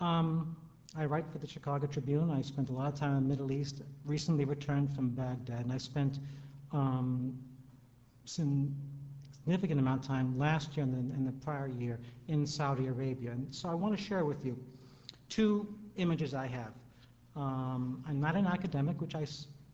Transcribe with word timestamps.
Um, 0.00 0.56
I 0.96 1.04
write 1.04 1.24
for 1.30 1.38
the 1.38 1.46
Chicago 1.46 1.86
Tribune. 1.86 2.30
I 2.30 2.42
spent 2.42 2.70
a 2.70 2.72
lot 2.72 2.92
of 2.92 2.98
time 2.98 3.16
in 3.16 3.22
the 3.22 3.28
Middle 3.28 3.52
East. 3.52 3.82
Recently 4.04 4.44
returned 4.44 4.94
from 4.94 5.10
Baghdad, 5.10 5.64
and 5.64 5.72
I 5.72 5.78
spent 5.78 6.18
um, 6.72 7.38
significant 8.24 9.80
amount 9.80 10.02
of 10.02 10.06
time 10.06 10.38
last 10.38 10.76
year 10.76 10.84
and 10.84 10.94
the, 10.94 11.14
and 11.14 11.26
the 11.26 11.32
prior 11.44 11.68
year 11.68 12.00
in 12.28 12.46
Saudi 12.46 12.86
Arabia. 12.86 13.32
And 13.32 13.54
so 13.54 13.68
I 13.68 13.74
want 13.74 13.96
to 13.96 14.02
share 14.02 14.24
with 14.24 14.44
you 14.44 14.58
two 15.28 15.66
images 15.96 16.34
I 16.34 16.46
have. 16.46 16.72
Um, 17.34 18.02
I'm 18.08 18.20
not 18.20 18.34
an 18.36 18.46
academic, 18.46 19.00
which 19.00 19.14
I, 19.14 19.26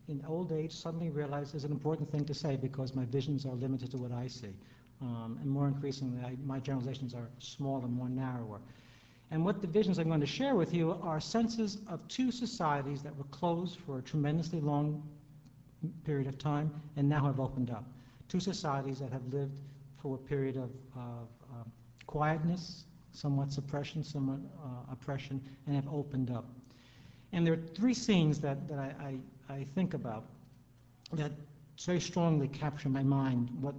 in 0.08 0.24
old 0.26 0.52
age, 0.52 0.72
suddenly 0.72 1.10
realized 1.10 1.54
is 1.54 1.64
an 1.64 1.72
important 1.72 2.10
thing 2.10 2.24
to 2.24 2.34
say 2.34 2.56
because 2.56 2.94
my 2.94 3.04
visions 3.04 3.46
are 3.46 3.54
limited 3.54 3.90
to 3.92 3.96
what 3.96 4.12
I 4.12 4.26
see. 4.26 4.54
Um, 5.00 5.38
and 5.40 5.50
more 5.50 5.68
increasingly, 5.68 6.20
I, 6.24 6.36
my 6.44 6.58
generalizations 6.60 7.14
are 7.14 7.28
smaller, 7.38 7.88
more 7.88 8.08
narrower. 8.08 8.60
And 9.32 9.46
what 9.46 9.62
the 9.62 9.66
visions 9.66 9.98
I'm 9.98 10.08
going 10.08 10.20
to 10.20 10.26
share 10.26 10.54
with 10.54 10.74
you 10.74 10.98
are 11.02 11.18
senses 11.18 11.78
of 11.88 12.06
two 12.06 12.30
societies 12.30 13.02
that 13.02 13.16
were 13.16 13.24
closed 13.30 13.78
for 13.78 13.98
a 13.98 14.02
tremendously 14.02 14.60
long 14.60 15.02
period 16.04 16.26
of 16.26 16.36
time 16.36 16.70
and 16.96 17.08
now 17.08 17.24
have 17.24 17.40
opened 17.40 17.70
up. 17.70 17.82
Two 18.28 18.40
societies 18.40 18.98
that 18.98 19.10
have 19.10 19.24
lived 19.32 19.56
for 20.02 20.16
a 20.16 20.18
period 20.18 20.56
of, 20.56 20.70
of 20.94 21.28
um, 21.50 21.72
quietness, 22.06 22.84
somewhat 23.12 23.50
suppression, 23.50 24.04
somewhat 24.04 24.38
uh, 24.62 24.92
oppression, 24.92 25.40
and 25.66 25.76
have 25.76 25.88
opened 25.90 26.30
up. 26.30 26.44
And 27.32 27.46
there 27.46 27.54
are 27.54 27.62
three 27.74 27.94
scenes 27.94 28.38
that, 28.40 28.68
that 28.68 28.78
I, 28.78 29.16
I, 29.48 29.54
I 29.54 29.64
think 29.74 29.94
about 29.94 30.26
that 31.14 31.32
very 31.86 32.00
strongly 32.00 32.48
capture 32.48 32.90
my 32.90 33.02
mind 33.02 33.48
what, 33.62 33.76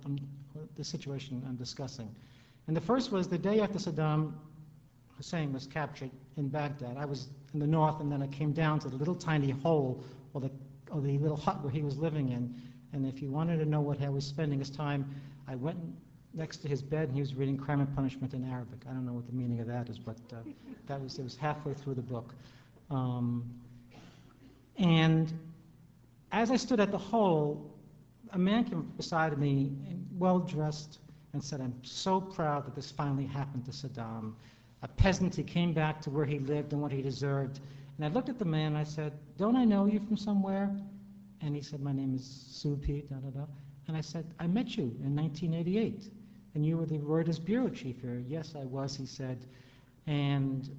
what 0.53 0.75
the 0.75 0.83
situation 0.83 1.43
I'm 1.47 1.57
discussing. 1.57 2.09
And 2.65 2.75
the 2.75 2.81
first 2.81 3.11
was 3.11 3.27
the 3.27 3.37
day 3.37 3.59
after 3.59 3.77
Saddam 3.77 4.33
Hussein 5.23 5.53
was 5.53 5.65
captured 5.65 6.11
in 6.35 6.49
Baghdad. 6.49 6.97
I 6.97 7.05
was 7.05 7.29
in 7.53 7.59
the 7.61 7.65
north, 7.65 8.01
and 8.01 8.11
then 8.11 8.21
I 8.21 8.27
came 8.27 8.51
down 8.51 8.79
to 8.79 8.89
the 8.89 8.97
little 8.97 9.15
tiny 9.15 9.51
hole 9.51 10.03
or 10.33 10.41
the, 10.41 10.51
or 10.91 10.99
the 10.99 11.17
little 11.17 11.37
hut 11.37 11.63
where 11.63 11.71
he 11.71 11.81
was 11.81 11.97
living 11.97 12.27
in. 12.27 12.53
And 12.91 13.05
if 13.05 13.21
you 13.21 13.29
wanted 13.29 13.59
to 13.59 13.65
know 13.65 13.79
what 13.79 13.97
he 13.97 14.09
was 14.09 14.25
spending 14.25 14.59
his 14.59 14.69
time, 14.69 15.05
I 15.47 15.55
went 15.55 15.77
next 16.33 16.57
to 16.63 16.67
his 16.67 16.81
bed, 16.81 17.07
and 17.07 17.15
he 17.15 17.21
was 17.21 17.35
reading 17.35 17.55
Crime 17.55 17.79
and 17.79 17.95
Punishment 17.95 18.33
in 18.33 18.43
Arabic. 18.51 18.81
I 18.85 18.91
don't 18.91 19.05
know 19.05 19.13
what 19.13 19.25
the 19.25 19.31
meaning 19.31 19.61
of 19.61 19.67
that 19.67 19.87
is, 19.87 19.97
but 19.97 20.17
uh, 20.33 20.39
that 20.87 21.01
was 21.01 21.17
it 21.17 21.23
was 21.23 21.37
halfway 21.37 21.73
through 21.73 21.93
the 21.93 22.01
book. 22.01 22.35
Um, 22.91 23.49
and 24.77 25.31
as 26.33 26.51
I 26.51 26.57
stood 26.57 26.81
at 26.81 26.91
the 26.91 26.97
hole, 26.97 27.71
a 28.31 28.37
man 28.37 28.65
came 28.65 28.81
beside 28.97 29.37
me, 29.37 29.71
well 30.17 30.39
dressed, 30.39 30.99
and 31.31 31.41
said, 31.41 31.61
"I'm 31.61 31.75
so 31.81 32.19
proud 32.19 32.65
that 32.65 32.75
this 32.75 32.91
finally 32.91 33.25
happened 33.25 33.63
to 33.65 33.71
Saddam." 33.71 34.33
A 34.83 34.87
peasant, 34.87 35.33
he 35.33 35.43
came 35.43 35.73
back 35.73 36.01
to 36.01 36.09
where 36.09 36.25
he 36.25 36.39
lived 36.39 36.73
and 36.73 36.81
what 36.81 36.91
he 36.91 37.01
deserved. 37.01 37.61
And 37.97 38.05
I 38.05 38.09
looked 38.09 38.29
at 38.29 38.37
the 38.37 38.45
man 38.45 38.67
and 38.67 38.77
I 38.77 38.83
said, 38.83 39.13
Don't 39.37 39.55
I 39.55 39.63
know 39.63 39.85
you 39.85 39.99
from 39.99 40.17
somewhere? 40.17 40.69
And 41.41 41.55
he 41.55 41.61
said, 41.61 41.81
My 41.81 41.93
name 41.93 42.13
is 42.13 42.21
Supi, 42.51 43.07
da 43.09 43.15
da 43.15 43.29
da. 43.29 43.45
And 43.87 43.95
I 43.95 44.01
said, 44.01 44.25
I 44.39 44.47
met 44.47 44.77
you 44.77 44.83
in 45.03 45.15
1988. 45.15 46.09
And 46.55 46.65
you 46.65 46.77
were 46.77 46.85
the 46.85 46.99
Reuters 46.99 47.43
bureau 47.43 47.69
chief 47.69 48.01
here. 48.01 48.21
Yes, 48.27 48.55
I 48.55 48.65
was, 48.65 48.95
he 48.95 49.05
said. 49.05 49.45
And 50.05 50.69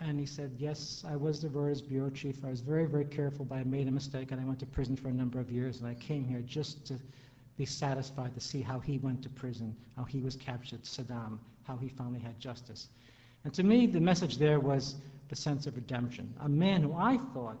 and 0.00 0.18
he 0.18 0.24
said, 0.24 0.52
Yes, 0.56 1.04
I 1.06 1.14
was 1.14 1.42
the 1.42 1.48
Reuters 1.48 1.86
bureau 1.86 2.08
chief. 2.10 2.42
I 2.44 2.48
was 2.48 2.60
very, 2.60 2.86
very 2.86 3.04
careful, 3.04 3.44
but 3.44 3.56
I 3.56 3.64
made 3.64 3.86
a 3.86 3.90
mistake 3.90 4.32
and 4.32 4.40
I 4.40 4.44
went 4.44 4.58
to 4.60 4.66
prison 4.66 4.96
for 4.96 5.08
a 5.08 5.12
number 5.12 5.38
of 5.38 5.50
years. 5.50 5.80
And 5.80 5.88
I 5.88 5.94
came 5.94 6.24
here 6.24 6.40
just 6.40 6.86
to 6.86 6.98
be 7.58 7.66
satisfied 7.66 8.32
to 8.34 8.40
see 8.40 8.62
how 8.62 8.80
he 8.80 8.96
went 8.96 9.22
to 9.22 9.28
prison, 9.28 9.76
how 9.96 10.04
he 10.04 10.20
was 10.20 10.36
captured, 10.36 10.82
Saddam, 10.84 11.38
how 11.70 11.76
he 11.76 11.88
finally 11.88 12.18
had 12.18 12.38
justice. 12.40 12.88
And 13.44 13.54
to 13.54 13.62
me, 13.62 13.86
the 13.86 14.00
message 14.00 14.38
there 14.38 14.58
was 14.58 14.96
the 15.28 15.36
sense 15.36 15.66
of 15.66 15.76
redemption. 15.76 16.34
A 16.40 16.48
man 16.48 16.82
who 16.82 16.94
I 16.94 17.18
thought, 17.32 17.56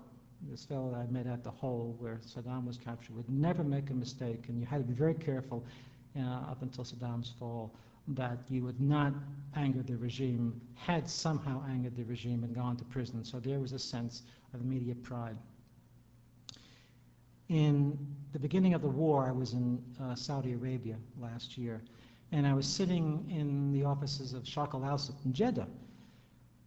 this 0.50 0.64
fellow 0.64 0.90
that 0.90 0.98
I 0.98 1.06
met 1.06 1.26
at 1.26 1.44
the 1.44 1.50
hole 1.50 1.94
where 2.00 2.18
Saddam 2.26 2.66
was 2.66 2.76
captured, 2.76 3.14
would 3.14 3.30
never 3.30 3.62
make 3.62 3.90
a 3.90 3.94
mistake, 3.94 4.46
and 4.48 4.58
you 4.58 4.66
had 4.66 4.78
to 4.78 4.84
be 4.84 4.94
very 4.94 5.14
careful 5.14 5.64
uh, 6.18 6.50
up 6.50 6.62
until 6.62 6.84
Saddam's 6.84 7.32
fall 7.38 7.70
that 8.08 8.38
you 8.48 8.64
would 8.64 8.80
not 8.80 9.12
anger 9.54 9.82
the 9.82 9.96
regime, 9.96 10.60
had 10.74 11.08
somehow 11.08 11.62
angered 11.68 11.94
the 11.94 12.02
regime 12.04 12.42
and 12.42 12.52
gone 12.54 12.76
to 12.76 12.84
prison. 12.84 13.24
So 13.24 13.38
there 13.38 13.60
was 13.60 13.72
a 13.72 13.78
sense 13.78 14.22
of 14.52 14.60
immediate 14.60 15.00
pride. 15.04 15.36
In 17.48 17.96
the 18.32 18.38
beginning 18.38 18.74
of 18.74 18.82
the 18.82 18.88
war, 18.88 19.26
I 19.26 19.32
was 19.32 19.52
in 19.52 19.80
uh, 20.02 20.16
Saudi 20.16 20.54
Arabia 20.54 20.96
last 21.20 21.56
year, 21.56 21.80
and 22.32 22.46
I 22.46 22.54
was 22.54 22.66
sitting 22.66 23.26
in 23.28 23.72
the 23.72 23.84
offices 23.84 24.34
of 24.34 24.44
Sharq 24.44 24.74
Al 24.74 24.80
Awsat 24.80 25.24
in 25.24 25.32
Jeddah, 25.32 25.68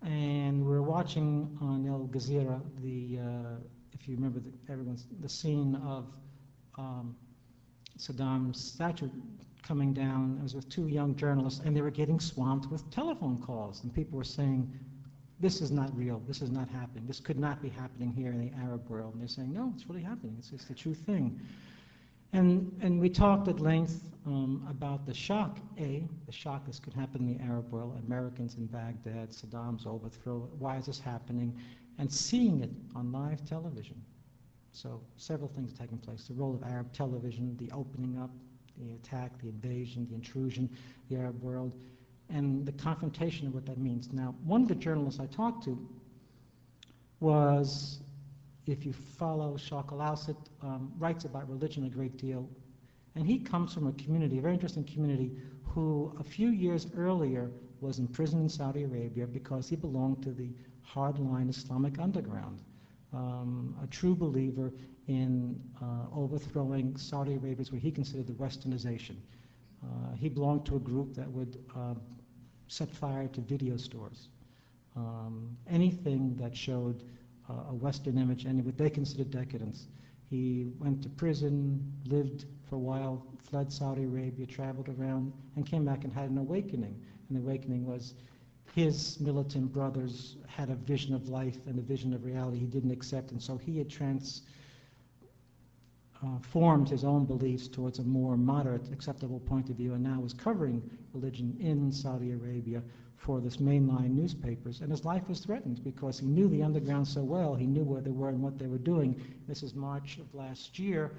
and 0.01 0.63
we 0.63 0.69
were 0.69 0.84
watching 0.84 1.57
on 1.62 1.88
Al 1.88 2.09
Jazeera 2.12 2.62
the, 2.81 3.19
uh, 3.19 3.56
if 3.94 4.07
you 4.07 4.16
remember, 4.16 4.40
the, 4.40 4.52
everyone's 4.72 5.07
the 5.22 5.29
scene 5.29 5.75
of 5.75 6.07
um, 6.78 7.16
Saddam's 7.97 8.59
statue 8.59 9.09
coming 9.66 9.94
down. 9.94 10.38
I 10.40 10.44
was 10.44 10.56
with 10.56 10.68
two 10.68 10.88
young 10.88 11.16
journalists, 11.16 11.62
and 11.63 11.75
they 11.75 11.81
were 11.81 11.91
getting 11.91 12.19
swamped 12.19 12.69
with 12.69 12.90
telephone 12.91 13.38
calls, 13.41 13.84
and 13.84 13.94
people 13.94 14.18
were 14.18 14.25
saying, 14.25 14.72
"This 15.40 15.62
is 15.62 15.72
not 15.72 15.96
real. 15.96 16.22
This 16.28 16.41
is 16.41 16.52
not 16.52 16.68
happening. 16.68 17.07
This 17.07 17.22
could 17.22 17.40
not 17.40 17.62
be 17.62 17.69
happening 17.69 18.12
here 18.12 18.31
in 18.31 18.40
the 18.40 18.52
Arab 18.62 18.90
world." 18.90 19.13
And 19.13 19.22
they're 19.22 19.29
saying, 19.29 19.53
"No, 19.53 19.72
it's 19.73 19.88
really 19.88 20.03
happening. 20.03 20.35
It's, 20.38 20.52
it's 20.52 20.66
the 20.66 20.73
true 20.73 20.94
thing." 20.94 21.40
And, 22.33 22.75
and 22.81 22.99
we 22.99 23.09
talked 23.09 23.47
at 23.47 23.59
length 23.59 24.09
um, 24.25 24.66
about 24.67 25.05
the 25.05 25.13
shock, 25.13 25.59
A, 25.77 26.07
the 26.25 26.31
shock 26.31 26.66
this 26.66 26.79
could 26.79 26.94
happen 26.94 27.21
in 27.21 27.38
the 27.38 27.44
Arab 27.44 27.71
world, 27.71 28.01
Americans 28.07 28.55
in 28.55 28.66
Baghdad, 28.66 29.29
Saddam's 29.29 29.85
overthrow, 29.85 30.49
why 30.57 30.77
is 30.77 30.88
this 30.88 30.99
happening, 30.99 31.55
and 31.99 32.11
seeing 32.11 32.61
it 32.61 32.72
on 32.95 33.11
live 33.11 33.45
television. 33.45 34.01
So 34.72 34.99
several 35.16 35.47
things 35.47 35.73
taking 35.73 35.99
place. 35.99 36.23
The 36.27 36.33
role 36.33 36.55
of 36.55 36.63
Arab 36.63 36.91
television, 36.91 37.55
the 37.57 37.69
opening 37.72 38.17
up, 38.19 38.31
the 38.79 38.93
attack, 38.93 39.39
the 39.39 39.49
invasion, 39.49 40.07
the 40.09 40.16
intrusion, 40.16 40.67
the 41.09 41.17
Arab 41.17 41.39
world, 41.43 41.73
and 42.29 42.66
the 42.66 42.72
confrontation 42.72 43.45
of 43.45 43.53
what 43.53 43.67
that 43.67 43.77
means. 43.77 44.11
Now, 44.11 44.33
one 44.43 44.63
of 44.63 44.67
the 44.67 44.75
journalists 44.75 45.19
I 45.19 45.27
talked 45.27 45.63
to 45.66 45.77
was 47.19 47.99
if 48.66 48.85
you 48.85 48.94
follow 48.94 49.56
Sharq 49.57 49.91
Al-Awsat, 49.91 50.38
um, 50.62 50.91
writes 50.97 51.25
about 51.25 51.50
religion 51.50 51.85
a 51.85 51.90
great 51.90 52.18
deal. 52.18 52.50
And 53.16 53.28
he 53.28 53.40
comes 53.40 53.74
from 53.74 53.88
a 53.88 53.91
community, 53.94 54.40
a 54.40 54.41
very 54.41 54.53
interesting 54.53 54.85
community, 54.85 55.31
who 55.63 56.16
a 56.19 56.24
few 56.24 56.50
years 56.50 56.88
earlier 56.96 57.52
was 57.81 58.00
imprisoned 58.00 58.41
in 58.44 58.50
Saudi 58.50 58.84
Arabia 58.84 59.28
because 59.28 59.68
he 59.68 59.75
belonged 59.75 60.23
to 60.23 60.31
the 60.31 60.50
hardline 60.88 61.50
Islamic 61.50 62.00
underground, 62.00 62.62
um, 63.13 63.75
a 63.84 63.88
true 63.88 64.16
believer 64.16 64.72
in 65.07 65.59
uh, 65.81 66.06
overthrowing 66.16 66.96
Saudi 66.96 67.35
Arabia, 67.35 67.66
what 67.69 67.81
he 67.81 67.91
considered 67.91 68.28
the 68.28 68.34
westernization. 68.34 69.18
Uh, 69.84 70.16
he 70.16 70.29
belonged 70.29 70.66
to 70.66 70.78
a 70.78 70.79
group 70.79 71.13
that 71.13 71.29
would 71.29 71.57
uh, 71.75 71.94
set 72.68 72.90
fire 72.90 73.28
to 73.28 73.41
video 73.41 73.75
stores. 73.75 74.29
Um, 74.96 75.57
anything 75.69 76.35
that 76.38 76.56
showed 76.56 77.03
a 77.49 77.73
Western 77.73 78.17
image 78.17 78.45
and 78.45 78.63
what 78.65 78.77
they 78.77 78.89
considered 78.89 79.31
decadence. 79.31 79.87
He 80.29 80.71
went 80.79 81.03
to 81.03 81.09
prison, 81.09 81.93
lived 82.05 82.45
for 82.67 82.75
a 82.75 82.79
while, 82.79 83.25
fled 83.43 83.71
Saudi 83.71 84.03
Arabia, 84.03 84.45
traveled 84.45 84.89
around, 84.89 85.33
and 85.55 85.65
came 85.65 85.85
back 85.85 86.03
and 86.03 86.13
had 86.13 86.29
an 86.29 86.37
awakening. 86.37 86.99
And 87.29 87.37
the 87.37 87.41
awakening 87.41 87.85
was 87.85 88.15
his 88.73 89.19
militant 89.19 89.71
brothers 89.71 90.37
had 90.47 90.69
a 90.69 90.75
vision 90.75 91.13
of 91.13 91.29
life 91.29 91.57
and 91.67 91.77
a 91.77 91.81
vision 91.81 92.13
of 92.13 92.25
reality 92.25 92.57
he 92.57 92.65
didn't 92.65 92.91
accept, 92.91 93.31
and 93.31 93.41
so 93.41 93.57
he 93.57 93.77
had 93.77 93.89
trans 93.89 94.43
uh, 96.23 96.85
his 96.85 97.03
own 97.03 97.25
beliefs 97.25 97.67
towards 97.67 97.99
a 97.99 98.03
more 98.03 98.37
moderate, 98.37 98.91
acceptable 98.91 99.41
point 99.41 99.69
of 99.69 99.75
view, 99.75 99.93
and 99.93 100.03
now 100.03 100.19
was 100.19 100.33
covering 100.33 100.81
religion 101.13 101.55
in 101.59 101.91
Saudi 101.91 102.31
Arabia 102.31 102.81
for 103.18 103.40
this 103.40 103.57
mainline 103.57 104.12
newspapers, 104.12 104.81
and 104.81 104.91
his 104.91 105.06
life 105.06 105.28
was 105.29 105.40
threatened 105.40 105.84
because 105.84 106.20
he 106.20 106.26
knew 106.26 106.47
the 106.49 106.61
underground 106.61 107.08
so 107.08 107.22
well. 107.22 107.55
He 107.55 107.66
knew 107.66 107.84
where 107.84 108.02
they 108.02 108.11
were 108.11 108.29
and 108.29 108.41
what 108.41 108.59
they 108.59 108.67
were 108.67 108.78
doing. 108.78 109.22
This 109.47 109.64
is 109.64 109.73
March 109.73 110.17
of 110.17 110.34
last 110.34 110.78
year. 110.78 111.11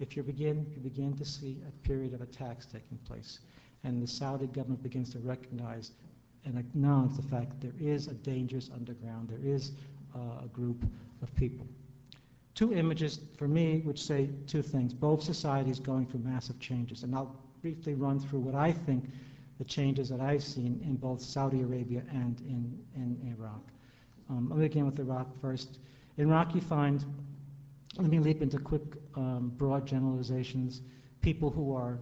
If 0.00 0.16
you 0.16 0.22
begin, 0.24 0.66
you 0.74 0.80
begin 0.80 1.16
to 1.16 1.24
see 1.24 1.58
a 1.68 1.86
period 1.86 2.14
of 2.14 2.20
attacks 2.20 2.66
taking 2.66 2.98
place, 3.06 3.40
and 3.84 4.02
the 4.02 4.06
Saudi 4.06 4.46
government 4.48 4.82
begins 4.82 5.10
to 5.10 5.20
recognize 5.20 5.92
and 6.44 6.58
acknowledge 6.58 7.14
the 7.16 7.22
fact 7.22 7.60
there 7.60 7.72
is 7.78 8.08
a 8.08 8.14
dangerous 8.14 8.68
underground. 8.74 9.28
There 9.28 9.54
is 9.54 9.72
uh, 10.14 10.44
a 10.44 10.48
group 10.48 10.84
of 11.22 11.34
people. 11.36 11.66
Two 12.54 12.74
images 12.74 13.20
for 13.36 13.46
me 13.46 13.80
which 13.84 14.02
say 14.02 14.28
two 14.46 14.62
things. 14.62 14.92
Both 14.92 15.22
societies 15.22 15.78
going 15.78 16.06
through 16.06 16.20
massive 16.20 16.58
changes, 16.58 17.04
and 17.04 17.14
I'll 17.14 17.36
briefly 17.62 17.94
run 17.94 18.18
through 18.18 18.40
what 18.40 18.56
I 18.56 18.72
think 18.72 19.04
the 19.62 19.68
changes 19.68 20.08
that 20.08 20.20
I've 20.20 20.42
seen 20.42 20.80
in 20.84 20.96
both 20.96 21.20
Saudi 21.20 21.60
Arabia 21.60 22.02
and 22.10 22.40
in, 22.40 22.76
in 22.96 23.34
Iraq. 23.38 23.62
Um, 24.28 24.48
let 24.50 24.58
me 24.58 24.66
begin 24.66 24.86
with 24.86 24.98
Iraq 24.98 25.28
first. 25.40 25.78
In 26.16 26.28
Iraq, 26.28 26.54
you 26.54 26.60
find, 26.60 27.04
let 27.96 28.10
me 28.10 28.18
leap 28.18 28.42
into 28.42 28.58
quick, 28.58 28.82
um, 29.14 29.52
broad 29.56 29.86
generalizations, 29.86 30.82
people 31.20 31.48
who 31.50 31.76
are 31.76 32.00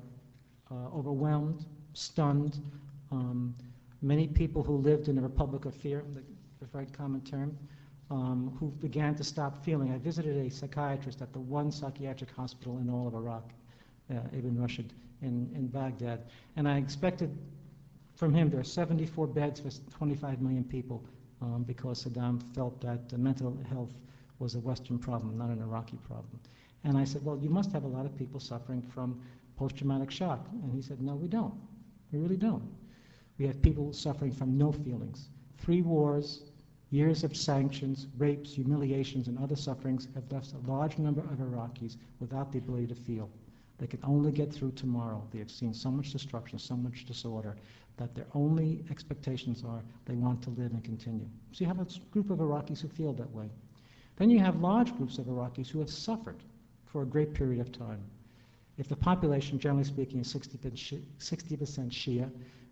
uh, 0.71 0.97
overwhelmed, 0.97 1.67
stunned, 1.93 2.61
um, 3.11 3.55
Many 4.03 4.27
people 4.29 4.63
who 4.63 4.77
lived 4.77 5.09
in 5.09 5.19
a 5.19 5.21
republic 5.21 5.67
of 5.67 5.75
fear, 5.75 6.03
the, 6.15 6.23
the 6.59 6.67
very 6.73 6.87
common 6.87 7.21
term, 7.21 7.57
um, 8.11 8.57
who 8.59 8.71
began 8.81 9.15
to 9.17 9.25
stop 9.25 9.63
feeling. 9.63 9.93
I 9.93 9.99
visited 9.99 10.39
a 10.39 10.51
psychiatrist 10.51 11.21
at 11.21 11.33
the 11.35 11.39
one 11.39 11.71
psychiatric 11.71 12.31
hospital 12.31 12.79
in 12.79 12.89
all 12.89 13.07
of 13.07 13.15
Iraq, 13.15 13.51
uh, 14.11 14.21
Ibn 14.33 14.57
Rushd, 14.57 14.91
in, 15.23 15.51
in 15.55 15.67
Baghdad, 15.69 16.25
and 16.57 16.69
I 16.69 16.79
expected 16.79 17.37
from 18.15 18.35
him 18.35 18.51
there 18.51 18.61
are 18.61 18.65
74 18.65 19.27
beds 19.29 19.61
for 19.61 19.71
25 19.97 20.43
million 20.43 20.65
people 20.65 21.03
um, 21.41 21.65
because 21.67 22.05
Saddam 22.05 22.43
felt 22.55 22.81
that 22.83 23.17
mental 23.17 23.57
health 23.69 23.91
was 24.39 24.55
a 24.55 24.59
Western 24.61 24.99
problem, 24.99 25.39
not 25.39 25.49
an 25.49 25.61
Iraqi 25.63 25.99
problem. 26.07 26.39
And 26.85 26.97
I 26.99 27.05
said, 27.05 27.25
well, 27.25 27.39
you 27.39 27.51
must 27.51 27.73
have 27.73 27.85
a 27.85 27.89
lot 27.89 28.07
of 28.07 28.17
people 28.17 28.41
suffering 28.41 28.83
from 28.83 29.21
post-traumatic 29.57 30.11
shock. 30.11 30.47
And 30.63 30.73
he 30.75 30.83
said, 30.83 31.01
no, 31.01 31.15
we 31.15 31.29
don't. 31.29 31.55
We 32.13 32.19
really 32.19 32.37
don't. 32.37 32.69
We 33.39 33.47
have 33.47 33.61
people 33.63 33.93
suffering 33.93 34.33
from 34.33 34.57
no 34.57 34.73
feelings. 34.73 35.29
Three 35.59 35.83
wars, 35.83 36.45
years 36.91 37.25
of 37.25 37.37
sanctions, 37.37 38.07
rapes, 38.19 38.55
humiliations, 38.55 39.29
and 39.29 39.39
other 39.39 39.57
sufferings 39.57 40.09
have 40.15 40.31
left 40.31 40.53
a 40.53 40.71
large 40.71 40.99
number 40.99 41.21
of 41.23 41.39
Iraqis 41.39 41.97
without 42.19 42.53
the 42.53 42.59
ability 42.59 42.87
to 42.89 42.95
feel. 42.95 43.31
They 43.81 43.87
can 43.87 44.01
only 44.05 44.31
get 44.31 44.53
through 44.53 44.73
tomorrow. 44.73 45.27
They 45.33 45.39
have 45.39 45.51
seen 45.51 45.73
so 45.73 45.91
much 45.91 46.13
destruction, 46.13 46.59
so 46.59 46.77
much 46.77 47.07
disorder, 47.07 47.57
that 47.97 48.15
their 48.15 48.27
only 48.35 48.85
expectations 48.91 49.65
are 49.67 49.83
they 50.05 50.15
want 50.15 50.43
to 50.43 50.51
live 50.51 50.73
and 50.73 50.85
continue. 50.85 51.27
So 51.53 51.65
you 51.65 51.67
have 51.67 51.81
a 51.81 51.87
group 52.11 52.29
of 52.29 52.39
Iraqis 52.39 52.81
who 52.83 52.89
feel 52.89 53.15
that 53.15 53.31
way. 53.33 53.49
Then 54.17 54.29
you 54.29 54.39
have 54.39 54.61
large 54.61 54.95
groups 54.99 55.17
of 55.17 55.27
Iraqis 55.27 55.69
who 55.69 55.79
have 55.79 55.89
suffered 55.89 56.43
for 56.85 57.03
a 57.03 57.07
great 57.07 57.33
period 57.33 57.61
of 57.61 57.73
time. 57.73 58.03
If 58.77 58.87
the 58.87 58.97
population, 58.97 59.59
generally 59.59 59.85
speaking, 59.85 60.21
is 60.21 60.35
60% 60.35 60.61
Shia, 61.19 62.31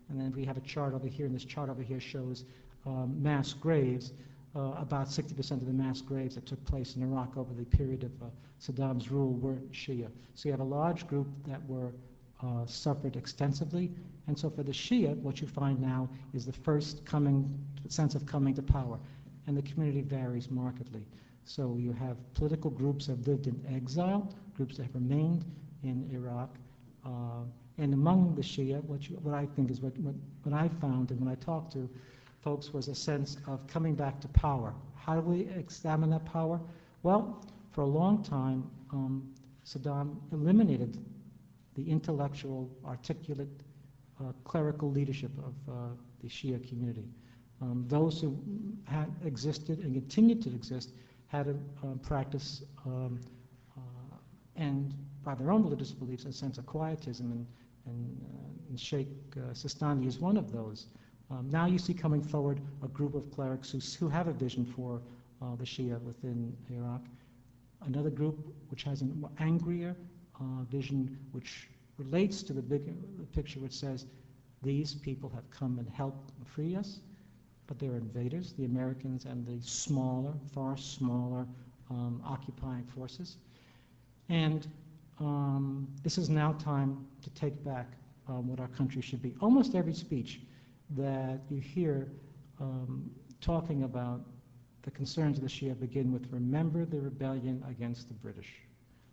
and 0.09 0.19
then 0.19 0.31
we 0.35 0.45
have 0.45 0.57
a 0.57 0.61
chart 0.61 0.93
over 0.93 1.07
here, 1.07 1.25
and 1.25 1.33
this 1.33 1.45
chart 1.45 1.69
over 1.69 1.81
here 1.81 1.99
shows 1.99 2.45
um, 2.85 3.21
mass 3.21 3.53
graves, 3.53 4.13
about 4.55 5.07
60% 5.07 5.51
of 5.51 5.65
the 5.65 5.73
mass 5.73 6.01
graves 6.01 6.35
that 6.35 6.45
took 6.45 6.63
place 6.65 6.95
in 6.95 7.03
Iraq 7.03 7.37
over 7.37 7.53
the 7.53 7.65
period 7.65 8.03
of 8.03 8.11
uh, 8.23 8.25
Saddam's 8.59 9.11
rule 9.11 9.33
were 9.33 9.57
Shia. 9.71 10.09
So 10.33 10.49
you 10.49 10.51
have 10.51 10.59
a 10.59 10.63
large 10.63 11.07
group 11.07 11.27
that 11.47 11.63
were 11.67 11.93
uh, 12.41 12.65
suffered 12.65 13.15
extensively, 13.15 13.91
and 14.27 14.37
so 14.37 14.49
for 14.49 14.63
the 14.63 14.71
Shia, 14.71 15.15
what 15.17 15.41
you 15.41 15.47
find 15.47 15.79
now 15.79 16.09
is 16.33 16.45
the 16.45 16.53
first 16.53 17.05
coming 17.05 17.47
sense 17.87 18.15
of 18.15 18.25
coming 18.25 18.53
to 18.55 18.61
power, 18.61 18.99
and 19.47 19.57
the 19.57 19.61
community 19.61 20.01
varies 20.01 20.49
markedly. 20.49 21.05
So 21.43 21.77
you 21.79 21.93
have 21.93 22.17
political 22.33 22.69
groups 22.69 23.07
that 23.07 23.17
have 23.17 23.27
lived 23.27 23.47
in 23.47 23.61
exile, 23.73 24.33
groups 24.55 24.77
that 24.77 24.83
have 24.83 24.95
remained 24.95 25.45
in 25.83 26.09
Iraq, 26.11 26.55
uh, 27.05 27.43
and 27.79 27.93
among 27.93 28.35
the 28.35 28.41
Shia, 28.41 28.83
what, 28.83 29.09
you, 29.09 29.15
what 29.17 29.33
I 29.33 29.45
think 29.45 29.71
is 29.71 29.79
what, 29.79 29.97
what, 29.99 30.13
what 30.43 30.53
I 30.53 30.67
found 30.81 31.11
and 31.11 31.19
when 31.19 31.29
I 31.29 31.35
talked 31.35 31.71
to 31.73 31.89
folks 32.41 32.73
was 32.73 32.87
a 32.87 32.95
sense 32.95 33.37
of 33.47 33.65
coming 33.67 33.95
back 33.95 34.19
to 34.21 34.27
power. 34.29 34.73
How 34.95 35.15
do 35.15 35.21
we 35.21 35.41
examine 35.49 36.09
that 36.11 36.25
power? 36.25 36.59
Well, 37.03 37.45
for 37.71 37.81
a 37.81 37.87
long 37.87 38.23
time, 38.23 38.69
um, 38.91 39.33
Saddam 39.65 40.17
eliminated 40.31 40.97
the 41.75 41.89
intellectual, 41.89 42.69
articulate, 42.85 43.49
uh, 44.19 44.31
clerical 44.43 44.91
leadership 44.91 45.31
of 45.39 45.53
uh, 45.73 45.73
the 46.21 46.27
Shia 46.27 46.67
community. 46.67 47.05
Um, 47.61 47.85
those 47.87 48.21
who 48.21 48.37
had 48.85 49.13
existed 49.25 49.79
and 49.79 49.93
continued 49.93 50.41
to 50.43 50.49
exist 50.49 50.93
had 51.27 51.47
a 51.47 51.87
practice 52.01 52.63
um, 52.85 53.19
uh, 53.77 54.15
and 54.55 54.93
by 55.23 55.35
their 55.35 55.51
own 55.51 55.63
religious 55.63 55.91
beliefs 55.91 56.25
a 56.25 56.33
sense 56.33 56.57
of 56.57 56.65
quietism 56.65 57.31
and, 57.31 57.45
and, 57.85 58.21
uh, 58.23 58.69
and 58.69 58.79
Sheikh 58.79 59.07
uh, 59.37 59.51
Sistani 59.53 60.07
is 60.07 60.19
one 60.19 60.37
of 60.37 60.51
those. 60.51 60.87
Um, 61.31 61.49
now 61.49 61.65
you 61.67 61.77
see 61.77 61.93
coming 61.93 62.21
forward 62.21 62.59
a 62.83 62.87
group 62.87 63.13
of 63.13 63.29
clerics 63.31 63.71
who, 63.71 63.79
who 63.99 64.09
have 64.09 64.27
a 64.27 64.33
vision 64.33 64.65
for 64.65 65.01
uh, 65.41 65.55
the 65.55 65.63
Shia 65.63 66.01
within 66.01 66.55
Iraq. 66.71 67.01
Another 67.85 68.09
group 68.09 68.53
which 68.69 68.83
has 68.83 69.01
an 69.01 69.25
angrier 69.39 69.95
uh, 70.39 70.63
vision 70.69 71.17
which 71.31 71.69
relates 71.97 72.41
to 72.43 72.53
the 72.53 72.61
big 72.61 72.81
picture 73.33 73.59
which 73.59 73.73
says 73.73 74.05
these 74.63 74.95
people 74.95 75.29
have 75.33 75.49
come 75.49 75.79
and 75.79 75.87
helped 75.89 76.31
free 76.45 76.75
us, 76.75 76.99
but 77.67 77.79
they're 77.79 77.95
invaders, 77.95 78.53
the 78.53 78.65
Americans 78.65 79.25
and 79.25 79.45
the 79.45 79.65
smaller, 79.65 80.33
far 80.53 80.75
smaller 80.75 81.45
um, 81.89 82.21
occupying 82.25 82.83
forces. 82.85 83.37
And 84.29 84.67
um, 85.19 85.87
this 86.03 86.17
is 86.17 86.29
now 86.29 86.53
time 86.53 87.05
to 87.21 87.29
take 87.31 87.63
back 87.63 87.87
um, 88.27 88.47
what 88.47 88.59
our 88.59 88.67
country 88.67 89.01
should 89.01 89.21
be. 89.21 89.35
Almost 89.41 89.75
every 89.75 89.93
speech 89.93 90.41
that 90.91 91.41
you 91.49 91.59
hear 91.59 92.07
um, 92.59 93.09
talking 93.41 93.83
about 93.83 94.21
the 94.83 94.91
concerns 94.91 95.37
of 95.37 95.43
the 95.43 95.49
Shia 95.49 95.79
begin 95.79 96.11
with 96.11 96.27
remember 96.31 96.85
the 96.85 96.99
rebellion 96.99 97.63
against 97.69 98.07
the 98.07 98.13
British. 98.13 98.61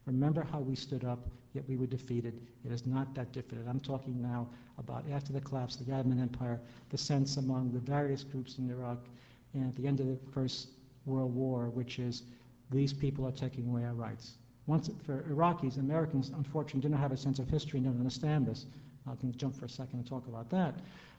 Remember 0.07 0.47
how 0.51 0.61
we 0.61 0.77
stood 0.77 1.05
up, 1.05 1.27
yet 1.53 1.65
we 1.69 1.77
were 1.77 1.87
defeated. 1.87 2.41
It 2.65 2.71
is 2.71 2.87
not 2.87 3.13
that 3.17 3.33
different. 3.33 3.69
I'm 3.69 3.81
talking 3.81 4.23
now 4.23 4.49
about 4.79 5.05
after 5.11 5.33
the 5.33 5.41
collapse 5.41 5.81
of 5.81 5.87
the 5.87 5.93
Ottoman 5.93 6.21
Empire, 6.21 6.61
the 6.91 6.99
sense 6.99 7.37
among 7.37 7.73
the 7.73 7.81
various 7.81 8.23
groups 8.23 8.59
in 8.59 8.71
Iraq 8.71 8.99
and 9.55 9.69
at 9.69 9.75
the 9.75 9.87
end 9.87 9.99
of 10.01 10.07
the 10.07 10.19
First 10.33 10.69
World 11.07 11.35
War, 11.35 11.71
which 11.71 11.99
is 11.99 12.23
these 12.71 12.93
people 12.93 13.27
are 13.27 13.33
taking 13.33 13.69
away 13.69 13.85
our 13.85 13.95
rights. 13.95 14.35
Once 14.67 14.91
for 15.05 15.23
Iraqis, 15.31 15.79
Americans 15.79 16.31
unfortunately 16.35 16.91
not 16.91 17.01
have 17.01 17.13
a 17.13 17.17
sense 17.17 17.39
of 17.39 17.49
history 17.49 17.79
and 17.79 17.87
don't 17.87 17.99
understand 17.99 18.47
this. 18.47 18.67
I 19.09 19.15
can 19.15 19.37
jump 19.37 19.57
for 19.57 19.67
a 19.67 19.69
second 19.69 20.01
and 20.01 20.07
talk 20.07 20.27
about 20.27 20.51
that. 20.51 20.75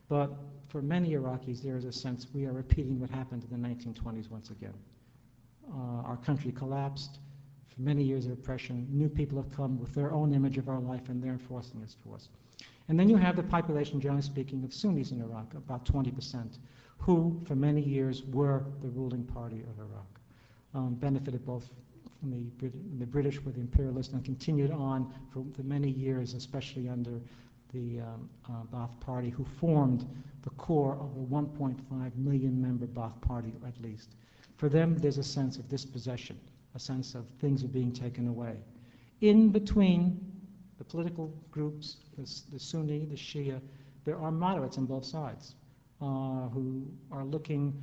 But 0.10 0.32
for 0.68 0.82
many 0.82 1.12
Iraqis, 1.12 1.62
there 1.62 1.78
is 1.78 1.86
a 1.86 1.92
sense 1.92 2.28
we 2.34 2.46
are 2.46 2.54
repeating 2.54 3.00
what 3.00 3.10
happened 3.10 3.44
in 3.44 3.62
the 3.62 3.68
1920s 3.68 4.30
once 4.30 4.50
again. 4.50 4.74
Uh, 5.74 6.02
our 6.04 6.18
country 6.18 6.52
collapsed. 6.52 7.20
For 7.68 7.82
many 7.82 8.04
years 8.04 8.26
of 8.26 8.32
oppression, 8.32 8.88
new 8.90 9.10
people 9.10 9.42
have 9.42 9.52
come 9.52 9.80
with 9.80 9.94
their 9.94 10.12
own 10.12 10.34
image 10.34 10.58
of 10.58 10.70
our 10.70 10.80
life 10.80 11.10
and 11.10 11.22
they're 11.22 11.34
enforcing 11.34 11.82
this 11.82 11.96
to 12.04 12.14
us. 12.14 12.30
And 12.90 13.00
then 13.00 13.10
you 13.10 13.18
have 13.18 13.36
the 13.36 13.44
population, 13.44 14.00
generally 14.00 14.22
speaking, 14.22 14.64
of 14.64 14.74
Sunnis 14.74 15.12
in 15.12 15.22
Iraq, 15.22 15.54
about 15.54 15.86
20%, 15.86 16.58
who 16.98 17.40
for 17.46 17.56
many 17.56 17.82
years 17.82 18.24
were 18.24 18.64
the 18.82 18.90
ruling 18.90 19.24
party 19.26 19.62
of 19.70 19.78
Iraq, 19.78 20.20
um, 20.74 20.96
benefited 20.96 21.46
both 21.46 21.70
from 22.20 22.32
the, 22.32 22.50
Brit- 22.58 23.00
the 23.00 23.06
British 23.06 23.42
with 23.42 23.56
the 23.56 23.62
imperialists 23.62 24.14
and 24.14 24.24
continued 24.24 24.72
on 24.72 25.14
for, 25.30 25.44
for 25.54 25.64
many 25.64 25.90
years, 25.90 26.34
especially 26.34 26.88
under 26.90 27.22
the 27.74 28.02
um, 28.02 28.30
uh, 28.50 28.64
Ba'ath 28.76 29.00
Party, 29.00 29.30
who 29.30 29.44
formed 29.44 30.06
the 30.44 30.50
core 30.52 30.98
of 31.00 31.14
the 31.16 31.22
1.5 31.22 32.16
million 32.16 32.62
member 32.62 32.88
Ba'ath 32.88 33.20
Party, 33.22 33.54
at 33.66 33.80
least. 33.82 34.16
For 34.56 34.70
them, 34.70 34.98
there's 34.98 35.18
a 35.18 35.24
sense 35.24 35.58
of 35.58 35.68
dispossession, 35.68 36.40
a 36.76 36.80
sense 36.80 37.16
of 37.16 37.26
things 37.40 37.64
are 37.64 37.68
being 37.68 37.92
taken 37.92 38.28
away. 38.28 38.58
In 39.22 39.50
between 39.50 40.20
the 40.78 40.84
political 40.84 41.34
groups, 41.52 41.98
the, 42.18 42.24
the 42.52 42.60
Sunni, 42.60 43.06
the 43.06 43.16
Shia, 43.16 43.60
there 44.06 44.18
are 44.18 44.32
moderates 44.32 44.78
on 44.78 44.86
both 44.86 45.06
sides 45.06 45.56
uh, 46.02 46.48
who 46.50 46.88
are 47.12 47.26
looking 47.26 47.74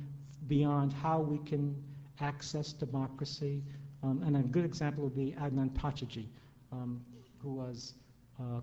beyond 0.47 0.93
how 0.93 1.19
we 1.19 1.37
can 1.39 1.75
access 2.19 2.73
democracy. 2.73 3.63
Um, 4.03 4.23
and 4.25 4.37
a 4.37 4.39
good 4.41 4.65
example 4.65 5.03
would 5.03 5.15
be 5.15 5.35
Adnan 5.39 5.69
Pachachi, 5.71 6.27
um, 6.71 7.01
who 7.39 7.53
was 7.53 7.93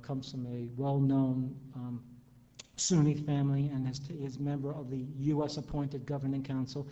comes 0.02 0.30
from 0.30 0.46
a 0.46 0.68
well-known 0.76 1.54
um, 1.74 2.02
Sunni 2.76 3.14
family 3.14 3.68
and 3.68 3.88
is, 3.88 4.00
is 4.10 4.38
member 4.38 4.72
of 4.72 4.90
the 4.90 5.04
U.S. 5.18 5.56
appointed 5.56 6.04
governing 6.06 6.42
council. 6.42 6.86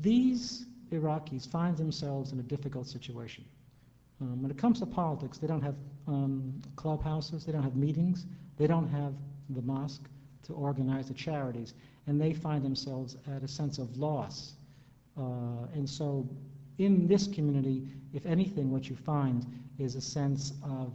These 0.00 0.66
Iraqis 0.90 1.48
find 1.48 1.76
themselves 1.76 2.32
in 2.32 2.40
a 2.40 2.42
difficult 2.42 2.86
situation. 2.86 3.44
Um, 4.20 4.42
when 4.42 4.50
it 4.50 4.56
comes 4.56 4.80
to 4.80 4.86
politics, 4.86 5.38
they 5.38 5.46
don't 5.46 5.62
have 5.62 5.74
um, 6.06 6.60
clubhouses, 6.76 7.44
they 7.44 7.52
don't 7.52 7.62
have 7.62 7.76
meetings, 7.76 8.26
they 8.56 8.66
don't 8.66 8.88
have 8.88 9.12
the 9.50 9.62
mosque 9.62 10.08
to 10.44 10.52
organize 10.54 11.08
the 11.08 11.14
charities, 11.14 11.74
and 12.06 12.20
they 12.20 12.32
find 12.32 12.64
themselves 12.64 13.16
at 13.34 13.42
a 13.42 13.48
sense 13.48 13.78
of 13.78 13.96
loss. 13.96 14.54
Uh, 15.18 15.66
and 15.74 15.88
so, 15.88 16.28
in 16.78 17.06
this 17.06 17.26
community, 17.26 17.88
if 18.12 18.24
anything, 18.26 18.70
what 18.70 18.88
you 18.88 18.96
find 18.96 19.44
is 19.78 19.96
a 19.96 20.00
sense 20.00 20.52
of 20.62 20.92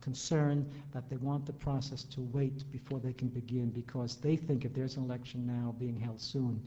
concern 0.00 0.70
that 0.92 1.08
they 1.08 1.16
want 1.16 1.46
the 1.46 1.52
process 1.52 2.04
to 2.04 2.20
wait 2.20 2.70
before 2.70 3.00
they 3.00 3.12
can 3.12 3.28
begin 3.28 3.70
because 3.70 4.16
they 4.16 4.36
think 4.36 4.64
if 4.64 4.74
there's 4.74 4.96
an 4.96 5.04
election 5.04 5.46
now 5.46 5.74
being 5.78 5.98
held 5.98 6.20
soon, 6.20 6.62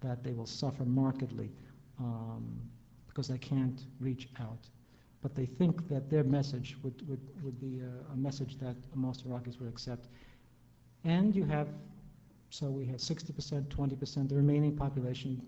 that 0.00 0.22
they 0.22 0.32
will 0.32 0.46
suffer 0.46 0.84
markedly 0.84 1.50
um, 1.98 2.60
because 3.08 3.28
they 3.28 3.38
can't 3.38 3.82
reach 4.00 4.28
out. 4.40 4.68
But 5.22 5.34
they 5.34 5.46
think 5.46 5.88
that 5.88 6.10
their 6.10 6.24
message 6.24 6.76
would, 6.82 7.08
would, 7.08 7.20
would 7.42 7.58
be 7.60 7.80
a, 7.80 8.12
a 8.12 8.16
message 8.16 8.58
that 8.58 8.76
most 8.94 9.26
Iraqis 9.26 9.58
would 9.58 9.68
accept. 9.68 10.08
And 11.04 11.34
you 11.34 11.44
have, 11.44 11.68
so 12.50 12.66
we 12.66 12.84
have 12.86 12.96
60%, 12.96 13.64
20%, 13.68 14.28
the 14.28 14.34
remaining 14.34 14.76
population 14.76 15.40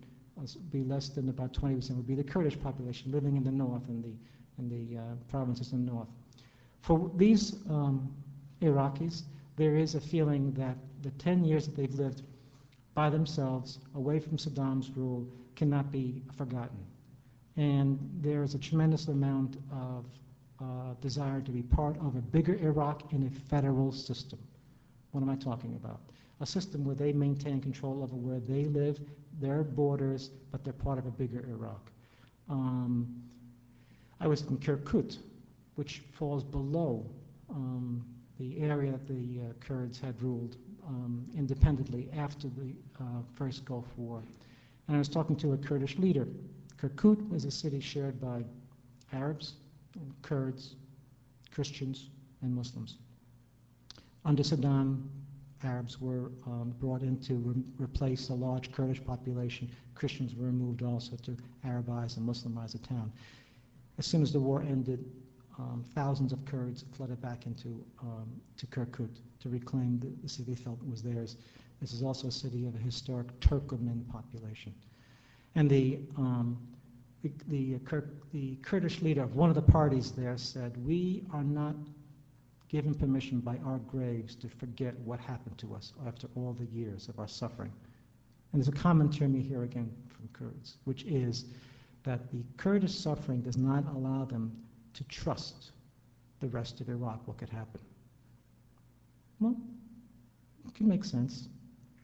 be 0.71 0.83
less 0.85 1.09
than 1.09 1.29
about 1.29 1.53
20% 1.53 1.97
would 1.97 2.07
be 2.07 2.15
the 2.15 2.25
Kurdish 2.25 2.61
population 2.61 3.11
living 3.11 3.37
in 3.37 3.45
the 3.45 3.51
north 3.51 3.89
and 3.89 4.05
the, 4.05 4.13
in 4.59 4.69
the 4.69 4.99
uh, 4.99 5.03
provinces 5.29 5.73
in 5.73 5.85
the 5.85 5.93
north. 5.93 6.09
For 6.87 7.11
these 7.17 7.57
um, 7.69 8.15
Iraqis, 8.63 9.23
there 9.57 9.75
is 9.75 9.97
a 9.97 10.01
feeling 10.01 10.53
that 10.53 10.77
the 11.03 11.11
10 11.11 11.45
years 11.45 11.67
that 11.67 11.75
they've 11.75 11.93
lived 11.93 12.23
by 12.95 13.11
themselves, 13.11 13.81
away 13.97 14.21
from 14.21 14.37
Saddam's 14.37 14.97
rule, 14.97 15.27
cannot 15.57 15.91
be 15.91 16.23
forgotten. 16.37 16.79
And 17.57 17.99
there 18.21 18.45
is 18.45 18.55
a 18.55 18.59
tremendous 18.59 19.09
amount 19.09 19.57
of 19.73 20.05
uh, 20.61 20.95
desire 21.01 21.41
to 21.41 21.51
be 21.51 21.63
part 21.63 21.97
of 21.97 22.15
a 22.15 22.21
bigger 22.21 22.55
Iraq 22.55 23.13
in 23.13 23.27
a 23.27 23.31
federal 23.51 23.91
system. 23.91 24.39
What 25.11 25.23
am 25.23 25.29
I 25.29 25.35
talking 25.35 25.75
about? 25.75 25.99
A 26.41 26.47
system 26.47 26.85
where 26.85 26.95
they 26.95 27.13
maintain 27.13 27.61
control 27.61 28.01
over 28.05 28.15
where 28.15 28.39
they 28.39 28.67
live, 28.67 29.01
their 29.41 29.65
borders, 29.65 30.31
but 30.53 30.63
they're 30.63 30.73
part 30.73 31.01
of 31.01 31.07
a 31.07 31.11
bigger 31.11 31.45
Iraq. 31.49 31.91
Um, 32.49 33.25
I 34.21 34.29
was 34.29 34.43
in 34.43 34.57
Kirkuk, 34.59 35.17
which 35.77 36.03
falls 36.13 36.43
below 36.43 37.09
um, 37.51 38.05
the 38.39 38.59
area 38.61 38.93
that 38.93 39.07
the 39.07 39.41
uh, 39.41 39.53
Kurds 39.61 39.99
had 40.01 40.21
ruled 40.21 40.57
um, 40.87 41.25
independently 41.35 42.09
after 42.17 42.49
the 42.49 42.75
uh, 43.01 43.23
first 43.35 43.65
Gulf 43.65 43.87
War. 43.97 44.23
And 44.89 44.97
I 44.97 44.99
was 44.99 45.09
talking 45.09 45.37
to 45.37 45.53
a 45.53 45.57
Kurdish 45.57 45.97
leader. 45.99 46.27
Kirkuk 46.81 47.29
was 47.31 47.45
a 47.45 47.51
city 47.51 47.81
shared 47.81 48.21
by 48.21 48.45
Arabs, 49.13 49.55
Kurds, 50.23 50.77
Christians, 51.53 52.11
and 52.43 52.55
Muslims. 52.55 52.99
Under 54.25 54.43
Saddam, 54.43 55.09
Arabs 55.65 56.01
were 56.01 56.31
um, 56.47 56.75
brought 56.79 57.03
in 57.03 57.19
to 57.21 57.35
re 57.35 57.63
replace 57.79 58.29
a 58.29 58.35
large 58.35 58.73
Kurdish 58.73 59.03
population. 59.05 59.71
Christians 59.95 60.35
were 60.35 60.47
removed 60.47 60.83
also 60.83 61.17
to 61.17 61.37
Arabize 61.65 62.19
and 62.19 62.29
Muslimize 62.29 62.73
the 62.73 62.79
town. 62.79 63.11
As 63.99 64.07
soon 64.07 64.23
as 64.23 64.33
the 64.33 64.41
war 64.41 64.63
ended, 64.63 65.05
um, 65.59 65.85
thousands 65.95 66.33
of 66.33 66.45
Kurds 66.45 66.85
flooded 66.93 67.21
back 67.23 67.47
into 67.47 67.83
um, 68.03 68.29
to 68.57 68.67
Kirkuk 68.67 69.11
to 69.41 69.49
reclaim 69.49 69.99
the, 69.99 70.09
the, 70.23 70.29
city 70.29 70.55
they 70.55 70.55
felt 70.55 70.79
was 70.89 71.03
theirs. 71.03 71.37
This 71.81 71.93
is 71.93 72.03
also 72.03 72.29
a 72.29 72.33
city 72.33 72.67
of 72.67 72.75
a 72.75 72.79
historic 72.79 73.39
Turkoman 73.41 74.07
population. 74.11 74.75
And 75.55 75.71
the, 75.71 76.01
um, 76.17 76.59
the, 77.23 77.33
the, 77.49 77.79
uh, 77.91 78.01
the 78.33 78.57
Kurdish 78.57 79.01
leader 79.03 79.23
of 79.23 79.35
one 79.35 79.49
of 79.49 79.55
the 79.55 79.63
parties 79.63 80.13
there 80.13 80.37
said, 80.37 80.77
we 80.87 81.25
are 81.33 81.45
not 81.45 81.75
given 82.69 82.95
permission 82.95 83.41
by 83.41 83.59
our 83.65 83.79
graves 83.79 84.35
to 84.37 84.49
forget 84.49 84.99
what 85.01 85.21
happened 85.21 85.57
to 85.59 85.75
us 85.75 85.93
after 86.07 86.29
all 86.35 86.55
the 86.59 86.67
years 86.67 87.09
of 87.09 87.19
our 87.19 87.29
suffering. 87.29 87.73
And 88.53 88.61
there's 88.61 88.69
a 88.69 88.79
common 88.79 89.11
term 89.11 89.35
you 89.35 89.43
hear 89.43 89.63
again 89.63 89.91
from 90.09 90.29
Kurds, 90.33 90.79
which 90.85 91.05
is 91.05 91.47
that 92.05 92.31
the 92.31 92.43
Kurdish 92.57 92.95
suffering 92.95 93.41
does 93.41 93.57
not 93.57 93.85
allow 93.95 94.25
them 94.25 94.53
to 94.97 95.05
trust 95.05 95.73
the 96.41 96.49
rest 96.49 96.81
of 96.81 96.89
Iraq 96.89 97.27
what 97.27 97.39
could 97.39 97.49
happen. 97.49 97.81
Well, 99.41 99.57
it 100.67 100.75
can 100.75 100.89
make 100.89 101.05
sense. 101.05 101.49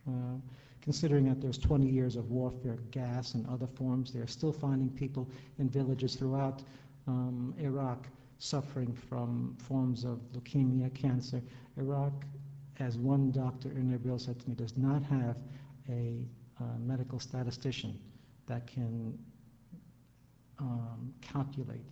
Uh, 0.06 0.37
considering 0.82 1.28
that 1.28 1.40
there's 1.40 1.58
20 1.58 1.87
years 1.87 2.16
of 2.16 2.30
warfare, 2.30 2.76
gas 2.90 3.34
and 3.34 3.46
other 3.49 3.66
forms, 3.66 4.12
they're 4.12 4.26
still 4.26 4.52
finding 4.52 4.90
people 4.90 5.28
in 5.58 5.68
villages 5.68 6.16
throughout 6.16 6.62
um, 7.06 7.54
Iraq 7.58 8.06
suffering 8.38 8.92
from 8.92 9.56
forms 9.58 10.04
of 10.04 10.18
leukemia, 10.34 10.92
cancer. 10.94 11.40
Iraq, 11.76 12.12
as 12.80 12.99
one 12.99 13.30
doctor 13.30 13.70
in 13.70 13.96
Erbil 13.96 14.20
said 14.20 14.38
to 14.40 14.49
me, 14.49 14.54
does 14.54 14.76
not 14.76 15.02
have 15.04 15.37
a 15.88 16.26
uh, 16.61 16.64
medical 16.80 17.20
statistician 17.20 17.99
that 18.46 18.66
can 18.66 19.16
um, 20.58 21.14
calculate 21.20 21.84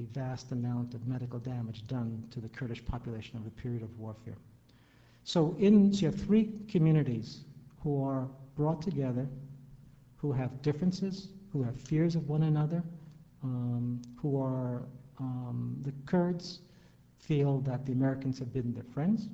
the 0.00 0.20
vast 0.20 0.52
amount 0.52 0.94
of 0.94 1.06
medical 1.06 1.38
damage 1.38 1.86
done 1.86 2.24
to 2.30 2.40
the 2.40 2.48
Kurdish 2.48 2.84
population 2.84 3.36
over 3.36 3.44
the 3.44 3.62
period 3.62 3.82
of 3.82 3.98
warfare. 3.98 4.36
So, 5.24 5.54
in, 5.58 5.92
so 5.92 6.00
you 6.00 6.06
have 6.10 6.20
three 6.20 6.50
communities 6.68 7.40
who 7.82 8.02
are 8.02 8.26
brought 8.56 8.80
together, 8.80 9.28
who 10.16 10.32
have 10.32 10.62
differences, 10.62 11.28
who 11.52 11.62
have 11.62 11.78
fears 11.78 12.16
of 12.16 12.28
one 12.28 12.44
another, 12.44 12.82
um, 13.42 14.00
who 14.16 14.40
are 14.40 14.82
um, 15.18 15.76
the 15.82 15.92
Kurds 16.06 16.60
feel 17.18 17.60
that 17.60 17.84
the 17.84 17.92
Americans 17.92 18.38
have 18.38 18.52
been 18.52 18.72
their 18.72 18.84
friends, 18.84 19.28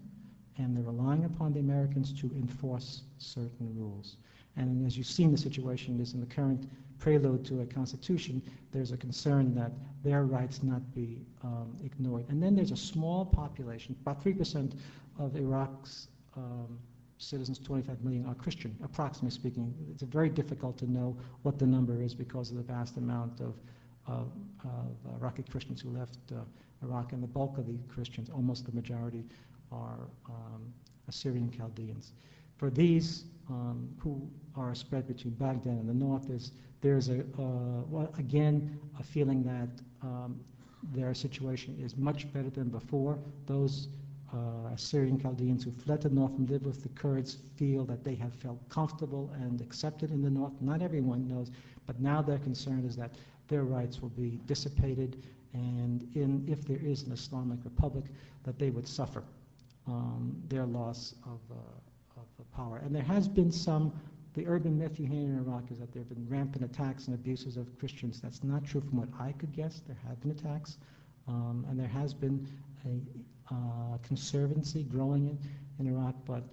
and 0.58 0.76
they're 0.76 0.84
relying 0.84 1.24
upon 1.24 1.52
the 1.52 1.60
Americans 1.60 2.12
to 2.20 2.26
enforce 2.34 3.02
certain 3.18 3.72
rules. 3.76 4.16
And 4.56 4.84
as 4.84 4.96
you've 4.96 5.06
seen, 5.06 5.30
the 5.30 5.38
situation 5.38 6.00
is 6.00 6.14
in 6.14 6.20
the 6.20 6.26
current 6.26 6.68
prelude 6.98 7.44
to 7.46 7.60
a 7.60 7.66
constitution, 7.66 8.42
there's 8.72 8.92
a 8.92 8.96
concern 8.96 9.54
that 9.54 9.72
their 10.02 10.24
rights 10.24 10.62
not 10.62 10.94
be 10.94 11.18
um, 11.42 11.76
ignored. 11.84 12.24
And 12.28 12.42
then 12.42 12.54
there's 12.54 12.72
a 12.72 12.76
small 12.76 13.24
population, 13.24 13.96
about 14.02 14.22
3% 14.24 14.72
of 15.18 15.36
Iraq's 15.36 16.08
um, 16.36 16.78
citizens, 17.18 17.58
25 17.58 18.02
million, 18.02 18.26
are 18.26 18.34
Christian, 18.34 18.76
approximately 18.84 19.30
speaking. 19.30 19.74
It's 19.90 20.02
very 20.02 20.28
difficult 20.28 20.78
to 20.78 20.90
know 20.90 21.16
what 21.42 21.58
the 21.58 21.66
number 21.66 22.00
is 22.00 22.14
because 22.14 22.50
of 22.50 22.56
the 22.56 22.62
vast 22.62 22.96
amount 22.96 23.40
of, 23.40 23.54
of, 24.06 24.30
of 24.64 25.20
Iraqi 25.20 25.42
Christians 25.42 25.80
who 25.80 25.90
left 25.90 26.18
uh, 26.32 26.40
Iraq, 26.82 27.12
and 27.12 27.22
the 27.22 27.26
bulk 27.26 27.58
of 27.58 27.66
the 27.66 27.78
Christians, 27.88 28.28
almost 28.30 28.66
the 28.66 28.72
majority, 28.72 29.24
are 29.72 30.08
um, 30.28 30.72
Assyrian 31.08 31.50
Chaldeans. 31.50 32.12
For 32.56 32.70
these 32.70 33.24
um, 33.48 33.88
who 33.98 34.28
are 34.54 34.74
spread 34.74 35.06
between 35.06 35.34
Baghdad 35.34 35.74
and 35.74 35.88
the 35.88 35.94
north, 35.94 36.26
there's, 36.28 36.52
there's 36.80 37.08
a, 37.08 37.20
uh, 37.20 37.82
well, 37.88 38.12
again, 38.18 38.78
a 38.98 39.02
feeling 39.02 39.42
that 39.44 39.68
um, 40.02 40.40
their 40.94 41.14
situation 41.14 41.76
is 41.80 41.96
much 41.96 42.32
better 42.32 42.50
than 42.50 42.68
before. 42.68 43.18
Those 43.46 43.88
uh, 44.32 44.72
Assyrian 44.74 45.20
Chaldeans 45.20 45.64
who 45.64 45.72
fled 45.72 46.02
the 46.02 46.10
north 46.10 46.32
and 46.38 46.48
lived 46.50 46.66
with 46.66 46.82
the 46.82 46.88
Kurds 46.90 47.38
feel 47.56 47.84
that 47.84 48.04
they 48.04 48.14
have 48.14 48.34
felt 48.34 48.58
comfortable 48.68 49.30
and 49.34 49.60
accepted 49.60 50.10
in 50.10 50.22
the 50.22 50.30
north. 50.30 50.52
Not 50.60 50.82
everyone 50.82 51.28
knows, 51.28 51.50
but 51.86 52.00
now 52.00 52.22
their 52.22 52.38
concern 52.38 52.84
is 52.84 52.96
that 52.96 53.12
their 53.48 53.64
rights 53.64 54.02
will 54.02 54.10
be 54.10 54.40
dissipated, 54.46 55.22
and 55.52 56.08
in, 56.14 56.44
if 56.48 56.66
there 56.66 56.78
is 56.78 57.04
an 57.04 57.12
Islamic 57.12 57.58
Republic, 57.64 58.04
that 58.42 58.58
they 58.58 58.70
would 58.70 58.88
suffer 58.88 59.22
um, 59.86 60.36
their 60.48 60.66
loss 60.66 61.14
of, 61.24 61.40
uh, 61.50 61.54
of 61.54 61.95
power. 62.44 62.78
And 62.78 62.94
there 62.94 63.02
has 63.02 63.28
been 63.28 63.50
some 63.50 63.92
the 64.36 64.46
urban 64.46 64.78
myth 64.78 65.00
you 65.00 65.06
hear 65.06 65.22
in 65.22 65.38
Iraq 65.38 65.70
is 65.70 65.78
that 65.78 65.92
there 65.92 66.02
have 66.02 66.10
been 66.10 66.28
rampant 66.28 66.62
attacks 66.62 67.06
and 67.06 67.14
abuses 67.14 67.56
of 67.56 67.66
Christians. 67.78 68.20
That's 68.20 68.44
not 68.44 68.66
true 68.66 68.82
from 68.82 68.98
what 68.98 69.08
I 69.18 69.32
could 69.32 69.50
guess. 69.50 69.80
There 69.86 69.96
have 70.06 70.20
been 70.20 70.30
attacks, 70.30 70.76
um, 71.26 71.64
and 71.70 71.80
there 71.80 71.88
has 71.88 72.12
been 72.12 72.46
a 72.84 73.54
uh, 73.54 73.96
conservancy 74.02 74.82
growing 74.82 75.28
in, 75.28 75.38
in 75.78 75.94
Iraq, 75.94 76.14
but 76.26 76.44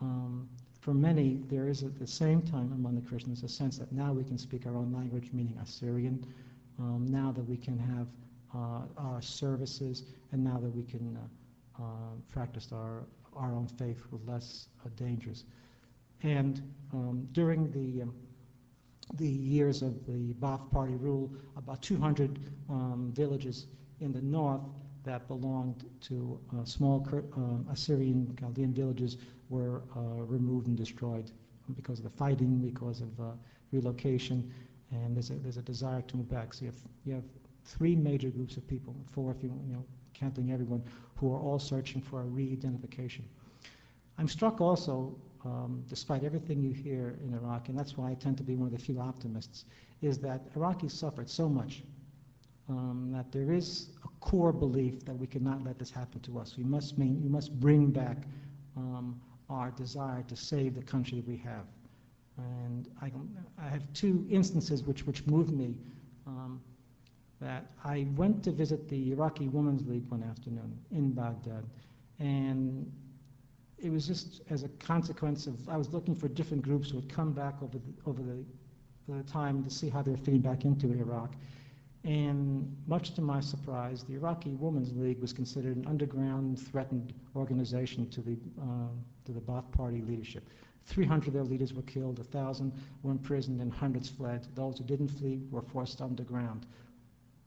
um, 0.00 0.48
for 0.80 0.94
many, 0.94 1.42
there 1.48 1.68
is 1.68 1.82
at 1.82 1.98
the 1.98 2.06
same 2.06 2.40
time 2.40 2.72
among 2.72 2.94
the 2.94 3.00
Christians 3.00 3.42
a 3.42 3.48
sense 3.48 3.78
that 3.78 3.90
now 3.90 4.12
we 4.12 4.22
can 4.22 4.38
speak 4.38 4.64
our 4.64 4.76
own 4.76 4.92
language, 4.92 5.30
meaning 5.32 5.58
Assyrian, 5.60 6.24
um, 6.78 7.04
now 7.10 7.32
that 7.32 7.46
we 7.48 7.56
can 7.56 7.76
have 7.78 8.06
uh, 8.54 8.86
our 8.96 9.20
services, 9.20 10.04
and 10.30 10.44
now 10.44 10.58
that 10.58 10.74
we 10.74 10.84
can 10.84 11.16
uh, 11.16 11.82
uh 11.82 11.86
practice 12.30 12.70
our, 12.72 13.02
our 13.36 13.54
own 13.54 13.66
faith 13.66 14.02
were 14.10 14.18
less 14.26 14.68
uh, 14.84 14.88
dangers. 14.96 15.44
And 16.22 16.62
um, 16.92 17.28
during 17.32 17.70
the, 17.70 18.02
um, 18.02 18.14
the 19.14 19.28
years 19.28 19.82
of 19.82 20.04
the 20.06 20.34
Ba'ath 20.34 20.70
Party 20.70 20.96
rule, 20.96 21.32
about 21.56 21.82
200 21.82 22.38
um, 22.68 23.12
villages 23.14 23.66
in 24.00 24.12
the 24.12 24.22
north 24.22 24.62
that 25.04 25.26
belonged 25.28 25.84
to 26.02 26.38
uh, 26.54 26.64
small 26.64 27.06
uh, 27.12 27.72
Assyrian 27.72 28.36
Chaldean 28.38 28.72
villages 28.72 29.16
were 29.48 29.82
uh, 29.96 30.00
removed 30.24 30.66
and 30.66 30.76
destroyed 30.76 31.30
because 31.74 31.98
of 31.98 32.04
the 32.04 32.10
fighting, 32.10 32.58
because 32.58 33.00
of 33.00 33.20
uh, 33.20 33.24
relocation, 33.72 34.52
and 34.90 35.14
there's 35.16 35.30
a, 35.30 35.34
there's 35.34 35.56
a 35.56 35.62
desire 35.62 36.02
to 36.02 36.16
move 36.16 36.28
back. 36.28 36.54
So 36.54 36.64
you 36.64 36.70
have, 36.70 36.80
you 37.04 37.14
have 37.14 37.24
three 37.64 37.94
major 37.94 38.28
groups 38.30 38.56
of 38.56 38.66
people, 38.66 38.94
four 39.06 39.32
if 39.32 39.42
you, 39.42 39.52
you 39.66 39.74
know, 39.74 39.84
counting 40.18 40.52
everyone, 40.52 40.82
who 41.16 41.32
are 41.32 41.38
all 41.38 41.58
searching 41.58 42.00
for 42.00 42.20
a 42.20 42.24
re-identification. 42.24 43.24
I'm 44.18 44.28
struck 44.28 44.60
also 44.60 45.14
um, 45.44 45.84
despite 45.88 46.24
everything 46.24 46.60
you 46.60 46.72
hear 46.72 47.18
in 47.24 47.34
Iraq, 47.34 47.68
and 47.68 47.78
that's 47.78 47.96
why 47.96 48.10
I 48.10 48.14
tend 48.14 48.36
to 48.38 48.42
be 48.42 48.56
one 48.56 48.66
of 48.66 48.72
the 48.72 48.78
few 48.78 49.00
optimists, 49.00 49.64
is 50.02 50.18
that 50.18 50.52
Iraqis 50.54 50.90
suffered 50.90 51.30
so 51.30 51.48
much 51.48 51.82
um, 52.68 53.10
that 53.12 53.32
there 53.32 53.52
is 53.52 53.90
a 54.04 54.08
core 54.20 54.52
belief 54.52 55.04
that 55.04 55.16
we 55.16 55.26
cannot 55.26 55.64
let 55.64 55.78
this 55.78 55.90
happen 55.90 56.20
to 56.20 56.38
us. 56.38 56.56
We 56.58 56.64
must, 56.64 56.98
mean, 56.98 57.22
we 57.22 57.28
must 57.28 57.58
bring 57.58 57.90
back 57.90 58.18
um, 58.76 59.20
our 59.48 59.70
desire 59.70 60.22
to 60.28 60.36
save 60.36 60.74
the 60.74 60.82
country 60.82 61.22
we 61.26 61.36
have. 61.38 61.64
And 62.36 62.88
I, 63.00 63.10
I 63.60 63.68
have 63.68 63.82
two 63.94 64.26
instances 64.30 64.82
which, 64.82 65.06
which 65.06 65.26
moved 65.26 65.52
me. 65.52 65.74
Um, 66.26 66.60
that 67.40 67.66
I 67.84 68.06
went 68.16 68.42
to 68.44 68.50
visit 68.50 68.88
the 68.88 69.12
Iraqi 69.12 69.48
Women's 69.48 69.86
League 69.86 70.08
one 70.08 70.22
afternoon 70.22 70.78
in 70.90 71.12
Baghdad, 71.12 71.64
and 72.18 72.90
it 73.78 73.90
was 73.90 74.06
just 74.06 74.42
as 74.50 74.64
a 74.64 74.68
consequence 74.68 75.46
of 75.46 75.68
I 75.68 75.76
was 75.76 75.92
looking 75.92 76.14
for 76.14 76.28
different 76.28 76.62
groups 76.62 76.90
who 76.90 76.96
would 76.96 77.08
come 77.08 77.32
back 77.32 77.62
over 77.62 77.78
the, 77.78 78.10
over 78.10 78.22
the, 78.22 78.44
the 79.08 79.22
time 79.24 79.62
to 79.64 79.70
see 79.70 79.88
how 79.88 80.02
they 80.02 80.10
were 80.10 80.16
fitting 80.16 80.40
back 80.40 80.64
into 80.64 80.92
Iraq. 80.92 81.34
And 82.04 82.74
much 82.86 83.14
to 83.14 83.20
my 83.20 83.40
surprise, 83.40 84.04
the 84.04 84.14
Iraqi 84.14 84.54
Women's 84.54 84.96
League 84.96 85.20
was 85.20 85.32
considered 85.32 85.76
an 85.76 85.86
underground, 85.86 86.58
threatened 86.58 87.12
organization 87.36 88.08
to 88.10 88.20
the, 88.20 88.36
uh, 88.60 88.88
to 89.26 89.32
the 89.32 89.40
Ba'ath 89.40 89.70
Party 89.72 90.00
leadership. 90.02 90.48
300 90.86 91.28
of 91.28 91.34
their 91.34 91.44
leaders 91.44 91.74
were 91.74 91.82
killed, 91.82 92.18
1,000 92.18 92.72
were 93.02 93.10
imprisoned, 93.10 93.60
and 93.60 93.72
hundreds 93.72 94.08
fled. 94.08 94.46
Those 94.54 94.78
who 94.78 94.84
didn't 94.84 95.08
flee 95.08 95.42
were 95.50 95.60
forced 95.60 96.00
underground. 96.00 96.66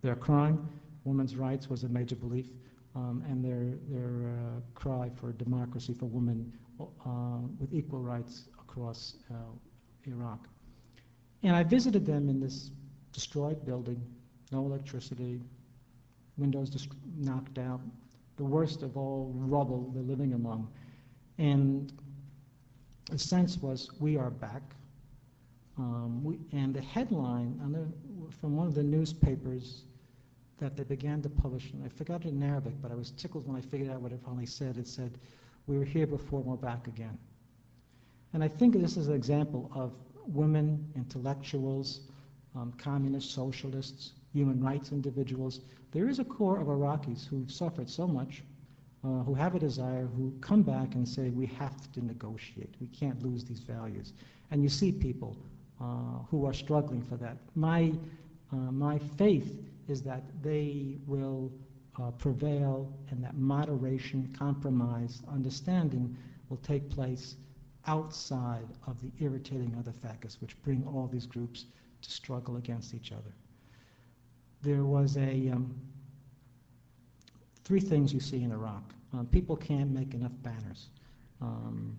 Their 0.01 0.15
crime, 0.15 0.67
women's 1.03 1.35
rights, 1.35 1.69
was 1.69 1.83
a 1.83 1.89
major 1.89 2.15
belief, 2.15 2.47
um, 2.95 3.23
and 3.29 3.43
their, 3.43 3.77
their 3.89 4.29
uh, 4.29 4.61
cry 4.73 5.09
for 5.15 5.31
democracy 5.33 5.93
for 5.93 6.05
women 6.05 6.51
uh, 6.79 7.39
with 7.59 7.73
equal 7.73 7.99
rights 7.99 8.45
across 8.59 9.15
uh, 9.29 9.35
Iraq. 10.05 10.47
And 11.43 11.55
I 11.55 11.63
visited 11.63 12.05
them 12.05 12.29
in 12.29 12.39
this 12.39 12.71
destroyed 13.13 13.65
building, 13.65 14.01
no 14.51 14.65
electricity, 14.65 15.39
windows 16.37 16.69
knocked 17.17 17.57
out, 17.57 17.81
the 18.37 18.43
worst 18.43 18.81
of 18.81 18.97
all 18.97 19.31
rubble 19.35 19.91
they're 19.93 20.03
living 20.03 20.33
among. 20.33 20.67
And 21.37 21.93
the 23.09 23.19
sense 23.19 23.57
was, 23.57 23.89
we 23.99 24.17
are 24.17 24.31
back. 24.31 24.63
Um, 25.77 26.23
we, 26.23 26.39
and 26.51 26.73
the 26.73 26.81
headline 26.81 27.59
the, 27.71 28.35
from 28.39 28.55
one 28.55 28.67
of 28.67 28.75
the 28.75 28.83
newspapers 28.83 29.83
that 30.61 30.77
they 30.77 30.83
began 30.83 31.21
to 31.23 31.29
publish, 31.29 31.71
and 31.73 31.83
I 31.83 31.89
forgot 31.89 32.23
it 32.23 32.29
in 32.29 32.41
Arabic, 32.41 32.73
but 32.81 32.91
I 32.91 32.95
was 32.95 33.11
tickled 33.11 33.47
when 33.47 33.57
I 33.57 33.61
figured 33.61 33.89
out 33.89 33.99
what 33.99 34.11
it 34.11 34.19
finally 34.23 34.45
said. 34.45 34.77
It 34.77 34.87
said, 34.87 35.17
we 35.65 35.77
were 35.77 35.83
here 35.83 36.07
before, 36.07 36.39
we're 36.39 36.55
back 36.55 36.87
again. 36.87 37.17
And 38.33 38.43
I 38.43 38.47
think 38.47 38.79
this 38.79 38.95
is 38.95 39.07
an 39.07 39.15
example 39.15 39.71
of 39.73 39.91
women, 40.27 40.87
intellectuals, 40.95 42.01
um, 42.55 42.73
communists, 42.77 43.33
socialists, 43.33 44.13
human 44.33 44.63
rights 44.63 44.91
individuals. 44.91 45.61
There 45.91 46.07
is 46.07 46.19
a 46.19 46.23
core 46.23 46.59
of 46.59 46.67
Iraqis 46.67 47.27
who've 47.27 47.51
suffered 47.51 47.89
so 47.89 48.07
much, 48.07 48.43
uh, 49.03 49.23
who 49.23 49.33
have 49.33 49.55
a 49.55 49.59
desire, 49.59 50.07
who 50.15 50.31
come 50.41 50.61
back 50.61 50.93
and 50.93 51.09
say, 51.09 51.29
we 51.29 51.47
have 51.47 51.91
to 51.93 52.05
negotiate. 52.05 52.75
We 52.79 52.87
can't 52.87 53.21
lose 53.23 53.43
these 53.43 53.61
values. 53.61 54.13
And 54.51 54.61
you 54.61 54.69
see 54.69 54.91
people 54.91 55.35
uh, 55.81 56.19
who 56.29 56.45
are 56.45 56.53
struggling 56.53 57.01
for 57.01 57.17
that. 57.17 57.37
My, 57.55 57.93
uh, 58.53 58.55
my 58.55 58.99
faith 59.17 59.70
is 59.87 60.01
that 60.03 60.23
they 60.41 60.97
will 61.05 61.51
uh, 61.99 62.11
prevail 62.11 62.93
and 63.09 63.23
that 63.23 63.35
moderation, 63.35 64.33
compromise, 64.37 65.21
understanding 65.31 66.15
will 66.49 66.57
take 66.57 66.89
place 66.89 67.35
outside 67.87 68.67
of 68.87 69.01
the 69.01 69.11
irritating 69.19 69.75
other 69.77 69.91
factors 69.91 70.37
which 70.39 70.61
bring 70.61 70.85
all 70.85 71.07
these 71.07 71.25
groups 71.25 71.65
to 72.01 72.11
struggle 72.11 72.57
against 72.57 72.93
each 72.93 73.11
other. 73.11 73.33
There 74.61 74.83
was 74.83 75.17
a 75.17 75.49
um, 75.49 75.75
three 77.63 77.79
things 77.79 78.13
you 78.13 78.19
see 78.19 78.43
in 78.43 78.51
Iraq. 78.51 78.83
Um, 79.13 79.25
people 79.27 79.55
can't 79.55 79.91
make 79.91 80.13
enough 80.13 80.31
banners. 80.43 80.89
Um, 81.41 81.97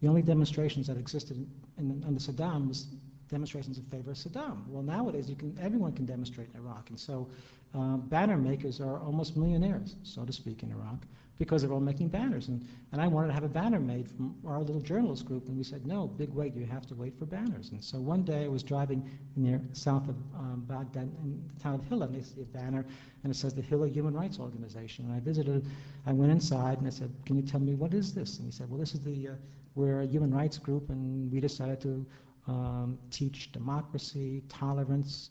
the 0.00 0.08
only 0.08 0.22
demonstrations 0.22 0.86
that 0.86 0.96
existed 0.96 1.36
in, 1.36 1.90
in, 1.90 2.04
under 2.06 2.20
Saddam 2.20 2.68
was 2.68 2.86
demonstrations 3.28 3.78
in 3.78 3.84
favor 3.84 4.10
of 4.10 4.16
Saddam. 4.16 4.66
Well, 4.68 4.82
nowadays 4.82 5.28
you 5.28 5.36
can 5.36 5.56
everyone 5.60 5.92
can 5.92 6.06
demonstrate 6.06 6.48
in 6.52 6.60
Iraq, 6.60 6.90
and 6.90 6.98
so 6.98 7.28
uh, 7.74 7.96
banner 7.96 8.36
makers 8.36 8.80
are 8.80 8.98
almost 9.00 9.36
millionaires, 9.36 9.96
so 10.02 10.24
to 10.24 10.32
speak, 10.32 10.62
in 10.62 10.70
Iraq 10.72 11.04
because 11.38 11.62
they're 11.62 11.72
all 11.72 11.80
making 11.80 12.08
banners. 12.08 12.48
And, 12.48 12.66
and 12.92 13.00
I 13.00 13.06
wanted 13.06 13.28
to 13.28 13.32
have 13.32 13.44
a 13.44 13.48
banner 13.48 13.78
made 13.78 14.08
from 14.10 14.34
our 14.46 14.60
little 14.60 14.80
journalist 14.80 15.24
group, 15.24 15.46
and 15.48 15.56
we 15.56 15.62
said, 15.62 15.86
no, 15.86 16.08
big 16.08 16.30
wait, 16.34 16.54
you 16.54 16.66
have 16.66 16.86
to 16.86 16.94
wait 16.94 17.16
for 17.16 17.26
banners. 17.26 17.70
And 17.70 17.82
so 17.82 17.98
one 17.98 18.22
day 18.22 18.44
I 18.44 18.48
was 18.48 18.62
driving 18.62 19.08
near 19.36 19.60
south 19.72 20.08
of 20.08 20.16
um, 20.36 20.64
Baghdad 20.68 21.04
in 21.22 21.42
the 21.54 21.62
town 21.62 21.74
of 21.76 21.84
Hilla, 21.84 22.06
and 22.06 22.16
I 22.16 22.20
see 22.20 22.42
a 22.42 22.44
banner, 22.44 22.84
and 23.22 23.32
it 23.32 23.36
says 23.36 23.54
the 23.54 23.62
Hilla 23.62 23.88
Human 23.88 24.14
Rights 24.14 24.38
Organization. 24.40 25.04
And 25.06 25.14
I 25.14 25.20
visited, 25.20 25.64
I 26.06 26.12
went 26.12 26.32
inside, 26.32 26.78
and 26.78 26.86
I 26.86 26.90
said, 26.90 27.12
can 27.24 27.36
you 27.36 27.42
tell 27.42 27.60
me 27.60 27.74
what 27.74 27.94
is 27.94 28.12
this? 28.12 28.38
And 28.38 28.46
he 28.46 28.52
said, 28.52 28.68
well, 28.68 28.80
this 28.80 28.94
is 28.94 29.00
the, 29.00 29.28
uh, 29.28 29.32
we're 29.76 30.02
a 30.02 30.06
human 30.06 30.34
rights 30.34 30.58
group, 30.58 30.90
and 30.90 31.30
we 31.30 31.38
decided 31.40 31.80
to 31.82 32.04
um, 32.48 32.98
teach 33.10 33.52
democracy, 33.52 34.42
tolerance, 34.48 35.30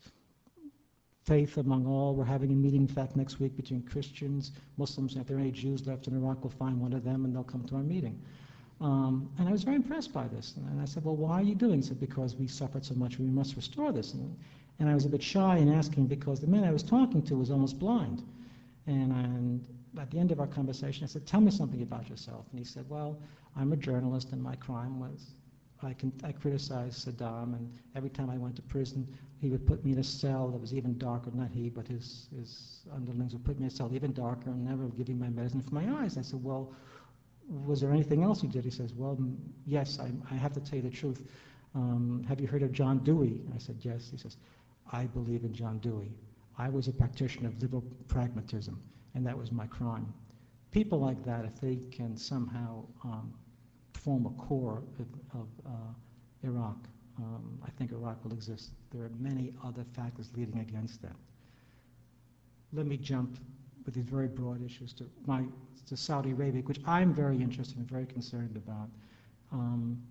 faith 1.26 1.58
among 1.58 1.86
all. 1.86 2.16
We're 2.16 2.24
having 2.24 2.52
a 2.52 2.56
meeting, 2.56 2.82
in 2.82 2.88
fact, 2.88 3.16
next 3.16 3.40
week 3.40 3.58
between 3.58 3.82
Christians, 3.82 4.54
Muslims, 4.78 5.14
and 5.14 5.22
if 5.22 5.28
there 5.28 5.38
are 5.38 5.42
any 5.42 5.52
Jews 5.52 5.86
left 5.86 6.08
in 6.08 6.16
Iraq, 6.16 6.44
we'll 6.44 6.52
find 6.52 6.80
one 6.80 6.94
of 6.94 7.04
them 7.04 7.26
and 7.26 7.36
they'll 7.36 7.44
come 7.44 7.64
to 7.66 7.76
our 7.76 7.84
meeting. 7.84 8.22
Um, 8.80 9.30
and 9.40 9.50
I 9.50 9.52
was 9.52 9.64
very 9.64 9.76
impressed 9.76 10.14
by 10.14 10.28
this. 10.28 10.54
And 10.56 10.80
I 10.80 10.86
said, 10.86 11.04
well, 11.04 11.16
why 11.16 11.40
are 11.40 11.44
you 11.44 11.56
doing 11.56 11.78
this? 11.78 11.88
Said, 11.88 12.00
because 12.00 12.36
we 12.36 12.48
suffered 12.48 12.86
so 12.86 12.94
much, 12.94 13.20
we 13.20 13.26
must 13.26 13.56
restore 13.56 13.92
this. 13.92 14.14
And, 14.14 14.38
and 14.80 14.88
I 14.88 14.94
was 14.94 15.06
a 15.06 15.10
bit 15.10 15.24
shy 15.24 15.58
in 15.58 15.74
asking 15.74 16.06
because 16.06 16.40
the 16.40 16.48
man 16.48 16.64
I 16.64 16.72
was 16.72 16.84
talking 16.84 17.24
to 17.24 17.36
was 17.36 17.50
almost 17.50 17.80
blind. 17.80 18.24
And, 18.86 19.12
and 19.12 19.66
at 20.00 20.12
the 20.12 20.20
end 20.20 20.32
of 20.32 20.40
our 20.40 20.48
conversation, 20.48 21.04
I 21.04 21.08
said, 21.08 21.26
tell 21.26 21.42
me 21.42 21.52
something 21.52 21.82
about 21.82 22.08
yourself. 22.08 22.46
And 22.52 22.60
he 22.60 22.66
said, 22.66 22.86
well, 22.88 23.20
I'm 23.56 23.74
a 23.74 23.78
journalist 23.78 24.32
and 24.32 24.42
my 24.42 24.56
crime 24.56 25.00
was 25.00 25.32
I, 25.84 25.94
can, 25.94 26.12
I 26.24 26.32
criticized 26.32 27.08
Saddam, 27.08 27.56
and 27.56 27.72
every 27.96 28.10
time 28.10 28.30
I 28.30 28.38
went 28.38 28.56
to 28.56 28.62
prison, 28.64 29.08
he 29.40 29.50
would 29.50 29.66
put 29.68 29.86
me 29.86 29.92
in 29.92 30.00
a 30.00 30.04
cell 30.04 30.50
that 30.50 30.60
was 30.60 30.74
even 30.74 30.98
darker, 30.98 31.30
not 31.34 31.52
he, 31.52 31.70
but 31.70 31.88
his, 31.88 32.28
his 32.36 32.80
underlings 32.94 33.34
would 33.34 33.46
put 33.46 33.60
me 33.60 33.66
in 33.66 33.68
a 33.68 33.76
cell 33.76 33.92
even 33.94 34.12
darker 34.14 34.50
and 34.50 34.66
never 34.66 34.88
give 34.88 35.08
me 35.10 35.14
my 35.14 35.30
medicine 35.30 35.62
for 35.62 35.76
my 35.76 36.02
eyes. 36.02 36.18
I 36.18 36.22
said, 36.24 36.44
well, 36.44 36.74
was 37.48 37.80
there 37.80 37.92
anything 37.92 38.24
else 38.24 38.42
you 38.44 38.50
did? 38.50 38.66
He 38.66 38.72
says, 38.72 38.94
well, 38.94 39.18
yes, 39.66 40.00
I, 40.00 40.12
I 40.32 40.36
have 40.36 40.54
to 40.54 40.60
tell 40.60 40.78
you 40.78 40.82
the 40.82 40.96
truth. 40.96 41.24
Um, 41.76 42.26
have 42.28 42.42
you 42.42 42.48
heard 42.48 42.64
of 42.64 42.72
John 42.72 43.00
Dewey? 43.00 43.42
I 43.56 43.60
said, 43.60 43.78
yes. 43.82 44.10
He 44.10 44.18
says, 44.18 44.38
I 44.92 45.06
believe 45.06 45.44
in 45.44 45.54
John 45.54 45.78
Dewey. 45.80 46.12
I 46.58 46.70
was 46.70 46.88
a 46.88 46.92
practitioner 46.92 47.50
of 47.50 47.62
liberal 47.62 47.84
pragmatism, 48.08 48.82
and 49.14 49.26
that 49.28 49.38
was 49.38 49.52
my 49.52 49.68
crime. 49.68 50.12
People 50.72 51.00
like 51.00 51.24
that, 51.24 51.46
if 51.46 51.62
they 51.62 51.78
can 51.92 52.18
somehow 52.18 52.84
um, 53.04 53.34
form 54.08 54.26
a 54.26 54.42
core 54.42 54.82
of, 55.34 55.48
uh, 55.66 55.70
Iraq, 56.42 56.78
um, 57.18 57.60
I 57.62 57.70
think 57.72 57.92
Iraq 57.92 58.24
will 58.24 58.32
exist. 58.32 58.70
There 58.94 59.04
are 59.04 59.12
many 59.20 59.52
other 59.66 59.84
factors 59.98 60.30
leading 60.34 60.60
against 60.60 61.02
that. 61.02 61.18
Let 62.72 62.86
me 62.86 62.96
jump 62.96 63.38
with 63.86 63.96
these 63.96 64.06
very 64.06 64.30
broad 64.30 64.66
issues 64.66 64.94
to, 64.94 65.04
my, 65.26 65.44
to 65.88 65.98
Saudi 65.98 66.32
Arabia, 66.32 66.62
which 66.62 66.80
I'm 66.86 67.14
very 67.14 67.36
interested 67.36 67.80
and 67.80 67.90
very 67.90 68.06
concerned 68.06 68.56
about. 68.56 68.88
Um, 69.52 70.02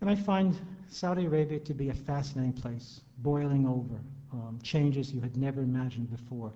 and 0.00 0.10
I 0.10 0.16
find 0.16 0.58
Saudi 0.88 1.26
Arabia 1.26 1.60
to 1.60 1.74
be 1.74 1.90
a 1.90 1.94
fascinating 1.94 2.54
place, 2.54 3.02
boiling 3.18 3.68
over, 3.68 4.00
um, 4.32 4.58
changes 4.64 5.12
you 5.12 5.20
had 5.20 5.36
never 5.36 5.60
imagined 5.62 6.10
before. 6.10 6.52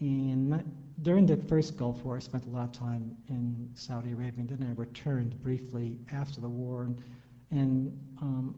And 0.00 0.62
during 1.02 1.26
the 1.26 1.36
first 1.36 1.76
Gulf 1.76 2.02
War, 2.04 2.16
I 2.16 2.20
spent 2.20 2.46
a 2.46 2.48
lot 2.48 2.64
of 2.64 2.72
time 2.72 3.16
in 3.28 3.70
Saudi 3.74 4.12
Arabia, 4.12 4.40
and 4.40 4.48
then 4.48 4.66
I 4.68 4.80
returned 4.80 5.40
briefly 5.42 5.98
after 6.12 6.40
the 6.40 6.48
war. 6.48 6.84
And, 6.84 7.02
and 7.50 7.98
um, 8.22 8.54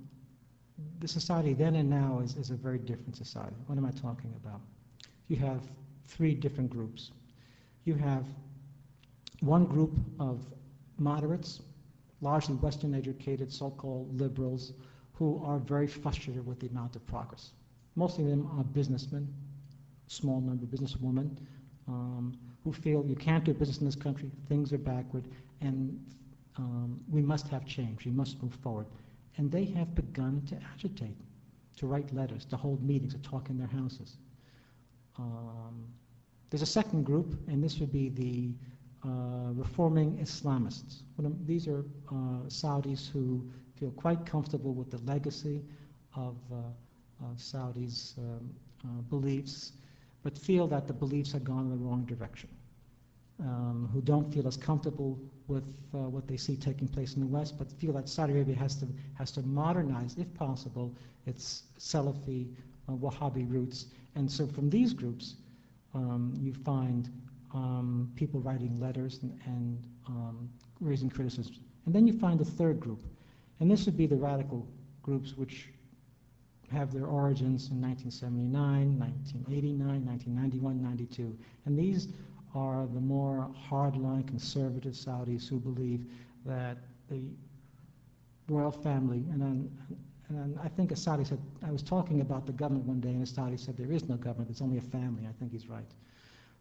the 1.01 1.09
society 1.09 1.53
then 1.53 1.75
and 1.77 1.91
now 1.91 2.21
is, 2.23 2.37
is 2.37 2.51
a 2.51 2.55
very 2.55 2.79
different 2.79 3.17
society. 3.17 3.57
What 3.67 3.77
am 3.77 3.85
I 3.85 3.91
talking 3.91 4.33
about? 4.43 4.61
You 5.27 5.37
have 5.37 5.63
three 6.07 6.35
different 6.35 6.71
groups. 6.71 7.11
You 7.85 7.95
have 7.95 8.25
one 9.41 9.67
group 9.67 9.99
of 10.21 10.47
moderates, 10.99 11.61
largely 12.21 12.55
Western 12.57 12.95
educated, 12.95 13.53
so 13.53 13.71
called 13.71 14.21
liberals, 14.21 14.73
who 15.13 15.43
are 15.45 15.59
very 15.59 15.89
frustrated 15.89 16.47
with 16.47 16.61
the 16.61 16.69
amount 16.69 16.95
of 16.95 17.05
progress. 17.07 17.51
Most 17.97 18.19
of 18.19 18.27
them 18.27 18.49
are 18.57 18.63
businessmen, 18.63 19.33
small 20.07 20.41
number 20.41 20.65
of 20.65 20.71
businesswomen, 20.71 21.37
um, 21.89 22.37
who 22.65 22.73
feel 22.73 23.05
you 23.07 23.17
can't 23.17 23.45
do 23.45 23.55
business 23.55 23.79
in 23.79 23.87
this 23.87 23.97
country, 23.97 24.31
things 24.49 24.73
are 24.73 24.79
backward, 24.79 25.25
and 25.61 25.99
um, 26.57 27.01
we 27.11 27.23
must 27.23 27.49
have 27.49 27.65
change, 27.65 28.05
we 28.05 28.13
must 28.13 28.43
move 28.43 28.55
forward. 28.63 28.87
And 29.37 29.51
they 29.51 29.65
have 29.65 29.95
begun 29.95 30.43
to 30.49 30.59
agitate, 30.75 31.17
to 31.77 31.87
write 31.87 32.13
letters, 32.13 32.45
to 32.47 32.57
hold 32.57 32.83
meetings, 32.83 33.15
to 33.15 33.21
talk 33.21 33.51
in 33.51 33.59
their 33.59 33.69
houses. 33.69 34.17
Um, 35.19 35.87
there's 36.51 36.63
a 36.63 36.67
second 36.67 37.05
group, 37.05 37.39
and 37.49 37.63
this 37.63 37.79
would 37.79 37.93
be 37.93 38.09
the 38.09 38.51
uh, 39.09 39.53
reforming 39.53 40.19
Islamists. 40.19 41.03
These 41.47 41.69
are 41.69 41.85
uh, 42.11 42.49
Saudis 42.49 43.09
who 43.09 43.49
feel 43.77 43.91
quite 43.93 44.27
comfortable 44.27 44.75
with 44.75 44.91
the 44.91 44.99
legacy 44.99 45.63
of, 46.17 46.37
uh, 46.53 47.27
of 47.27 47.37
Saudis' 47.37 48.19
um, 48.19 48.51
uh, 48.85 48.89
beliefs, 49.03 49.73
but 50.23 50.37
feel 50.37 50.67
that 50.67 50.87
the 50.87 50.93
beliefs 50.93 51.33
have 51.33 51.45
gone 51.45 51.61
in 51.61 51.71
the 51.71 51.77
wrong 51.77 52.05
direction 52.05 52.49
um, 53.41 53.89
who 53.93 54.01
don't 54.01 54.33
feel 54.33 54.47
as 54.49 54.57
comfortable 54.57 55.19
with 55.47 55.65
uh, 55.95 55.99
what 55.99 56.27
they 56.27 56.37
see 56.37 56.57
taking 56.57 56.89
place 56.89 57.15
in 57.15 57.21
the 57.21 57.27
West, 57.27 57.57
but 57.57 57.71
feel 57.71 57.93
that 57.93 58.09
Saudi 58.09 58.33
Arabia 58.33 58.57
has 58.57 58.77
to, 58.77 58.87
has 59.15 59.31
to 59.33 59.43
modernize, 59.43 60.17
if 60.19 60.33
possible, 60.35 60.95
its 61.27 61.65
Salafi, 61.79 62.49
uh, 62.89 62.93
Wahhabi 62.93 63.51
roots. 63.51 63.87
And 64.17 64.31
so 64.31 64.47
from 64.47 64.69
these 64.69 64.93
groups, 64.93 65.37
um, 65.95 66.35
you 66.41 66.53
find 66.53 67.09
um, 67.55 68.11
people 68.17 68.41
writing 68.41 68.79
letters 68.81 69.21
and, 69.23 69.39
and 69.47 69.83
um, 70.07 70.49
raising 70.81 71.09
criticism. 71.09 71.55
And 71.87 71.95
then 71.95 72.07
you 72.07 72.19
find 72.19 72.41
a 72.41 72.45
third 72.45 72.81
group, 72.81 73.03
and 73.61 73.71
this 73.71 73.87
would 73.87 73.97
be 73.97 74.07
the 74.07 74.17
radical 74.17 74.67
groups 75.03 75.37
which 75.37 75.69
have 76.73 76.93
their 76.93 77.07
origins 77.07 77.71
in 77.71 77.81
1979, 77.81 78.99
1989, 78.99 80.05
1991, 80.07 80.83
92. 80.83 81.39
And 81.65 81.79
these 81.79 82.09
are 82.55 82.87
the 82.87 83.01
more 83.01 83.51
hardline 83.69 84.27
conservative 84.27 84.93
Saudis 84.93 85.49
who 85.49 85.59
believe 85.59 86.05
that 86.45 86.79
the 87.09 87.23
royal 88.49 88.71
family, 88.71 89.25
and, 89.31 89.41
then, 89.41 89.71
and 90.29 90.59
I 90.63 90.69
think 90.69 90.93
a 90.93 90.97
Saudi 90.97 91.25
said, 91.25 91.39
I 91.67 91.71
was 91.71 91.83
talking 91.83 92.21
about 92.21 92.47
the 92.47 92.53
government 92.53 92.87
one 92.87 93.01
day, 93.01 93.11
and 93.11 93.23
a 93.23 93.27
Saudi 93.27 93.57
said, 93.57 93.77
there 93.77 93.93
is 93.93 94.09
no 94.09 94.17
government, 94.17 94.51
it's 94.51 94.63
only 94.63 94.79
a 94.79 94.83
family. 94.83 95.27
I 95.27 95.33
think 95.39 95.53
he's 95.53 95.69
right. 95.69 95.91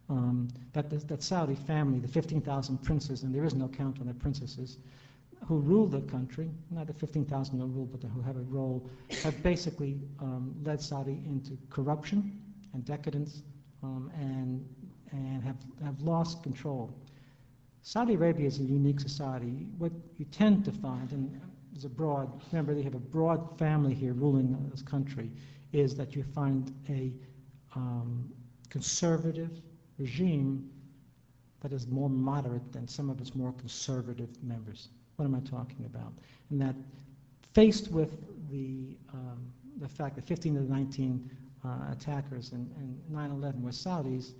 Um, 0.09 0.47
that, 0.73 0.89
that 0.89 1.23
Saudi 1.23 1.55
family, 1.55 1.99
the 1.99 2.07
15,000 2.07 2.77
princes, 2.81 3.23
and 3.23 3.35
there 3.35 3.43
is 3.43 3.53
no 3.53 3.67
count 3.67 3.99
on 3.99 4.07
the 4.07 4.13
princesses, 4.13 4.77
who 5.45 5.60
rule 5.60 5.86
the 5.86 6.02
country, 6.02 6.50
not 6.71 6.88
the 6.88 6.93
15,000 6.93 7.60
who 7.60 7.65
rule, 7.65 7.86
but 7.86 8.04
who 8.10 8.21
have 8.21 8.38
a 8.38 8.41
role, 8.41 8.89
have 9.23 9.41
basically 9.43 10.00
um, 10.19 10.56
led 10.63 10.82
Saudi 10.82 11.21
into 11.26 11.58
corruption 11.69 12.41
and 12.73 12.84
decadence 12.86 13.43
um, 13.84 14.12
and, 14.15 14.67
and 15.12 15.43
have, 15.43 15.58
have 15.84 16.02
lost 16.02 16.43
control. 16.43 16.93
Saudi 17.82 18.15
Arabia 18.15 18.47
is 18.47 18.60
a 18.60 18.63
unique 18.63 19.00
society. 19.00 19.67
What 19.78 19.93
you 20.17 20.26
tend 20.26 20.65
to 20.65 20.71
find, 20.71 21.12
and 21.12 21.39
is 21.76 21.86
a 21.86 21.89
broad, 21.89 22.30
remember 22.52 22.73
they 22.73 22.82
have 22.82 22.95
a 22.95 23.00
broad 23.00 23.58
family 23.58 23.93
here 23.93 24.13
ruling 24.13 24.58
this 24.71 24.82
country, 24.82 25.32
is 25.71 25.95
that 25.95 26.15
you 26.15 26.23
find 26.23 26.73
a 26.89 27.13
um, 27.76 28.30
conservative 28.69 29.62
regime 29.97 30.69
that 31.62 31.71
is 31.71 31.88
more 31.88 32.10
moderate 32.10 32.71
than 32.71 32.88
some 32.88 33.10
of 33.10 33.19
its 33.19 33.36
more 33.36 33.54
conservative 33.54 34.30
members. 34.43 34.89
What 35.17 35.25
am 35.25 35.36
I 35.36 35.39
talking 35.39 35.86
about? 35.86 36.13
And 36.51 36.62
that 36.62 36.75
faced 37.53 37.91
with 37.91 38.17
the, 38.51 38.95
um, 39.13 39.51
the 39.80 39.89
fact 39.89 40.15
that 40.15 40.25
15 40.25 40.58
of 40.58 40.67
the 40.67 40.73
19 40.73 41.30
uh, 41.65 41.69
attackers 41.91 42.51
in, 42.53 42.69
in 42.77 43.15
9-11 43.15 43.62
were 43.62 43.71
Saudis, 43.71 44.34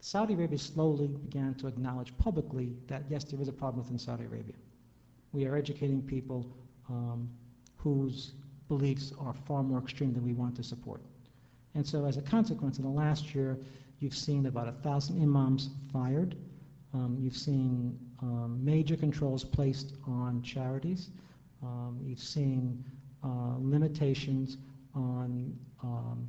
Saudi 0.00 0.34
Arabia 0.34 0.58
slowly 0.58 1.08
began 1.08 1.54
to 1.54 1.66
acknowledge 1.66 2.16
publicly 2.18 2.76
that 2.86 3.02
yes, 3.08 3.24
there 3.24 3.40
is 3.40 3.48
a 3.48 3.52
problem 3.52 3.82
within 3.82 3.98
Saudi 3.98 4.24
Arabia. 4.24 4.54
We 5.32 5.46
are 5.46 5.56
educating 5.56 6.02
people 6.02 6.46
um, 6.88 7.28
whose 7.76 8.32
beliefs 8.68 9.12
are 9.18 9.32
far 9.32 9.62
more 9.62 9.78
extreme 9.78 10.12
than 10.12 10.24
we 10.24 10.34
want 10.34 10.54
to 10.56 10.62
support. 10.62 11.00
And 11.74 11.86
so 11.86 12.04
as 12.04 12.18
a 12.18 12.22
consequence, 12.22 12.78
in 12.78 12.84
the 12.84 12.90
last 12.90 13.34
year, 13.34 13.58
you've 14.00 14.14
seen 14.16 14.46
about 14.46 14.68
a 14.68 14.72
thousand 14.72 15.22
imams 15.22 15.70
fired. 15.92 16.36
Um, 16.92 17.16
you've 17.18 17.36
seen 17.36 17.98
major 18.22 18.96
controls 18.96 19.44
placed 19.44 19.94
on 20.06 20.42
charities. 20.42 21.10
Um, 21.62 21.98
you've 22.04 22.20
seen 22.20 22.84
uh, 23.24 23.54
limitations 23.58 24.58
on 24.94 25.56
um, 25.82 26.28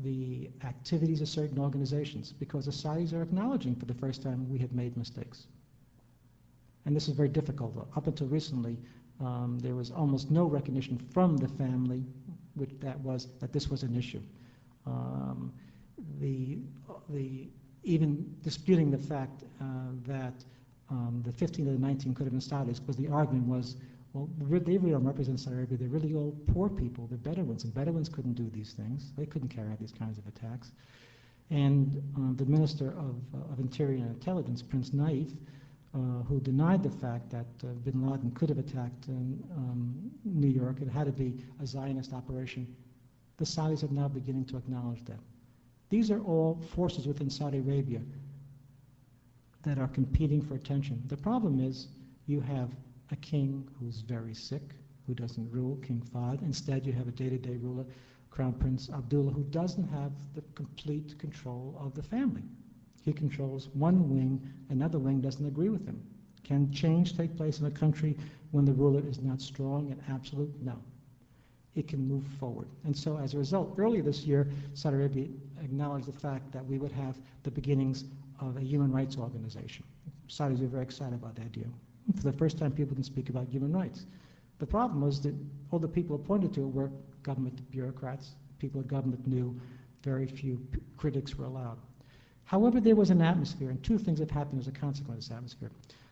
the 0.00 0.50
activities 0.64 1.20
of 1.20 1.28
certain 1.28 1.58
organizations 1.58 2.32
because 2.32 2.66
the 2.66 2.70
Saudis 2.70 3.12
are 3.12 3.22
acknowledging 3.22 3.74
for 3.74 3.86
the 3.86 3.94
first 3.94 4.22
time 4.22 4.48
we 4.50 4.58
have 4.58 4.72
made 4.72 4.96
mistakes. 4.96 5.46
And 6.84 6.94
this 6.94 7.08
is 7.08 7.14
very 7.14 7.28
difficult. 7.28 7.88
Up 7.96 8.06
until 8.06 8.28
recently, 8.28 8.76
um, 9.20 9.58
there 9.60 9.74
was 9.74 9.90
almost 9.90 10.30
no 10.30 10.44
recognition 10.44 10.98
from 10.98 11.36
the 11.36 11.48
family 11.48 12.04
which 12.54 12.70
that 12.80 12.98
was 13.00 13.28
that 13.40 13.52
this 13.52 13.68
was 13.68 13.82
an 13.82 13.94
issue. 13.96 14.20
Um, 14.86 15.52
the, 16.20 16.58
the, 17.08 17.48
even 17.82 18.34
disputing 18.42 18.90
the 18.90 18.98
fact 18.98 19.44
uh, 19.60 19.64
that 20.06 20.44
um, 20.90 21.22
the 21.24 21.32
15 21.32 21.66
of 21.66 21.72
the 21.74 21.78
19 21.78 22.14
could 22.14 22.24
have 22.24 22.32
been 22.32 22.40
Saudis 22.40 22.78
because 22.80 22.96
the 22.96 23.08
argument 23.08 23.46
was, 23.46 23.76
well, 24.12 24.28
they 24.38 24.78
really 24.78 24.90
don't 24.90 25.04
represent 25.04 25.40
Saudi 25.40 25.56
Arabia. 25.56 25.78
They're 25.78 25.88
really 25.88 26.14
all 26.14 26.36
poor 26.52 26.68
people. 26.68 27.06
They're 27.06 27.18
Bedouins, 27.18 27.64
and 27.64 27.74
Bedouins 27.74 28.08
couldn't 28.08 28.34
do 28.34 28.48
these 28.50 28.72
things. 28.72 29.12
They 29.16 29.26
couldn't 29.26 29.48
carry 29.48 29.70
out 29.70 29.78
these 29.80 29.92
kinds 29.92 30.18
of 30.18 30.26
attacks. 30.26 30.72
And 31.50 32.02
uh, 32.16 32.34
the 32.36 32.46
Minister 32.46 32.90
of, 32.90 33.16
uh, 33.34 33.52
of 33.52 33.60
Interior 33.60 33.96
and 33.96 34.10
Intelligence, 34.10 34.62
Prince 34.62 34.90
Naif, 34.90 35.36
uh, 35.94 35.98
who 36.24 36.40
denied 36.40 36.82
the 36.82 36.90
fact 36.90 37.30
that 37.30 37.46
uh, 37.64 37.68
bin 37.84 38.06
Laden 38.06 38.30
could 38.32 38.48
have 38.48 38.58
attacked 38.58 39.08
in 39.08 39.42
um, 39.56 40.10
New 40.24 40.48
York. 40.48 40.80
It 40.80 40.88
had 40.88 41.06
to 41.06 41.12
be 41.12 41.34
a 41.62 41.66
Zionist 41.66 42.12
operation. 42.12 42.66
The 43.38 43.44
Saudis 43.44 43.82
are 43.82 43.92
now 43.92 44.08
beginning 44.08 44.44
to 44.46 44.56
acknowledge 44.56 45.04
that. 45.04 45.18
These 45.88 46.10
are 46.10 46.20
all 46.20 46.60
forces 46.74 47.06
within 47.06 47.30
Saudi 47.30 47.58
Arabia 47.58 48.00
that 49.66 49.78
are 49.78 49.88
competing 49.88 50.40
for 50.40 50.54
attention. 50.54 51.02
The 51.08 51.16
problem 51.16 51.58
is 51.58 51.88
you 52.26 52.40
have 52.40 52.70
a 53.10 53.16
king 53.16 53.68
who's 53.78 54.00
very 54.00 54.32
sick, 54.32 54.62
who 55.06 55.14
doesn't 55.14 55.50
rule, 55.50 55.76
King 55.84 56.00
Fahd. 56.14 56.40
Instead, 56.42 56.86
you 56.86 56.92
have 56.92 57.08
a 57.08 57.12
day-to-day 57.12 57.56
ruler, 57.56 57.84
Crown 58.30 58.52
Prince 58.52 58.88
Abdullah, 58.90 59.32
who 59.32 59.42
doesn't 59.44 59.88
have 59.88 60.12
the 60.34 60.42
complete 60.54 61.18
control 61.18 61.76
of 61.80 61.94
the 61.94 62.02
family. 62.02 62.44
He 63.02 63.12
controls 63.12 63.68
one 63.74 64.08
wing, 64.08 64.40
another 64.70 65.00
wing 65.00 65.20
doesn't 65.20 65.46
agree 65.46 65.68
with 65.68 65.84
him. 65.84 66.00
Can 66.44 66.72
change 66.72 67.16
take 67.16 67.36
place 67.36 67.58
in 67.58 67.66
a 67.66 67.70
country 67.70 68.16
when 68.52 68.64
the 68.64 68.72
ruler 68.72 69.02
is 69.08 69.20
not 69.20 69.40
strong 69.40 69.90
and 69.90 70.00
absolute? 70.08 70.52
No. 70.62 70.78
It 71.74 71.88
can 71.88 72.06
move 72.06 72.24
forward. 72.38 72.68
And 72.84 72.96
so 72.96 73.18
as 73.18 73.34
a 73.34 73.38
result, 73.38 73.74
earlier 73.78 74.02
this 74.02 74.22
year, 74.22 74.48
Saudi 74.74 74.96
Arabia 74.96 75.28
acknowledged 75.62 76.06
the 76.06 76.12
fact 76.12 76.52
that 76.52 76.64
we 76.64 76.78
would 76.78 76.92
have 76.92 77.16
the 77.42 77.50
beginnings 77.50 78.04
of 78.40 78.56
a 78.56 78.60
human 78.60 78.92
rights 78.92 79.16
organization. 79.16 79.84
Saudis 80.28 80.62
are 80.62 80.66
very 80.66 80.82
excited 80.82 81.14
about 81.14 81.36
the 81.36 81.42
idea. 81.42 81.66
For 82.16 82.22
the 82.22 82.32
first 82.32 82.58
time, 82.58 82.72
people 82.72 82.94
can 82.94 83.04
speak 83.04 83.28
about 83.30 83.48
human 83.48 83.72
rights. 83.72 84.06
The 84.58 84.66
problem 84.66 85.00
was 85.00 85.20
that 85.22 85.34
all 85.70 85.78
the 85.78 85.88
people 85.88 86.16
appointed 86.16 86.54
to 86.54 86.62
it 86.62 86.72
were 86.72 86.90
government 87.22 87.70
bureaucrats, 87.70 88.36
people 88.58 88.80
the 88.80 88.88
government 88.88 89.26
knew, 89.26 89.58
very 90.02 90.26
few 90.26 90.64
critics 90.96 91.36
were 91.36 91.44
allowed. 91.44 91.78
However, 92.44 92.80
there 92.80 92.94
was 92.94 93.10
an 93.10 93.20
atmosphere, 93.20 93.70
and 93.70 93.82
two 93.82 93.98
things 93.98 94.20
have 94.20 94.30
happened 94.30 94.60
as 94.60 94.68
a 94.68 94.72
consequence 94.72 95.24
of 95.24 95.30
this 95.30 95.36
atmosphere. 95.36 95.70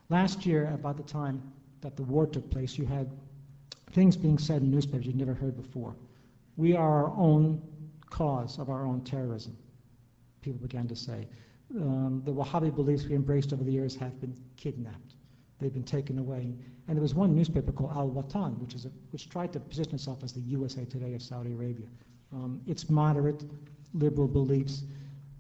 Last 0.08 0.44
year, 0.44 0.70
about 0.74 0.96
the 0.96 1.04
time 1.04 1.40
that 1.80 1.96
the 1.96 2.02
war 2.02 2.26
took 2.26 2.50
place, 2.50 2.76
you 2.76 2.84
had 2.87 3.08
things 3.92 4.16
being 4.16 4.38
said 4.38 4.62
in 4.62 4.70
newspapers 4.70 5.06
you'd 5.06 5.16
never 5.16 5.34
heard 5.34 5.56
before. 5.56 5.94
We 6.56 6.74
are 6.74 7.04
our 7.04 7.16
own 7.16 7.62
cause 8.10 8.58
of 8.58 8.68
our 8.68 8.84
own 8.84 9.02
terrorism, 9.02 9.56
people 10.42 10.60
began 10.60 10.88
to 10.88 10.96
say. 10.96 11.28
Um, 11.77 12.22
the 12.24 12.33
Wahhabi 12.33 12.74
beliefs 12.74 13.05
we 13.05 13.14
embraced 13.14 13.53
over 13.53 13.64
the 13.64 13.72
years 13.72 13.96
have 13.96 14.20
been 14.20 14.37
kidnapped. 14.57 15.14
They've 15.59 15.72
been 15.72 15.83
taken 15.83 16.18
away. 16.18 16.55
And 16.87 16.96
there 16.96 17.03
was 17.03 17.14
one 17.14 17.35
newspaper 17.35 17.72
called 17.72 17.92
Al 17.92 18.11
Watan, 18.11 18.59
which, 18.59 18.74
is 18.74 18.85
a, 18.85 18.90
which 19.11 19.29
tried 19.31 19.53
to 19.55 19.61
position 19.61 19.94
itself 19.94 20.22
as 20.22 20.33
the 20.33 20.40
USA 20.40 20.85
Today 20.85 21.14
of 21.14 21.22
Saudi 21.22 21.53
Arabia. 21.53 21.87
Um, 22.33 22.61
its 22.66 22.90
moderate 22.90 23.44
liberal 23.94 24.29
beliefs 24.29 24.83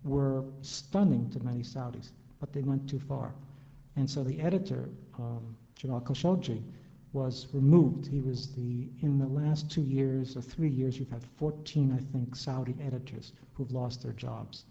were 0.04 0.44
stunning 0.62 1.30
to 1.30 1.40
many 1.40 1.62
Saudis, 1.62 2.10
but 2.40 2.52
they 2.52 2.62
went 2.62 2.88
too 2.88 2.98
far. 3.00 3.34
And 3.96 4.08
so 4.08 4.22
the 4.24 4.40
editor, 4.40 4.88
um, 5.18 5.56
Jamal 5.76 6.00
Khashoggi, 6.00 6.62
was 7.12 7.46
removed. 7.52 8.06
He 8.06 8.20
was 8.20 8.52
the, 8.54 8.88
in 9.02 9.18
the 9.18 9.26
last 9.26 9.70
two 9.70 9.82
years 9.82 10.36
or 10.36 10.42
three 10.42 10.68
years, 10.68 10.98
you've 10.98 11.10
had 11.10 11.22
14, 11.38 11.92
I 11.92 12.12
think, 12.12 12.34
Saudi 12.34 12.74
editors 12.84 13.32
who've 13.54 13.70
lost 13.70 14.02
their 14.02 14.12
jobs. 14.12 14.64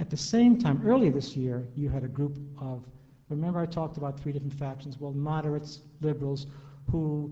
At 0.00 0.08
the 0.08 0.16
same 0.16 0.58
time, 0.58 0.80
earlier 0.82 1.10
this 1.10 1.36
year, 1.36 1.68
you 1.76 1.90
had 1.90 2.04
a 2.04 2.08
group 2.08 2.38
of, 2.58 2.86
remember 3.28 3.60
I 3.60 3.66
talked 3.66 3.98
about 3.98 4.18
three 4.18 4.32
different 4.32 4.54
factions, 4.54 4.98
well, 4.98 5.12
moderates, 5.12 5.80
liberals, 6.00 6.46
who 6.90 7.30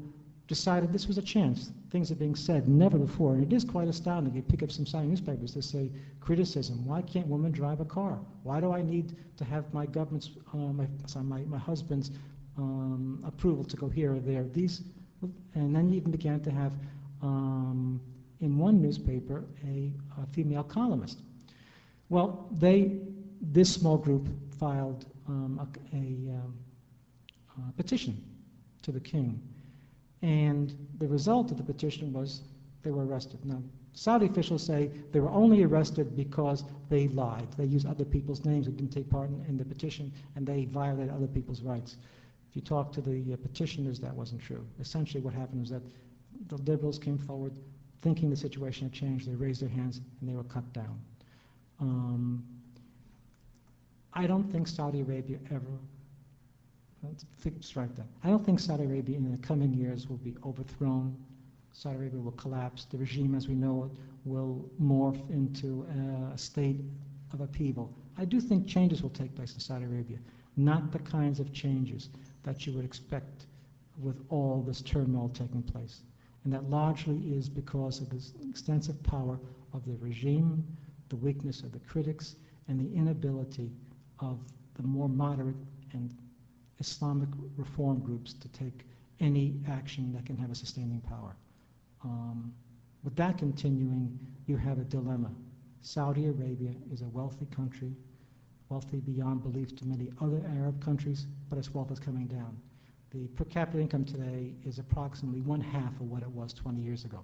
decided 0.49 0.93
this 0.93 1.09
was 1.09 1.17
a 1.17 1.23
chance. 1.23 1.73
Things 1.89 2.13
are 2.13 2.15
being 2.15 2.35
said 2.35 2.69
never 2.69 2.99
before, 2.99 3.33
and 3.33 3.43
it 3.43 3.57
is 3.57 3.65
quite 3.65 3.89
astounding. 3.89 4.35
You 4.35 4.43
pick 4.43 4.63
up 4.63 4.71
some 4.71 4.85
Saudi 4.85 5.07
newspapers 5.07 5.55
that 5.55 5.63
say 5.63 5.91
criticism. 6.21 6.85
Why 6.85 7.01
can't 7.01 7.27
women 7.27 7.53
drive 7.53 7.81
a 7.81 7.87
car? 7.87 8.19
Why 8.43 8.61
do 8.61 8.71
I 8.71 8.83
need 8.83 9.17
to 9.39 9.45
have 9.45 9.73
my 9.73 9.87
government's, 9.87 10.29
uh, 10.53 10.59
my, 10.59 10.87
sorry, 11.07 11.25
my, 11.25 11.41
my 11.45 11.59
husband's 11.59 12.11
um, 12.59 13.25
approval 13.27 13.65
to 13.65 13.77
go 13.77 13.89
here 13.89 14.15
or 14.15 14.21
there? 14.21 14.45
These, 14.45 14.83
and 15.55 15.75
then 15.75 15.89
you 15.89 15.97
even 15.97 16.11
began 16.11 16.41
to 16.41 16.51
have, 16.51 16.73
um, 17.23 17.99
in 18.41 18.59
one 18.59 18.83
newspaper, 18.83 19.47
a, 19.67 19.91
a, 20.21 20.27
female 20.35 20.63
columnist. 20.63 21.23
Well, 22.09 22.49
they, 22.51 22.99
this 23.41 23.73
small 23.73 23.99
group 23.99 24.29
filed 24.59 25.07
um, 25.27 25.61
a, 25.61 25.97
a, 25.97 26.35
um, 26.35 26.59
a 27.69 27.73
petition 27.73 28.23
to 28.83 28.93
the 28.93 29.01
king 29.01 29.43
and 30.23 30.75
the 30.99 31.07
result 31.07 31.51
of 31.51 31.57
the 31.57 31.63
petition 31.63 32.13
was 32.13 32.43
they 32.83 32.91
were 32.91 33.05
arrested. 33.05 33.45
Now, 33.45 33.63
Saudi 33.93 34.27
officials 34.27 34.63
say 34.63 34.91
they 35.13 35.21
were 35.21 35.31
only 35.31 35.63
arrested 35.63 36.17
because 36.17 36.65
they 36.89 37.09
lied. 37.09 37.49
They 37.57 37.65
used 37.65 37.87
other 37.87 38.05
people's 38.05 38.45
names 38.45 38.67
who 38.67 38.73
didn't 38.73 38.93
take 38.93 39.11
part 39.11 39.31
in, 39.31 39.45
in 39.49 39.57
the 39.57 39.65
petition, 39.65 40.13
and 40.37 40.47
they 40.47 40.65
violated 40.67 41.13
other 41.13 41.27
people's 41.27 41.63
rights. 41.63 41.97
If 42.49 42.57
you 42.57 42.63
talk 42.63 42.93
to 42.93 43.01
the 43.01 43.33
uh, 43.33 43.37
petitioners, 43.37 43.99
that 44.01 44.15
wasn't 44.15 44.41
true. 44.41 44.65
Essentially, 44.81 45.23
what 45.23 45.35
happened 45.35 45.61
was 45.61 45.71
that 45.71 45.83
the 46.49 46.57
liberals 46.59 46.99
came 46.99 47.19
forward 47.19 47.59
thinking 48.01 48.31
the 48.31 48.37
situation 48.37 48.89
had 48.89 48.93
changed. 48.93 49.29
They 49.29 49.35
raised 49.35 49.61
their 49.61 49.69
hands, 49.69 50.01
and 50.21 50.29
they 50.29 50.35
were 50.35 50.45
cut 50.45 50.73
down. 50.73 51.01
Um, 51.81 52.45
I 54.13 54.27
don't 54.27 54.51
think 54.51 54.67
Saudi 54.67 55.01
Arabia 55.01 55.39
ever 55.51 55.79
Let's 57.03 57.25
strike 57.61 57.95
that. 57.95 58.07
I 58.25 58.29
don't 58.29 58.45
think 58.45 58.59
Saudi 58.59 58.85
Arabia 58.85 59.17
in 59.17 59.31
the 59.31 59.39
coming 59.39 59.73
years 59.73 60.09
will 60.09 60.17
be 60.17 60.35
overthrown, 60.45 61.17
Saudi 61.73 61.97
Arabia 61.97 62.21
will 62.21 62.33
collapse. 62.33 62.87
The 62.87 62.99
regime, 62.99 63.37
as 63.37 63.47
we 63.47 63.55
know 63.55 63.85
it, 63.85 63.91
will 64.25 64.69
morph 64.83 65.31
into 65.31 65.87
a 66.33 66.37
state 66.37 66.81
of 67.33 67.41
upheaval. 67.41 67.95
I 68.17 68.25
do 68.25 68.41
think 68.41 68.67
changes 68.67 69.01
will 69.01 69.11
take 69.11 69.35
place 69.37 69.55
in 69.55 69.61
Saudi 69.61 69.85
Arabia, 69.85 70.19
not 70.57 70.91
the 70.91 70.99
kinds 70.99 71.39
of 71.39 71.53
changes 71.53 72.09
that 72.43 72.67
you 72.67 72.73
would 72.73 72.85
expect 72.85 73.47
with 74.03 74.21
all 74.29 74.63
this 74.67 74.81
turmoil 74.83 75.29
taking 75.29 75.63
place. 75.63 76.03
And 76.43 76.53
that 76.53 76.69
largely 76.69 77.19
is 77.33 77.49
because 77.49 78.01
of 78.01 78.11
the 78.11 78.49
extensive 78.49 79.01
power 79.05 79.39
of 79.73 79.85
the 79.85 79.97
regime, 79.99 80.65
the 81.09 81.17
weakness 81.17 81.63
of 81.63 81.73
the 81.73 81.81
critics, 81.81 82.37
and 82.69 82.79
the 82.79 82.95
inability 82.97 83.71
of 84.21 84.39
the 84.75 84.83
more 84.83 85.09
moderate 85.09 85.57
and 85.93 86.15
Islamic 86.79 87.29
reform 87.57 87.99
groups 88.01 88.35
to 88.35 88.49
take 88.49 88.87
any 89.21 89.55
action 89.69 90.13
that 90.13 90.25
can 90.27 90.37
have 90.37 90.51
a 90.51 90.55
sustaining 90.55 91.01
power. 91.01 91.35
Um, 92.05 92.53
with 93.03 93.17
that 93.17 93.39
continuing, 93.39 94.19
you 94.47 94.57
have 94.57 94.79
a 94.79 94.85
dilemma. 94.85 95.31
Saudi 95.81 96.27
Arabia 96.27 96.75
is 96.93 97.03
a 97.03 97.09
wealthy 97.09 97.47
country, 97.47 97.93
wealthy 98.69 99.01
beyond 99.01 99.43
belief 99.43 99.75
to 99.77 99.87
many 99.87 100.11
other 100.21 100.43
Arab 100.59 100.83
countries, 100.85 101.27
but 101.49 101.59
its 101.59 101.73
wealth 101.73 101.91
is 101.91 101.99
coming 101.99 102.27
down. 102.27 102.57
The 103.11 103.27
per 103.29 103.45
capita 103.45 103.81
income 103.81 104.05
today 104.05 104.53
is 104.65 104.79
approximately 104.79 105.41
one 105.41 105.61
half 105.61 105.93
of 106.01 106.11
what 106.11 106.23
it 106.23 106.31
was 106.31 106.53
20 106.53 106.81
years 106.81 107.05
ago. 107.05 107.21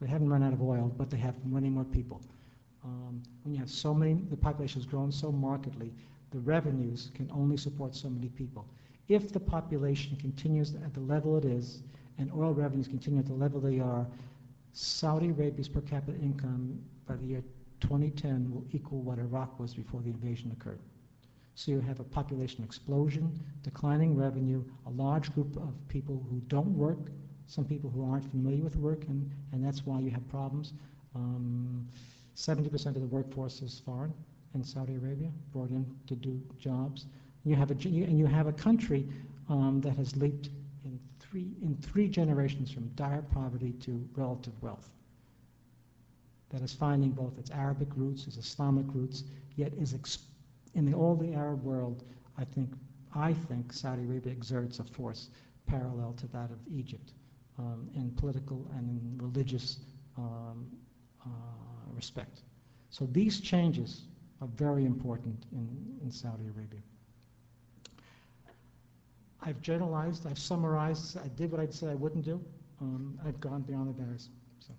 They 0.00 0.06
haven't 0.06 0.30
run 0.30 0.42
out 0.42 0.52
of 0.52 0.62
oil, 0.62 0.92
but 0.96 1.10
they 1.10 1.18
have 1.18 1.34
many 1.44 1.68
more 1.68 1.84
people. 1.84 2.22
Um, 2.84 3.22
when 3.42 3.54
you 3.54 3.60
have 3.60 3.70
so 3.70 3.92
many, 3.92 4.14
the 4.30 4.36
population 4.36 4.80
has 4.80 4.86
grown 4.86 5.10
so 5.10 5.32
markedly, 5.32 5.92
the 6.30 6.38
revenues 6.40 7.10
can 7.14 7.30
only 7.32 7.56
support 7.56 7.94
so 7.94 8.08
many 8.08 8.28
people. 8.28 8.66
If 9.08 9.32
the 9.32 9.40
population 9.40 10.16
continues 10.16 10.74
at 10.74 10.92
the 10.94 11.00
level 11.00 11.36
it 11.38 11.44
is, 11.44 11.82
and 12.18 12.30
oil 12.32 12.52
revenues 12.52 12.88
continue 12.88 13.18
at 13.18 13.26
the 13.26 13.34
level 13.34 13.60
they 13.60 13.80
are, 13.80 14.06
Saudi 14.72 15.30
Arabia's 15.30 15.68
per 15.68 15.80
capita 15.80 16.18
income 16.18 16.78
by 17.06 17.16
the 17.16 17.26
year 17.26 17.42
2010 17.80 18.52
will 18.52 18.64
equal 18.72 19.00
what 19.00 19.18
Iraq 19.18 19.58
was 19.58 19.74
before 19.74 20.00
the 20.02 20.10
invasion 20.10 20.50
occurred. 20.52 20.80
So 21.54 21.72
you 21.72 21.80
have 21.80 22.00
a 22.00 22.04
population 22.04 22.62
explosion, 22.62 23.40
declining 23.62 24.16
revenue, 24.16 24.62
a 24.86 24.90
large 24.90 25.32
group 25.34 25.56
of 25.56 25.74
people 25.88 26.24
who 26.30 26.40
don't 26.48 26.76
work, 26.76 27.10
some 27.46 27.64
people 27.64 27.90
who 27.90 28.08
aren't 28.08 28.30
familiar 28.30 28.62
with 28.62 28.76
work, 28.76 29.04
and, 29.08 29.28
and 29.52 29.64
that's 29.64 29.84
why 29.86 30.00
you 30.00 30.10
have 30.10 30.28
problems. 30.28 30.74
Um, 31.14 31.88
70% 32.38 32.86
of 32.86 32.94
the 32.94 33.00
workforce 33.00 33.62
is 33.62 33.82
foreign 33.84 34.14
in 34.54 34.62
Saudi 34.62 34.94
Arabia, 34.94 35.28
brought 35.52 35.70
in 35.70 35.84
to 36.06 36.14
do 36.14 36.40
jobs. 36.58 37.06
You 37.44 37.56
have 37.56 37.70
a, 37.72 37.74
and 37.74 38.16
you 38.16 38.26
have 38.26 38.46
a 38.46 38.52
country 38.52 39.08
um, 39.48 39.80
that 39.82 39.96
has 39.96 40.14
leaped 40.16 40.50
in 40.84 41.00
three, 41.18 41.50
in 41.62 41.76
three 41.82 42.06
generations 42.08 42.70
from 42.70 42.88
dire 42.94 43.22
poverty 43.22 43.72
to 43.80 44.08
relative 44.14 44.52
wealth. 44.62 44.88
That 46.50 46.62
is 46.62 46.72
finding 46.72 47.10
both 47.10 47.36
its 47.38 47.50
Arabic 47.50 47.88
roots, 47.96 48.26
its 48.28 48.36
Islamic 48.36 48.86
roots, 48.94 49.24
yet 49.56 49.72
is 49.74 49.94
in 50.74 50.86
the, 50.86 50.94
all 50.94 51.16
the 51.16 51.34
Arab 51.34 51.64
world, 51.64 52.04
I 52.38 52.44
think, 52.44 52.70
I 53.14 53.32
think 53.32 53.72
Saudi 53.72 54.04
Arabia 54.04 54.32
exerts 54.32 54.78
a 54.78 54.84
force 54.84 55.30
parallel 55.66 56.14
to 56.18 56.28
that 56.28 56.50
of 56.50 56.58
Egypt 56.72 57.12
um, 57.58 57.90
in 57.94 58.12
political 58.12 58.64
and 58.76 58.88
in 58.88 59.18
religious 59.18 59.78
um, 60.16 60.66
uh, 61.26 61.67
respect. 61.98 62.42
So 62.90 63.06
these 63.12 63.40
changes 63.40 63.90
are 64.40 64.48
very 64.56 64.86
important 64.86 65.44
in, 65.52 65.68
in 66.02 66.10
Saudi 66.10 66.44
Arabia. 66.44 66.80
I've 69.42 69.60
generalized, 69.60 70.26
I've 70.26 70.38
summarized, 70.38 71.18
I 71.18 71.28
did 71.28 71.50
what 71.50 71.60
I'd 71.60 71.74
said 71.74 71.90
I 71.90 71.94
wouldn't 71.94 72.24
do. 72.24 72.40
Um, 72.80 73.18
I've 73.26 73.40
gone 73.40 73.62
beyond 73.62 73.88
the 73.88 73.92
barriers. 73.92 74.30
So, 74.60 74.72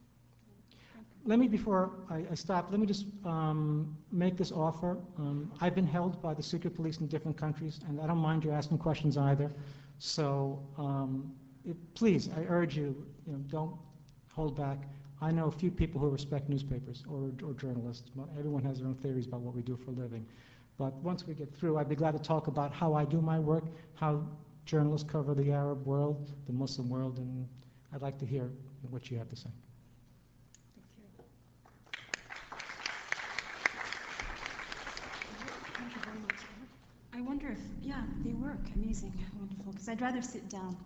let 1.26 1.40
me, 1.40 1.48
before 1.48 1.92
I, 2.10 2.26
I 2.32 2.36
stop, 2.36 2.68
let 2.72 2.80
me 2.80 2.86
just 2.86 3.06
um, 3.26 3.98
make 4.12 4.38
this 4.38 4.52
offer. 4.52 4.98
Um, 5.18 5.52
I've 5.62 5.76
been 5.76 5.88
held 5.88 6.22
by 6.22 6.34
the 6.34 6.44
secret 6.44 6.76
police 6.76 6.98
in 7.00 7.08
different 7.08 7.38
countries, 7.38 7.80
and 7.88 8.02
I 8.02 8.08
don't 8.08 8.18
mind 8.18 8.44
you 8.44 8.52
asking 8.52 8.78
questions 8.80 9.18
either. 9.18 9.52
So, 10.00 10.62
um, 10.78 11.32
it, 11.66 11.76
please, 11.94 12.30
I 12.38 12.42
urge 12.48 12.76
you, 12.76 13.06
you 13.26 13.34
know, 13.34 13.40
don't 13.48 13.76
hold 14.30 14.56
back. 14.56 14.80
I 15.22 15.32
know 15.32 15.48
a 15.48 15.52
few 15.52 15.70
people 15.70 16.00
who 16.00 16.10
respect 16.10 16.48
newspapers 16.50 17.04
or, 17.10 17.32
or 17.46 17.54
journalists. 17.54 18.10
Everyone 18.38 18.64
has 18.64 18.80
their 18.80 18.88
own 18.88 18.96
theories 18.96 19.28
about 19.28 19.42
what 19.42 19.54
we 19.54 19.62
do 19.62 19.76
for 19.76 19.92
a 19.92 19.94
living. 19.94 20.26
But 20.78 20.94
once 20.96 21.28
we 21.28 21.34
get 21.34 21.54
through, 21.54 21.78
I'd 21.78 21.90
be 21.90 21.96
glad 21.96 22.12
to 22.12 22.20
talk 22.20 22.48
about 22.48 22.74
how 22.74 22.94
I 22.94 23.04
do 23.04 23.20
my 23.20 23.38
work, 23.38 23.66
how 23.96 24.24
journalists 24.66 25.10
cover 25.10 25.36
the 25.36 25.52
Arab 25.52 25.86
world, 25.86 26.32
the 26.48 26.54
Muslim 26.54 26.90
world, 26.90 27.18
and 27.18 27.48
I'd 27.94 28.02
like 28.02 28.18
to 28.20 28.26
hear 28.26 28.50
what 28.90 29.12
you 29.12 29.18
have 29.18 29.28
to 29.30 29.36
say. 29.36 29.50
Thank 35.74 35.96
you. 35.96 36.02
I 37.14 37.22
wonder 37.22 37.50
if, 37.50 37.60
yeah, 37.82 38.04
they 38.24 38.32
work. 38.32 38.60
Amazing. 38.76 39.14
Wonderful. 39.38 39.74
Because 39.74 39.90
I'd 39.90 40.00
rather 40.00 40.22
sit 40.22 40.48
down. 40.50 40.78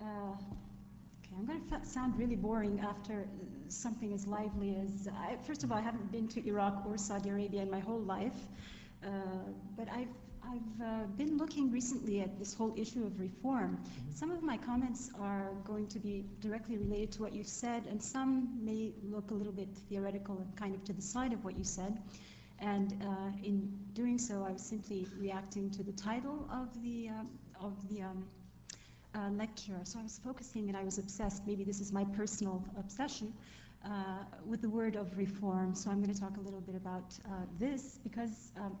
Uh, 0.00 0.34
okay, 1.32 1.38
I'm 1.38 1.46
going 1.46 1.80
to 1.80 1.86
sound 1.86 2.18
really 2.18 2.36
boring 2.36 2.80
after 2.80 3.26
something 3.68 4.12
as 4.12 4.26
lively 4.26 4.76
as. 4.76 5.08
I, 5.08 5.36
first 5.46 5.64
of 5.64 5.72
all, 5.72 5.78
I 5.78 5.80
haven't 5.80 6.10
been 6.12 6.28
to 6.28 6.46
Iraq 6.46 6.84
or 6.86 6.98
Saudi 6.98 7.30
Arabia 7.30 7.62
in 7.62 7.70
my 7.70 7.80
whole 7.80 8.00
life, 8.00 8.48
uh, 9.04 9.08
but 9.76 9.88
I've 9.88 10.08
I've 10.44 10.84
uh, 10.84 11.06
been 11.16 11.38
looking 11.38 11.70
recently 11.70 12.20
at 12.20 12.38
this 12.38 12.52
whole 12.52 12.74
issue 12.76 13.04
of 13.06 13.18
reform. 13.20 13.78
Mm-hmm. 13.78 14.12
Some 14.12 14.30
of 14.32 14.42
my 14.42 14.58
comments 14.58 15.10
are 15.20 15.50
going 15.64 15.86
to 15.86 16.00
be 16.00 16.24
directly 16.40 16.76
related 16.76 17.12
to 17.12 17.22
what 17.22 17.32
you 17.32 17.44
said, 17.44 17.86
and 17.86 18.02
some 18.02 18.58
may 18.62 18.92
look 19.02 19.30
a 19.30 19.34
little 19.34 19.52
bit 19.52 19.68
theoretical 19.88 20.38
and 20.38 20.56
kind 20.56 20.74
of 20.74 20.84
to 20.84 20.92
the 20.92 21.00
side 21.00 21.32
of 21.32 21.44
what 21.44 21.56
you 21.56 21.64
said. 21.64 22.02
And 22.58 22.92
uh, 23.02 23.30
in 23.42 23.72
doing 23.94 24.18
so, 24.18 24.44
I 24.44 24.52
was 24.52 24.62
simply 24.62 25.06
reacting 25.18 25.70
to 25.70 25.82
the 25.82 25.92
title 25.92 26.48
of 26.52 26.68
the 26.82 27.08
uh, 27.08 27.64
of 27.66 27.74
the 27.88 28.02
um, 28.02 28.24
uh, 29.14 29.28
lecture. 29.30 29.78
So 29.84 29.98
I 29.98 30.02
was 30.02 30.20
focusing, 30.24 30.68
and 30.68 30.76
I 30.76 30.84
was 30.84 30.98
obsessed. 30.98 31.46
Maybe 31.46 31.64
this 31.64 31.80
is 31.80 31.92
my 31.92 32.04
personal 32.04 32.64
obsession. 32.78 33.32
Uh, 33.84 34.22
with 34.46 34.62
the 34.62 34.68
word 34.68 34.94
of 34.94 35.18
reform. 35.18 35.74
So 35.74 35.90
I'm 35.90 36.00
going 36.00 36.14
to 36.14 36.20
talk 36.20 36.36
a 36.36 36.40
little 36.40 36.60
bit 36.60 36.76
about 36.76 37.18
uh, 37.24 37.30
this 37.58 37.98
because 38.04 38.52
um, 38.56 38.78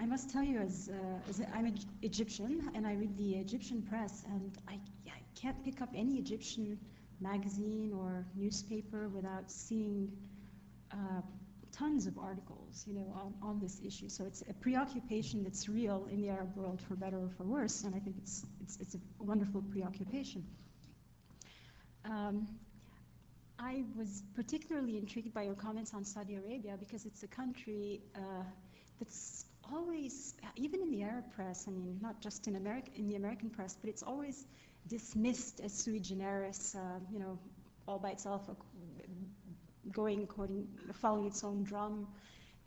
I 0.00 0.06
must 0.06 0.30
tell 0.30 0.42
you, 0.42 0.60
as, 0.60 0.90
uh, 0.90 1.28
as 1.28 1.42
I'm 1.54 1.66
an 1.66 1.78
Egyptian 2.00 2.70
and 2.74 2.86
I 2.86 2.94
read 2.94 3.14
the 3.18 3.34
Egyptian 3.34 3.82
press, 3.82 4.24
and 4.26 4.56
I, 4.66 4.78
I 5.06 5.20
can't 5.34 5.62
pick 5.62 5.82
up 5.82 5.90
any 5.94 6.14
Egyptian 6.14 6.78
magazine 7.20 7.92
or 7.92 8.24
newspaper 8.34 9.08
without 9.08 9.50
seeing 9.50 10.10
uh, 10.90 11.20
tons 11.76 12.06
of 12.06 12.18
articles, 12.18 12.84
you 12.86 12.94
know, 12.94 13.12
on, 13.14 13.34
on 13.42 13.60
this 13.60 13.80
issue. 13.84 14.08
So 14.08 14.24
it's 14.26 14.42
a 14.48 14.54
preoccupation 14.54 15.42
that's 15.44 15.68
real 15.68 16.06
in 16.10 16.20
the 16.20 16.30
Arab 16.30 16.56
world, 16.56 16.80
for 16.88 16.94
better 16.96 17.18
or 17.18 17.30
for 17.36 17.44
worse, 17.44 17.84
and 17.84 17.94
I 17.94 17.98
think 17.98 18.16
it's 18.18 18.44
it's, 18.62 18.78
it's 18.80 18.94
a 18.94 18.98
wonderful 19.18 19.62
preoccupation. 19.62 20.44
Um, 22.04 22.48
I 23.58 23.84
was 23.96 24.22
particularly 24.34 24.98
intrigued 24.98 25.32
by 25.32 25.42
your 25.42 25.54
comments 25.54 25.94
on 25.94 26.04
Saudi 26.04 26.34
Arabia 26.34 26.76
because 26.78 27.06
it's 27.06 27.22
a 27.22 27.28
country 27.28 28.02
uh, 28.16 28.44
that's 28.98 29.46
always, 29.72 30.34
even 30.56 30.82
in 30.82 30.90
the 30.90 31.02
Arab 31.02 31.32
press, 31.34 31.64
I 31.66 31.70
mean, 31.70 31.98
not 32.02 32.20
just 32.20 32.46
in 32.48 32.56
America, 32.56 32.90
in 32.96 33.08
the 33.08 33.16
American 33.16 33.50
press, 33.50 33.76
but 33.80 33.88
it's 33.88 34.02
always 34.02 34.44
dismissed 34.88 35.60
as 35.60 35.72
sui 35.72 36.00
generis, 36.00 36.74
uh, 36.74 36.98
you 37.10 37.18
know, 37.18 37.38
all 37.86 37.98
by 37.98 38.10
itself, 38.10 38.48
going 39.94 40.22
according, 40.22 40.66
following 40.92 41.26
its 41.26 41.42
own 41.42 41.64
drum. 41.64 42.06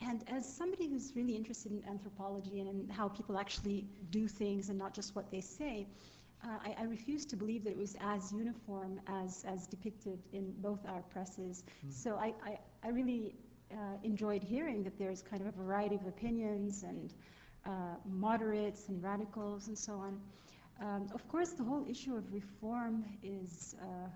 And 0.02 0.24
as 0.28 0.52
somebody 0.52 0.88
who's 0.88 1.14
really 1.16 1.36
interested 1.36 1.72
in 1.72 1.84
anthropology 1.90 2.60
and 2.60 2.70
in 2.70 2.90
how 2.90 3.08
people 3.08 3.38
actually 3.38 3.86
do 4.12 4.28
things 4.28 4.70
and 4.70 4.78
not 4.78 4.94
just 4.94 5.16
what 5.16 5.30
they 5.32 5.42
say, 5.42 5.88
uh, 6.44 6.50
I, 6.64 6.76
I, 6.82 6.84
refuse 6.84 7.26
to 7.26 7.36
believe 7.36 7.64
that 7.64 7.72
it 7.72 7.78
was 7.78 7.96
as 8.00 8.32
uniform 8.32 9.02
as, 9.08 9.44
as 9.48 9.66
depicted 9.66 10.20
in 10.34 10.54
both 10.60 10.86
our 10.88 11.02
presses. 11.02 11.64
Mm. 11.86 11.92
So 11.92 12.16
I, 12.16 12.34
I, 12.46 12.60
I 12.84 12.90
really 12.90 13.34
uh, 13.72 13.76
enjoyed 14.04 14.44
hearing 14.44 14.84
that 14.84 15.00
there's 15.00 15.24
kind 15.24 15.42
of 15.42 15.48
a 15.48 15.52
variety 15.52 15.96
of 15.96 16.06
opinions 16.06 16.84
and 16.84 17.14
uh, 17.66 17.96
moderates 18.06 18.88
and 18.88 19.04
radicals 19.04 19.68
and 19.68 19.78
so 19.78 19.94
on. 19.94 20.22
Um, 20.80 21.10
of 21.14 21.28
course, 21.28 21.50
the 21.54 21.64
whole 21.64 21.86
issue 21.90 22.16
of 22.16 22.32
reform 22.32 23.04
is, 23.24 23.76
uh, 23.82 24.10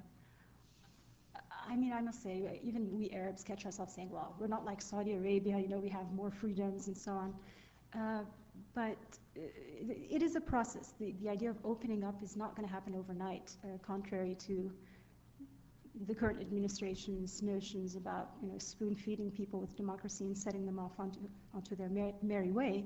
I 1.70 1.76
mean, 1.76 1.94
I 1.94 2.02
must 2.02 2.22
say, 2.24 2.60
even 2.64 2.92
we 2.92 3.10
Arabs 3.12 3.44
catch 3.44 3.66
ourselves 3.66 3.94
saying, 3.94 4.10
well, 4.10 4.36
we're 4.40 4.48
not 4.48 4.66
like 4.66 4.82
Saudi 4.82 5.14
Arabia, 5.14 5.58
you 5.60 5.68
know, 5.68 5.80
we 5.80 5.90
have 5.90 6.12
more 6.14 6.32
freedoms 6.32 6.88
and 6.88 6.98
so 6.98 7.12
on. 7.12 7.34
Uh, 7.94 8.24
but 8.74 8.98
uh, 9.38 9.42
it 10.10 10.22
is 10.22 10.36
a 10.36 10.42
process. 10.42 10.94
The, 11.00 11.14
the 11.22 11.30
idea 11.30 11.50
of 11.50 11.58
opening 11.64 12.04
up 12.04 12.22
is 12.24 12.36
not 12.36 12.56
going 12.56 12.68
to 12.68 12.74
happen 12.74 12.96
overnight, 12.96 13.52
uh, 13.64 13.78
contrary 13.86 14.36
to 14.48 14.72
the 16.08 16.16
current 16.16 16.40
administration's 16.40 17.42
notions 17.42 17.96
about 17.96 18.32
you 18.42 18.50
know, 18.52 18.58
spoon 18.58 18.96
feeding 18.96 19.30
people 19.30 19.60
with 19.60 19.76
democracy 19.76 20.26
and 20.26 20.38
setting 20.38 20.66
them 20.66 20.80
off 20.80 20.94
onto, 21.00 21.20
onto 21.54 21.76
their 21.76 21.90
merry, 21.90 22.14
merry 22.22 22.52
way. 22.52 22.86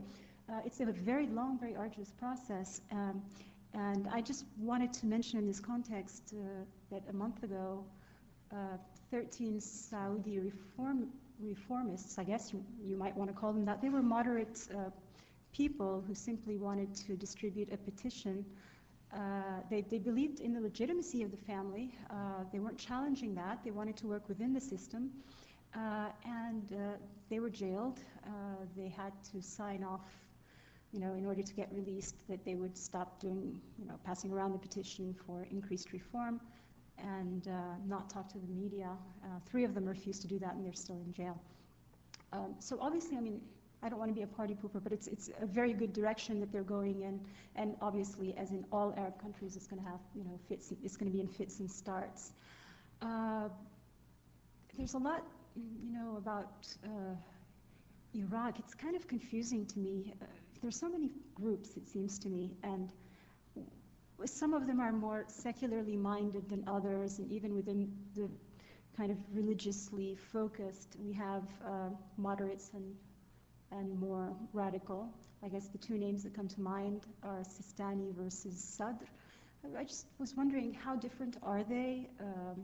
Uh, 0.50 0.60
it's 0.66 0.80
a 0.80 0.86
very 0.86 1.28
long, 1.28 1.58
very 1.60 1.76
arduous 1.76 2.12
process. 2.12 2.82
Um, 2.92 3.22
And 3.76 4.08
I 4.08 4.22
just 4.22 4.46
wanted 4.58 4.94
to 5.00 5.06
mention 5.06 5.40
in 5.40 5.46
this 5.46 5.60
context 5.60 6.34
uh, 6.34 6.64
that 6.92 7.04
a 7.10 7.14
month 7.14 7.44
ago, 7.44 7.84
uh, 8.52 8.78
13 9.12 9.60
Saudi 9.60 10.40
reform, 10.40 11.08
reformists, 11.44 12.18
I 12.20 12.24
guess 12.24 12.52
you, 12.54 12.64
you 12.84 12.98
might 12.98 13.16
want 13.16 13.30
to 13.30 13.36
call 13.36 13.54
them 13.54 13.66
that, 13.66 13.82
they 13.82 13.90
were 13.90 14.02
moderate 14.02 14.68
uh, 14.74 14.90
people 15.52 16.04
who 16.08 16.14
simply 16.14 16.58
wanted 16.58 16.94
to 16.96 17.16
distribute 17.16 17.72
a 17.72 17.78
petition. 17.78 18.46
Uh, 19.14 19.18
they, 19.70 19.82
they 19.82 19.98
believed 19.98 20.40
in 20.40 20.54
the 20.54 20.60
legitimacy 20.60 21.24
of 21.24 21.32
the 21.32 21.38
family. 21.38 21.96
Uh, 22.10 22.44
they 22.52 22.60
weren't 22.60 22.78
challenging 22.78 23.36
that. 23.36 23.60
They 23.64 23.72
wanted 23.72 23.96
to 23.98 24.08
work 24.08 24.28
within 24.28 24.54
the 24.54 24.62
system. 24.62 25.12
Uh, 25.74 26.08
and 26.26 26.64
they 27.30 27.40
were 27.40 27.50
jailed. 27.50 28.00
They 28.78 28.88
had 28.88 29.12
to 29.32 29.42
sign 29.42 29.84
off, 29.84 30.10
you 30.94 31.00
know, 31.00 31.14
in 31.14 31.26
order 31.26 31.42
to 31.42 31.54
get 31.54 31.70
released, 31.74 32.16
that 32.30 32.46
they 32.46 32.56
would 32.56 32.78
stop 32.78 33.20
doing, 33.20 33.60
you 33.78 33.86
know, 33.86 33.96
passing 34.06 34.32
around 34.32 34.54
the 34.54 34.60
petition 34.60 35.16
for 35.26 35.46
increased 35.52 35.92
reform 35.92 36.40
and 36.98 37.48
uh, 37.48 37.52
not 37.88 38.10
talk 38.10 38.30
to 38.30 38.38
the 38.40 38.48
media. 38.48 38.90
Uh, 39.24 39.28
three 39.46 39.64
of 39.64 39.74
them 39.74 39.86
refused 39.86 40.22
to 40.22 40.28
do 40.28 40.40
that, 40.40 40.56
and 40.56 40.66
they're 40.66 40.74
still 40.74 41.02
in 41.06 41.14
jail. 41.14 41.40
Um, 42.34 42.56
so 42.60 42.78
obviously, 42.82 43.18
I 43.18 43.22
mean, 43.22 43.42
I 43.84 43.90
don't 43.90 44.00
want 44.00 44.10
to 44.10 44.16
be 44.16 44.24
a 44.24 44.28
party 44.28 44.56
pooper, 44.56 44.82
but 44.84 44.92
it's 44.92 45.08
it's 45.08 45.30
a 45.42 45.46
very 45.46 45.74
good 45.74 45.94
direction 45.94 46.40
that 46.40 46.52
they're 46.52 46.64
going 46.64 47.02
in, 47.02 47.20
and 47.56 47.76
obviously, 47.82 48.36
as 48.38 48.52
in 48.52 48.66
all 48.72 48.94
Arab 48.98 49.22
countries, 49.22 49.56
it's 49.56 49.68
going 49.68 49.82
to 49.82 49.88
have, 49.88 50.00
you 50.16 50.24
know, 50.24 50.40
fits. 50.48 50.74
It's 50.84 50.98
going 50.98 51.12
to 51.12 51.16
be 51.16 51.22
in 51.22 51.28
fits 51.28 51.60
and 51.60 51.70
starts. 51.70 52.34
Uh, 53.02 53.50
there's 54.78 54.94
a 54.94 54.98
lot 54.98 55.24
you 55.56 55.92
know, 55.92 56.18
about 56.18 56.68
uh, 56.84 57.16
Iraq, 58.14 58.60
it's 58.60 58.74
kind 58.74 58.96
of 58.96 59.08
confusing 59.08 59.66
to 59.68 59.80
me. 59.80 60.14
Uh, 60.22 60.26
there's 60.62 60.78
so 60.78 60.90
many 60.90 61.10
groups, 61.34 61.78
it 61.78 61.88
seems 61.88 62.20
to 62.20 62.30
me, 62.30 62.52
and 62.64 62.92
some 64.26 64.54
of 64.54 64.66
them 64.66 64.80
are 64.80 64.92
more 64.92 65.26
secularly 65.28 65.98
minded 65.98 66.50
than 66.50 66.64
others, 66.68 67.20
and 67.20 67.32
even 67.32 67.54
within 67.54 67.92
the 68.16 68.30
kind 68.96 69.12
of 69.12 69.18
religiously 69.34 70.16
focused, 70.32 70.96
we 71.00 71.12
have 71.14 71.44
uh, 71.66 71.90
moderates 72.18 72.72
and 72.74 72.96
and 73.72 74.00
more 74.00 74.34
radical. 74.54 75.10
I 75.44 75.50
guess 75.50 75.68
the 75.68 75.78
two 75.78 75.98
names 75.98 76.24
that 76.24 76.34
come 76.34 76.48
to 76.48 76.62
mind 76.62 77.06
are 77.24 77.44
Sistani 77.44 78.16
versus 78.16 78.58
Sadr. 78.58 79.06
I 79.78 79.84
just 79.84 80.06
was 80.20 80.36
wondering 80.36 80.74
how 80.74 80.96
different 80.96 81.38
are 81.42 81.64
they? 81.64 82.08
Um, 82.20 82.64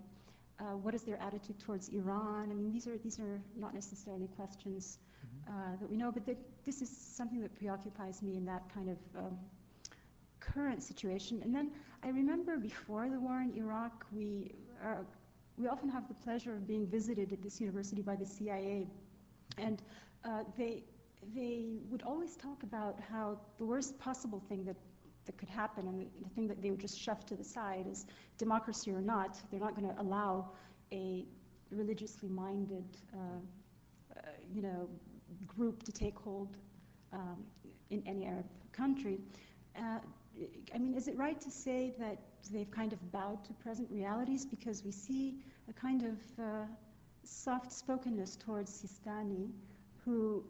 uh, 0.60 0.78
what 0.78 0.94
is 0.94 1.02
their 1.02 1.20
attitude 1.22 1.60
towards 1.60 1.90
Iran? 1.90 2.50
I 2.52 2.54
mean, 2.54 2.72
these 2.72 2.88
are 2.88 2.98
these 2.98 3.20
are 3.20 3.42
not 3.58 3.74
necessarily 3.74 4.28
questions 4.28 5.00
mm-hmm. 5.26 5.54
uh, 5.54 5.76
that 5.80 5.90
we 5.90 5.98
know, 5.98 6.12
but 6.12 6.24
this 6.66 6.82
is 6.82 6.90
something 6.90 7.42
that 7.42 7.56
preoccupies 7.56 8.22
me 8.22 8.38
in 8.38 8.46
that 8.46 8.64
kind 8.74 8.90
of 8.90 8.98
um, 9.18 9.38
current 10.42 10.84
situation. 10.84 11.42
And 11.44 11.54
then 11.56 11.72
I 12.04 12.10
remember 12.10 12.58
before 12.58 13.10
the 13.10 13.20
war 13.20 13.42
in 13.42 13.54
Iraq, 13.56 14.06
we 14.12 14.52
are, 14.84 15.06
we 15.58 15.68
often 15.68 15.90
have 15.90 16.08
the 16.08 16.14
pleasure 16.16 16.54
of 16.54 16.68
being 16.68 16.88
visited 16.88 17.32
at 17.32 17.42
this 17.42 17.62
university 17.62 18.02
by 18.02 18.16
the 18.16 18.26
CIA, 18.26 18.88
and 19.58 19.82
uh, 20.26 20.44
they 20.58 20.84
they 21.36 21.78
would 21.90 22.02
always 22.02 22.36
talk 22.36 22.64
about 22.64 23.00
how 23.00 23.38
the 23.60 23.66
worst 23.66 24.00
possible 24.00 24.42
thing 24.50 24.66
that 24.66 24.76
that 25.26 25.38
could 25.38 25.50
happen, 25.50 25.88
and 25.88 26.08
the 26.24 26.30
thing 26.30 26.48
that 26.48 26.62
they 26.62 26.72
would 26.72 26.80
just 26.80 27.00
shove 27.00 27.26
to 27.28 27.36
the 27.36 27.44
side 27.44 27.86
is 27.90 28.06
democracy 28.38 28.92
or 28.92 29.02
not, 29.02 29.40
they're 29.52 29.60
not 29.60 29.76
going 29.76 29.88
to 29.94 30.02
allow 30.02 30.50
a 30.92 31.26
religiously 31.70 32.28
minded, 32.28 32.86
uh, 33.14 33.18
uh, 34.18 34.22
you 34.54 34.62
know, 34.62 34.90
group 35.48 35.84
to 35.84 35.92
take 35.92 36.18
hold 36.18 36.58
um, 37.14 37.38
in 37.90 38.04
any 38.06 38.26
Arab 38.26 38.46
country. 38.72 39.20
Uh, 39.78 40.00
I 40.74 40.78
mean, 40.78 40.94
is 40.94 41.08
it 41.08 41.18
right 41.18 41.40
to 41.42 41.52
say 41.52 41.94
that 42.00 42.18
they've 42.52 42.72
kind 42.72 42.94
of 42.94 43.12
bowed 43.12 43.44
to 43.46 43.54
present 43.54 43.90
realities 43.92 44.46
because 44.46 44.84
we 44.84 44.92
see 44.92 45.36
a 45.70 45.74
kind 45.74 46.04
of 46.04 46.18
uh, 46.40 46.66
soft 47.24 47.72
spokenness 47.72 48.36
towards 48.38 48.72
Sistani, 48.72 49.50
who 50.06 50.44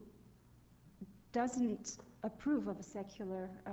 doesn't 1.32 1.98
approve 2.24 2.67
of 2.67 2.80
a 2.80 2.84
secular 2.84 3.50
uh, 3.65 3.72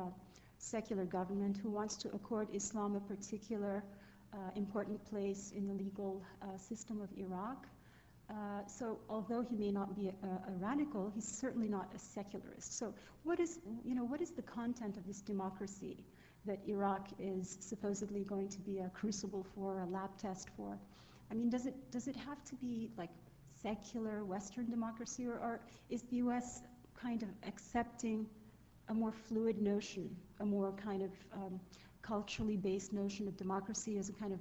secular 0.59 1.05
government 1.05 1.57
who 1.57 1.71
wants 1.71 1.97
to 1.97 2.09
accord 2.09 2.49
Islam 2.53 2.97
a 2.97 3.01
particular 3.01 3.85
uh, 4.33 4.37
important 4.57 5.03
place 5.09 5.53
in 5.57 5.67
the 5.67 5.75
legal 5.75 6.23
uh, 6.43 6.57
system 6.57 7.01
of 7.01 7.09
Iraq. 7.17 7.67
Uh, 8.31 8.67
so 8.67 8.99
although 9.09 9.41
he 9.41 9.57
may 9.57 9.71
not 9.71 9.97
be 9.97 10.09
a, 10.09 10.27
a, 10.27 10.53
radical, 10.59 11.11
he's 11.15 11.27
certainly 11.27 11.69
not 11.69 11.91
a 11.95 11.99
secularist. 11.99 12.79
So 12.79 12.93
what 13.25 13.41
is, 13.41 13.59
you 13.85 13.95
know, 13.95 14.05
what 14.05 14.21
is 14.21 14.33
the 14.33 14.43
content 14.43 14.99
of 14.99 15.07
this 15.07 15.23
democracy 15.23 15.97
that 16.45 16.59
Iraq 16.69 17.09
is 17.19 17.57
supposedly 17.61 18.25
going 18.25 18.49
to 18.49 18.61
be 18.61 18.81
a 18.81 18.91
crucible 18.91 19.47
for, 19.55 19.81
a 19.81 19.87
lab 19.87 20.11
test 20.19 20.49
for? 20.57 20.79
I 21.31 21.35
mean, 21.35 21.49
does 21.49 21.65
it, 21.65 21.75
does 21.91 22.07
it 22.07 22.17
have 22.17 22.45
to 22.45 22.55
be 22.57 22.91
like 22.99 23.11
secular 23.63 24.25
Western 24.25 24.69
democracy, 24.71 25.27
or, 25.27 25.35
or 25.35 25.61
is 25.91 26.03
the 26.03 26.17
U.S. 26.17 26.63
kind 27.01 27.23
of 27.23 27.29
accepting 27.47 28.27
a 28.89 28.95
more 28.95 29.13
fluid 29.13 29.61
notion, 29.61 30.15
a 30.41 30.45
more 30.45 30.73
kind 30.73 31.03
of 31.03 31.11
um, 31.35 31.61
culturally 32.03 32.57
based 32.57 32.93
notion 32.93 33.29
of 33.29 33.37
democracy 33.37 33.99
as 33.99 34.09
a 34.09 34.13
kind 34.13 34.33
of 34.33 34.41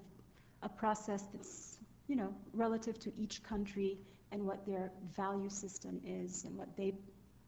a 0.63 0.69
process 0.69 1.23
that's, 1.33 1.76
you 2.07 2.15
know, 2.15 2.33
relative 2.53 2.99
to 2.99 3.11
each 3.17 3.43
country 3.43 3.97
and 4.31 4.45
what 4.45 4.65
their 4.65 4.91
value 5.15 5.49
system 5.49 6.01
is 6.05 6.45
and 6.45 6.57
what 6.57 6.75
they 6.77 6.93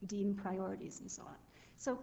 deem 0.07 0.33
priorities 0.35 0.99
and 1.01 1.11
so 1.11 1.23
on. 1.23 1.35
So 1.77 1.99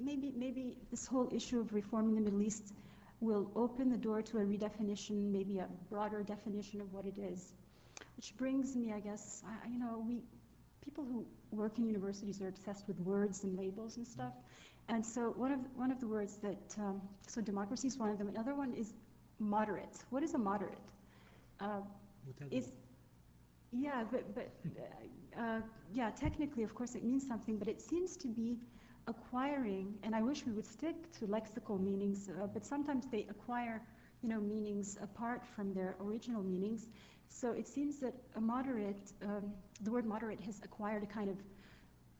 maybe, 0.00 0.32
maybe 0.36 0.76
this 0.90 1.06
whole 1.06 1.28
issue 1.32 1.60
of 1.60 1.72
reforming 1.72 2.14
the 2.14 2.20
Middle 2.20 2.42
East 2.42 2.72
will 3.20 3.50
open 3.56 3.90
the 3.90 3.96
door 3.96 4.22
to 4.22 4.38
a 4.38 4.42
redefinition, 4.42 5.32
maybe 5.32 5.58
a 5.58 5.66
broader 5.90 6.22
definition 6.22 6.80
of 6.80 6.92
what 6.92 7.04
it 7.04 7.18
is. 7.18 7.52
Which 8.16 8.36
brings 8.36 8.76
me, 8.76 8.92
I 8.92 9.00
guess, 9.00 9.42
I, 9.46 9.68
you 9.68 9.78
know, 9.78 10.04
we, 10.06 10.22
people 10.84 11.04
who 11.04 11.26
work 11.50 11.78
in 11.78 11.84
universities 11.84 12.40
are 12.40 12.48
obsessed 12.48 12.86
with 12.86 12.98
words 13.00 13.42
and 13.42 13.58
labels 13.58 13.96
and 13.96 14.06
stuff. 14.06 14.32
And 14.88 15.04
so 15.04 15.34
one 15.36 15.52
of 15.52 15.60
one 15.74 15.90
of 15.90 16.00
the 16.00 16.06
words 16.06 16.36
that 16.38 16.74
um, 16.78 17.02
so 17.26 17.40
democracy 17.40 17.88
is 17.88 17.98
one 17.98 18.10
of 18.10 18.18
them. 18.18 18.28
Another 18.28 18.54
one 18.54 18.72
is 18.72 18.92
moderate. 19.38 19.96
What 20.10 20.22
is 20.22 20.34
a 20.34 20.38
moderate? 20.38 20.78
Uh, 21.60 21.80
is 22.50 22.72
yeah, 23.72 24.04
but 24.10 24.34
but 24.34 24.50
uh, 25.38 25.60
yeah, 25.92 26.10
technically, 26.10 26.62
of 26.62 26.74
course, 26.74 26.94
it 26.94 27.04
means 27.04 27.26
something, 27.26 27.58
but 27.58 27.68
it 27.68 27.80
seems 27.80 28.16
to 28.18 28.28
be 28.28 28.58
acquiring. 29.06 29.94
And 30.02 30.14
I 30.14 30.22
wish 30.22 30.44
we 30.46 30.52
would 30.52 30.66
stick 30.66 31.12
to 31.18 31.26
lexical 31.26 31.80
meanings, 31.80 32.28
uh, 32.30 32.46
but 32.46 32.64
sometimes 32.64 33.06
they 33.10 33.26
acquire, 33.30 33.82
you 34.22 34.28
know, 34.28 34.40
meanings 34.40 34.98
apart 35.02 35.44
from 35.46 35.74
their 35.74 35.96
original 36.00 36.42
meanings. 36.42 36.88
So 37.28 37.52
it 37.52 37.68
seems 37.68 37.98
that 38.00 38.14
a 38.36 38.40
moderate, 38.40 39.12
um, 39.22 39.52
the 39.82 39.90
word 39.90 40.06
moderate 40.06 40.40
has 40.40 40.60
acquired 40.64 41.02
a 41.02 41.06
kind 41.06 41.28
of 41.28 41.36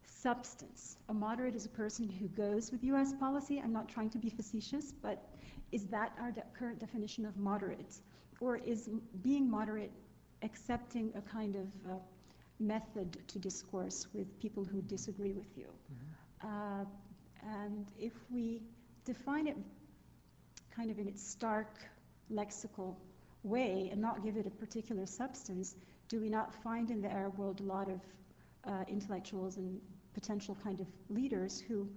substance. 0.07 0.97
A 1.09 1.15
moderate 1.15 1.55
is 1.55 1.67
a 1.67 1.71
person 1.71 2.09
who 2.09 2.29
goes 2.29 2.71
with 2.73 2.83
U.S. 2.85 3.13
policy. 3.15 3.61
I'm 3.63 3.73
not 3.73 3.89
trying 3.89 4.11
to 4.11 4.19
be 4.19 4.29
facetious, 4.31 4.93
but 4.93 5.29
is 5.73 5.87
that 5.87 6.13
our 6.21 6.31
de- 6.31 6.45
current 6.59 6.79
definition 6.79 7.25
of 7.25 7.37
moderate? 7.37 8.01
Or 8.41 8.57
is 8.57 8.89
being 9.23 9.51
moderate 9.51 9.93
accepting 10.43 11.13
a 11.17 11.23
kind 11.23 11.57
of 11.57 11.67
uh, 11.91 11.97
method 12.61 13.19
to 13.29 13.39
discourse 13.39 14.07
with 14.13 14.39
people 14.41 14.65
who 14.65 14.83
disagree 14.83 15.33
with 15.33 15.57
you? 15.57 15.67
Mm-hmm. 15.67 16.83
Uh, 16.83 16.85
and 17.65 17.87
if 17.99 18.13
we 18.31 18.63
define 19.05 19.47
it 19.47 19.57
kind 20.75 20.91
of 20.91 20.99
in 20.99 21.09
its 21.09 21.27
stark 21.27 21.79
lexical 22.33 22.95
way 23.43 23.89
and 23.91 24.01
not 24.01 24.23
give 24.23 24.37
it 24.37 24.47
a 24.47 24.51
particular 24.51 25.07
substance, 25.07 25.77
do 26.09 26.21
we 26.21 26.29
not 26.29 26.55
find 26.63 26.91
in 26.91 27.01
the 27.01 27.11
Arab 27.11 27.39
world 27.39 27.61
a 27.61 27.65
lot 27.65 27.89
of 27.89 28.01
uh, 28.65 28.85
intellectuals 28.89 29.57
and 29.57 29.81
potential 30.15 30.57
kind 30.63 30.81
of 30.81 30.87
leaders 31.09 31.61
who, 31.61 31.89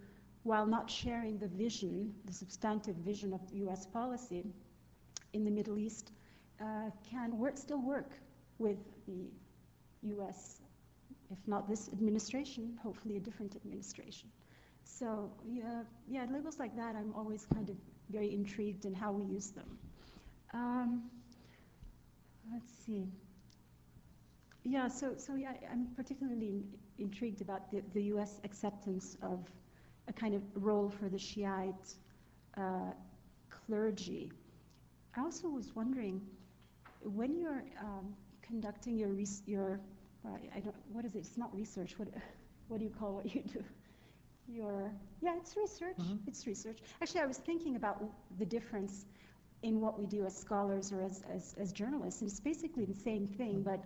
while 0.43 0.65
not 0.65 0.89
sharing 0.89 1.37
the 1.37 1.47
vision, 1.47 2.13
the 2.25 2.33
substantive 2.33 2.95
vision 2.97 3.33
of 3.33 3.41
U.S. 3.53 3.85
policy 3.85 4.43
in 5.33 5.43
the 5.43 5.51
Middle 5.51 5.77
East, 5.77 6.11
can 7.09 7.37
work, 7.37 7.57
still 7.57 7.81
work 7.81 8.11
with 8.59 8.77
the 9.07 9.29
U.S., 10.03 10.61
if 11.31 11.37
not 11.47 11.67
this 11.67 11.89
administration, 11.93 12.77
hopefully 12.83 13.17
a 13.17 13.19
different 13.19 13.55
administration. 13.55 14.29
So 14.83 15.31
yeah, 15.49 15.83
yeah, 16.07 16.25
labels 16.31 16.59
like 16.59 16.75
that, 16.75 16.95
I'm 16.95 17.13
always 17.15 17.45
kind 17.53 17.69
of 17.69 17.75
very 18.09 18.33
intrigued 18.33 18.85
in 18.85 18.93
how 18.93 19.11
we 19.11 19.23
use 19.23 19.49
them. 19.51 19.77
Um, 20.53 21.03
let's 22.51 22.71
see. 22.85 23.07
Yeah, 24.63 24.87
so, 24.87 25.15
so 25.17 25.35
yeah, 25.35 25.53
I'm 25.71 25.87
particularly 25.95 26.47
in, 26.47 26.63
intrigued 26.99 27.41
about 27.41 27.71
the, 27.71 27.81
the 27.93 28.03
U.S. 28.13 28.39
acceptance 28.43 29.17
of 29.23 29.39
a 30.07 30.13
kind 30.13 30.35
of 30.35 30.43
role 30.55 30.89
for 30.89 31.09
the 31.09 31.17
Shiite 31.17 31.95
uh, 32.57 32.91
clergy. 33.49 34.31
I 35.15 35.21
also 35.21 35.47
was 35.49 35.75
wondering, 35.75 36.21
when 37.03 37.37
you're 37.37 37.63
um, 37.79 38.13
conducting 38.41 38.97
your, 38.97 39.09
your 39.45 39.79
uh, 40.25 40.29
I 40.55 40.59
don't, 40.59 40.75
what 40.91 41.05
is 41.05 41.15
it? 41.15 41.19
It's 41.19 41.37
not 41.37 41.53
research. 41.55 41.97
What, 41.97 42.09
what 42.67 42.79
do 42.79 42.85
you 42.85 42.91
call 42.91 43.13
what 43.15 43.33
you 43.33 43.41
do? 43.41 43.63
your, 44.47 44.91
yeah, 45.21 45.35
it's 45.37 45.55
research. 45.55 45.97
Mhm. 45.97 46.19
It's 46.27 46.45
research. 46.47 46.79
Actually, 47.01 47.21
I 47.21 47.25
was 47.25 47.37
thinking 47.37 47.75
about 47.75 48.03
the 48.37 48.45
difference 48.45 49.05
in 49.63 49.79
what 49.79 49.97
we 49.97 50.05
do 50.05 50.25
as 50.25 50.35
scholars 50.35 50.91
or 50.91 51.01
as, 51.01 51.23
as, 51.33 51.55
as 51.59 51.71
journalists, 51.71 52.21
and 52.21 52.29
it's 52.29 52.39
basically 52.39 52.85
the 52.85 52.93
same 52.95 53.27
thing, 53.27 53.61
but 53.61 53.83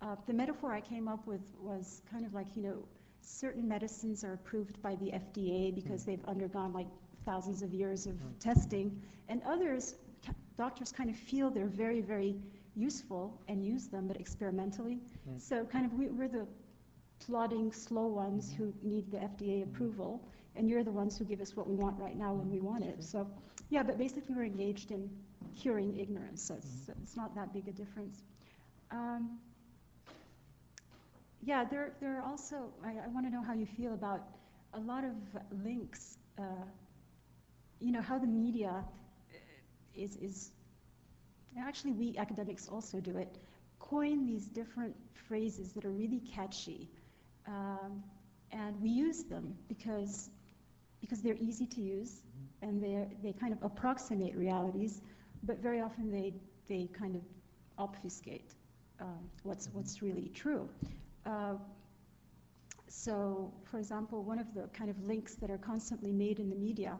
uh, 0.00 0.14
the 0.26 0.32
metaphor 0.32 0.72
I 0.72 0.80
came 0.80 1.08
up 1.08 1.26
with 1.26 1.40
was 1.60 2.02
kind 2.10 2.24
of 2.24 2.32
like, 2.34 2.46
you 2.56 2.62
know, 2.62 2.76
certain 3.22 3.66
medicines 3.66 4.22
are 4.24 4.34
approved 4.34 4.80
by 4.82 4.94
the 4.96 5.06
FDA 5.10 5.74
because 5.74 6.04
they've 6.04 6.24
undergone 6.26 6.72
like 6.72 6.86
thousands 7.24 7.62
of 7.62 7.74
years 7.74 8.06
of 8.06 8.14
Mm. 8.14 8.38
testing, 8.38 9.02
and 9.28 9.42
others, 9.44 9.96
ca- 10.24 10.32
doctors 10.56 10.92
kind 10.92 11.10
of 11.10 11.16
feel 11.16 11.50
they're 11.50 11.66
very, 11.66 12.00
very 12.00 12.36
useful 12.76 13.40
and 13.48 13.64
use 13.64 13.86
them, 13.88 14.06
but 14.06 14.18
experimentally. 14.18 15.00
Right. 15.26 15.40
So 15.40 15.64
kind 15.64 15.86
of 15.86 15.92
we, 15.94 16.08
we're 16.08 16.28
the 16.28 16.46
plodding, 17.18 17.72
slow 17.72 18.06
ones 18.06 18.52
who 18.56 18.72
need 18.82 19.10
the 19.10 19.18
FDA 19.18 19.62
approval, 19.62 20.22
and 20.54 20.68
you're 20.68 20.84
the 20.84 20.92
ones 20.92 21.16
who 21.18 21.24
give 21.24 21.40
us 21.40 21.56
what 21.56 21.68
we 21.68 21.74
want 21.74 21.98
right 21.98 22.16
now 22.16 22.32
when 22.32 22.50
we 22.50 22.60
want 22.60 22.84
it. 22.84 23.02
So, 23.02 23.26
yeah, 23.70 23.82
but 23.82 23.98
basically 23.98 24.34
we're 24.34 24.44
engaged 24.44 24.90
in 24.90 25.10
curing 25.56 25.98
ignorance, 25.98 26.42
so 26.42 26.54
it's, 26.54 26.86
so 26.86 26.92
it's 27.02 27.16
not 27.16 27.34
that 27.34 27.52
big 27.52 27.68
a 27.68 27.72
difference. 27.72 28.22
Um, 28.90 29.38
yeah, 31.42 31.64
there, 31.64 31.92
there 32.00 32.18
are 32.18 32.22
also, 32.22 32.72
I, 32.84 32.90
I 33.04 33.08
want 33.08 33.26
to 33.26 33.32
know 33.32 33.42
how 33.42 33.54
you 33.54 33.66
feel 33.66 33.94
about 33.94 34.22
a 34.74 34.80
lot 34.80 35.04
of 35.04 35.12
links, 35.64 36.18
uh, 36.38 36.42
you 37.80 37.92
know, 37.92 38.02
how 38.02 38.18
the 38.18 38.26
media 38.26 38.70
uh, 38.70 39.36
is, 39.94 40.16
is, 40.16 40.50
and 41.56 41.66
actually 41.66 41.92
we 41.92 42.16
academics 42.18 42.68
also 42.68 43.00
do 43.00 43.16
it, 43.16 43.38
coin 43.78 44.26
these 44.26 44.46
different 44.46 44.94
phrases 45.28 45.72
that 45.72 45.84
are 45.84 45.90
really 45.90 46.20
catchy. 46.20 46.88
Um, 47.46 48.02
and 48.52 48.80
we 48.80 48.90
use 48.90 49.24
them 49.24 49.56
because, 49.68 50.30
because 51.00 51.20
they're 51.22 51.36
easy 51.40 51.66
to 51.66 51.80
use 51.80 52.22
and 52.62 52.82
they 52.82 53.06
they 53.22 53.32
kind 53.32 53.52
of 53.52 53.62
approximate 53.62 54.34
realities, 54.36 55.00
but 55.42 55.58
very 55.58 55.80
often 55.80 56.10
they, 56.10 56.34
they 56.68 56.88
kind 56.98 57.16
of 57.16 57.22
obfuscate 57.78 58.52
um, 59.00 59.30
what's, 59.42 59.68
what's 59.72 60.02
really 60.02 60.30
true. 60.34 60.68
Uh, 61.24 61.54
so, 62.88 63.52
for 63.70 63.78
example, 63.78 64.22
one 64.22 64.38
of 64.38 64.54
the 64.54 64.68
kind 64.68 64.90
of 64.90 65.02
links 65.04 65.34
that 65.36 65.50
are 65.50 65.58
constantly 65.58 66.12
made 66.12 66.38
in 66.38 66.48
the 66.48 66.56
media 66.56 66.96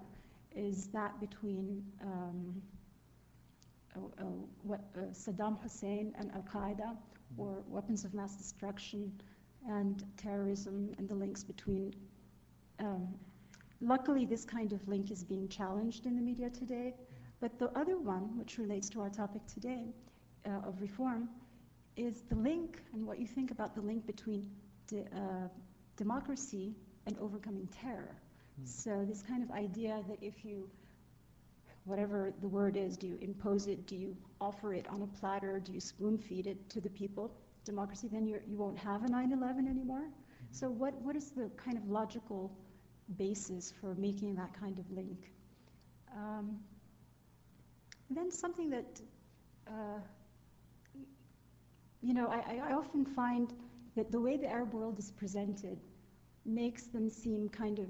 is 0.55 0.89
that 0.89 1.19
between 1.21 1.85
um, 2.03 2.07
uh, 2.07 2.07
uh, 2.07 2.55
what, 2.55 3.86
uh, 3.86 3.86
Saddam 5.13 5.61
Hussein 5.63 6.15
and 6.19 6.31
Al 6.33 6.43
Qaeda, 6.43 6.97
or 7.37 7.63
weapons 7.69 8.05
of 8.05 8.15
mass 8.15 8.37
destruction 8.37 9.13
and 9.69 10.05
terrorism, 10.17 10.95
and 10.99 11.09
the 11.09 11.15
links 11.15 11.43
between. 11.43 11.95
Um, 12.79 13.15
luckily, 13.81 14.27
this 14.27 14.45
kind 14.45 14.73
of 14.73 14.87
link 14.87 15.11
is 15.11 15.25
being 15.25 15.49
challenged 15.49 16.07
in 16.07 16.15
the 16.15 16.23
media 16.23 16.51
today. 16.51 16.95
But 17.41 17.59
the 17.59 17.71
other 17.79 17.99
one, 17.99 18.37
which 18.39 18.59
relates 18.59 18.89
to 18.91 19.01
our 19.03 19.11
topic 19.11 19.47
today 19.47 19.95
uh, 20.47 20.67
of 20.67 20.81
reform, 20.81 21.29
is 21.97 22.23
the 22.29 22.37
link 22.37 22.83
and 22.93 23.07
what 23.07 23.19
you 23.19 23.27
think 23.27 23.51
about 23.51 23.75
the 23.75 23.81
link 23.81 24.07
between 24.07 24.51
de- 24.87 25.05
uh, 25.15 25.49
democracy 25.97 26.75
and 27.07 27.19
overcoming 27.19 27.69
terror. 27.69 28.17
So, 28.65 29.05
this 29.07 29.23
kind 29.23 29.43
of 29.43 29.51
idea 29.51 30.03
that 30.09 30.17
if 30.23 30.43
you, 30.43 30.67
whatever 31.87 32.33
the 32.41 32.49
word 32.49 32.77
is, 32.77 32.97
do 32.97 33.07
you 33.07 33.17
impose 33.21 33.69
it, 33.69 33.87
do 33.87 33.97
you 33.97 34.17
offer 34.41 34.75
it 34.75 34.87
on 34.89 35.03
a 35.03 35.07
platter, 35.07 35.61
do 35.61 35.73
you 35.73 35.81
spoon 35.81 36.19
feed 36.19 36.47
it 36.47 36.69
to 36.69 36.81
the 36.81 36.91
people, 36.91 37.33
democracy, 37.65 38.09
then 38.11 38.27
you're, 38.27 38.43
you 38.47 38.57
won't 38.57 38.79
have 38.79 39.05
a 39.05 39.09
9 39.09 39.33
11 39.33 39.69
anymore. 39.69 40.05
So, 40.51 40.69
what, 40.69 40.95
what 41.03 41.17
is 41.17 41.31
the 41.31 41.51
kind 41.57 41.77
of 41.77 41.89
logical 41.89 42.53
basis 43.17 43.73
for 43.81 43.95
making 43.95 44.35
that 44.37 44.53
kind 44.59 44.79
of 44.79 44.91
link? 44.91 45.33
Um, 46.15 46.59
then 48.11 48.31
something 48.31 48.71
that, 48.71 49.01
uh, 49.69 50.01
you 52.03 52.15
know, 52.15 52.29
I, 52.29 52.61
I 52.69 52.73
often 52.73 53.05
find 53.05 53.53
that 53.97 54.11
the 54.11 54.21
way 54.21 54.37
the 54.37 54.49
Arab 54.49 54.73
world 54.73 54.99
is 54.99 55.11
presented 55.11 55.79
makes 56.45 56.85
them 56.85 57.11
seem 57.11 57.49
kind 57.49 57.79
of 57.79 57.87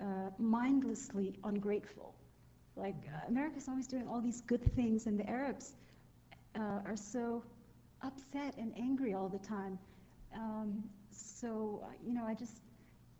uh, 0.00 0.30
mindlessly 0.38 1.38
ungrateful. 1.44 2.14
Like 2.76 2.96
uh, 3.08 3.26
America's 3.28 3.68
always 3.68 3.86
doing 3.86 4.08
all 4.08 4.20
these 4.20 4.40
good 4.40 4.64
things, 4.74 5.06
and 5.06 5.18
the 5.18 5.28
Arabs 5.28 5.74
uh, 6.58 6.80
are 6.84 6.96
so 6.96 7.44
upset 8.02 8.54
and 8.58 8.72
angry 8.76 9.14
all 9.14 9.28
the 9.28 9.38
time. 9.38 9.78
Um, 10.34 10.84
so 11.10 11.82
uh, 11.84 11.92
you 12.04 12.14
know, 12.14 12.24
I 12.24 12.34
just 12.34 12.60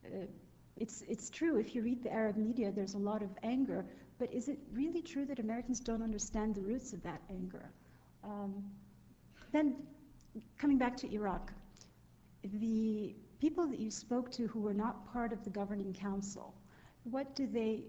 uh, 0.07 0.26
it's 0.76 1.02
it's 1.09 1.30
true. 1.30 1.57
If 1.57 1.74
you 1.74 1.82
read 1.82 2.02
the 2.02 2.12
Arab 2.12 2.36
media, 2.36 2.72
there's 2.72 2.94
a 2.94 2.98
lot 2.98 3.22
of 3.22 3.30
anger. 3.42 3.84
But 4.18 4.32
is 4.32 4.48
it 4.48 4.59
really 4.72 5.02
true 5.02 5.26
that 5.26 5.38
Americans 5.38 5.80
don't 5.80 6.02
understand 6.02 6.55
the 6.55 6.62
roots 6.62 6.92
of 6.92 7.02
that 7.02 7.20
anger? 7.30 7.72
Um, 8.22 8.64
then, 9.52 9.74
coming 10.59 10.78
back 10.78 10.96
to 10.98 11.12
Iraq, 11.12 11.52
the 12.42 13.14
people 13.40 13.66
that 13.68 13.78
you 13.78 13.90
spoke 13.90 14.30
to 14.32 14.46
who 14.48 14.61
were 14.61 14.74
not 14.74 15.05
part 15.12 15.32
of 15.32 15.42
the 15.44 15.50
governing 15.50 15.92
council, 15.92 16.55
what 17.05 17.34
do 17.34 17.46
they, 17.46 17.84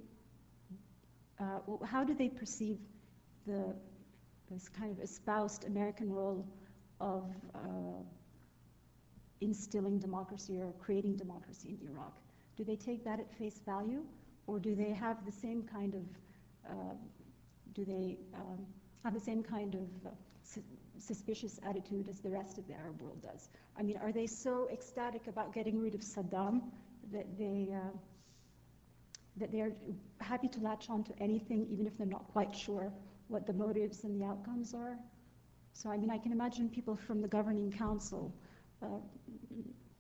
uh, 1.40 1.86
how 1.86 2.04
do 2.04 2.14
they 2.14 2.30
perceive 2.30 2.78
the 3.46 3.76
this 4.50 4.70
kind 4.70 4.92
of 4.92 5.00
espoused 5.00 5.66
American 5.66 6.12
role 6.12 6.46
of 7.00 7.24
uh, 7.56 7.60
instilling 9.42 10.00
democracy 10.00 10.60
or 10.60 10.72
creating 10.80 11.16
democracy 11.16 11.78
in 11.82 11.90
Iraq? 11.90 12.14
Do 12.56 12.64
they 12.64 12.76
take 12.76 13.04
that 13.04 13.20
at 13.20 13.34
face 13.38 13.60
value, 13.66 14.04
or 14.48 14.60
do 14.60 14.76
they 14.76 14.92
have 14.92 15.26
the 15.26 15.32
same 15.32 15.64
kind 15.64 15.96
of, 15.96 16.04
uh, 16.70 16.94
do 17.74 17.84
they 17.84 18.18
um, 18.34 18.66
have 19.04 19.14
the 19.14 19.20
same 19.20 19.44
kind 19.44 19.76
of 19.76 19.90
uh, 20.06 20.10
su- 20.44 20.64
suspicious 20.98 21.60
attitude 21.68 22.08
as 22.08 22.20
the 22.20 22.30
rest 22.30 22.58
of 22.58 22.68
the 22.68 22.74
Arab 22.74 23.02
world 23.02 23.22
does? 23.22 23.50
I 23.78 23.84
mean, 23.84 23.98
are 23.98 24.12
they 24.12 24.28
so 24.28 24.70
ecstatic 24.72 25.28
about 25.28 25.54
getting 25.54 25.82
rid 25.82 25.96
of 25.96 26.02
Saddam 26.02 26.62
that 27.12 27.38
they 27.38 27.70
uh, 27.74 27.98
that 29.38 29.52
they 29.52 29.62
are 29.62 29.72
happy 30.22 30.48
to 30.48 30.60
latch 30.60 30.90
on 30.90 31.04
to 31.04 31.14
anything, 31.20 31.68
even 31.70 31.86
if 31.86 31.98
they're 31.98 32.08
not 32.08 32.28
quite 32.32 32.56
sure 32.56 32.92
what 33.28 33.46
the 33.48 33.54
motives 33.54 34.04
and 34.04 34.20
the 34.20 34.26
outcomes 34.26 34.74
are? 34.74 34.98
So, 35.74 35.90
I 35.90 35.98
mean, 35.98 36.10
I 36.10 36.18
can 36.18 36.32
imagine 36.32 36.70
people 36.70 36.96
from 36.96 37.22
the 37.22 37.28
governing 37.28 37.72
council, 37.72 38.34
uh, 38.82 38.88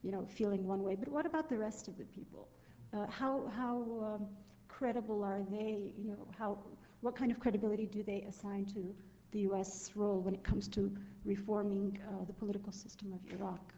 you 0.03 0.11
know, 0.11 0.25
feeling 0.25 0.65
one 0.65 0.83
way. 0.83 0.95
But 0.95 1.09
what 1.09 1.25
about 1.25 1.49
the 1.49 1.57
rest 1.57 1.87
of 1.87 1.97
the 1.97 2.05
people? 2.05 2.47
Uh, 2.93 3.07
how 3.07 3.51
how 3.57 3.75
um, 4.05 4.27
credible 4.69 5.21
are 5.23 5.41
they? 5.51 5.91
You 5.97 6.11
know, 6.11 6.27
how 6.37 6.59
what 7.01 7.15
kind 7.15 7.29
of 7.31 7.39
credibility 7.39 7.87
do 7.87 8.03
they 8.03 8.25
assign 8.29 8.65
to 8.67 8.95
the 9.31 9.39
U.S. 9.39 9.91
role 9.95 10.21
when 10.21 10.33
it 10.33 10.43
comes 10.43 10.69
to 10.69 10.95
reforming 11.25 11.99
uh, 12.07 12.23
the 12.25 12.33
political 12.33 12.71
system 12.71 13.11
of 13.11 13.19
Iraq? 13.37 13.73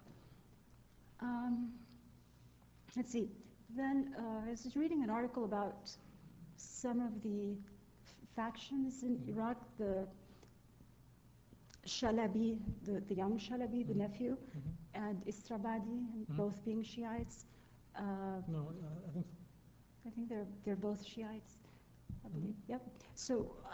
Um, 1.20 1.72
let's 2.96 3.12
see. 3.12 3.32
Then 3.70 4.16
uh, 4.18 4.46
I 4.48 4.50
was 4.50 4.76
reading 4.76 5.04
an 5.04 5.10
article 5.10 5.46
about 5.46 5.90
some 6.58 7.00
of 7.02 7.22
the 7.22 7.54
f- 8.06 8.16
factions 8.36 9.04
in 9.04 9.20
Iraq. 9.28 9.58
The 9.78 10.08
Chalabi, 11.86 12.60
the, 12.84 13.02
the 13.02 13.16
young 13.16 13.38
Chalabi, 13.38 13.88
the 13.88 13.94
Mhm. 13.94 13.96
nephew, 13.96 14.38
Mhm. 14.56 14.78
and 14.94 15.24
Istrabadi, 15.26 15.98
and 16.14 16.28
Mhm. 16.28 16.36
both 16.36 16.64
being 16.64 16.84
Shiites. 16.84 17.46
Uh, 17.96 18.42
No, 18.48 18.70
uh, 18.70 19.08
I 19.08 19.12
think 19.12 19.26
I 20.06 20.10
think 20.10 20.30
they're 20.30 20.48
they're 20.64 20.76
both 20.76 21.04
Shiites, 21.04 21.60
I 22.26 22.30
believe. 22.30 22.56
Yep. 22.68 22.82
So, 23.16 23.56
uh, 23.66 23.70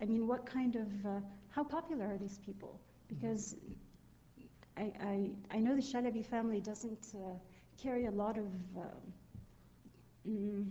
I 0.00 0.04
mean, 0.06 0.26
what 0.26 0.46
kind 0.46 0.76
of 0.76 1.06
uh, 1.06 1.20
how 1.50 1.64
popular 1.64 2.06
are 2.06 2.18
these 2.18 2.38
people? 2.38 2.80
Because 3.08 3.56
I, 4.76 4.92
I 5.00 5.30
I 5.56 5.58
know 5.60 5.74
the 5.74 5.82
Chalabi 5.82 6.24
family 6.24 6.60
doesn't 6.60 7.14
uh, 7.14 7.34
carry 7.78 8.06
a 8.06 8.12
lot 8.12 8.38
of 8.38 8.46
um, 8.76 9.14
mm, 10.28 10.66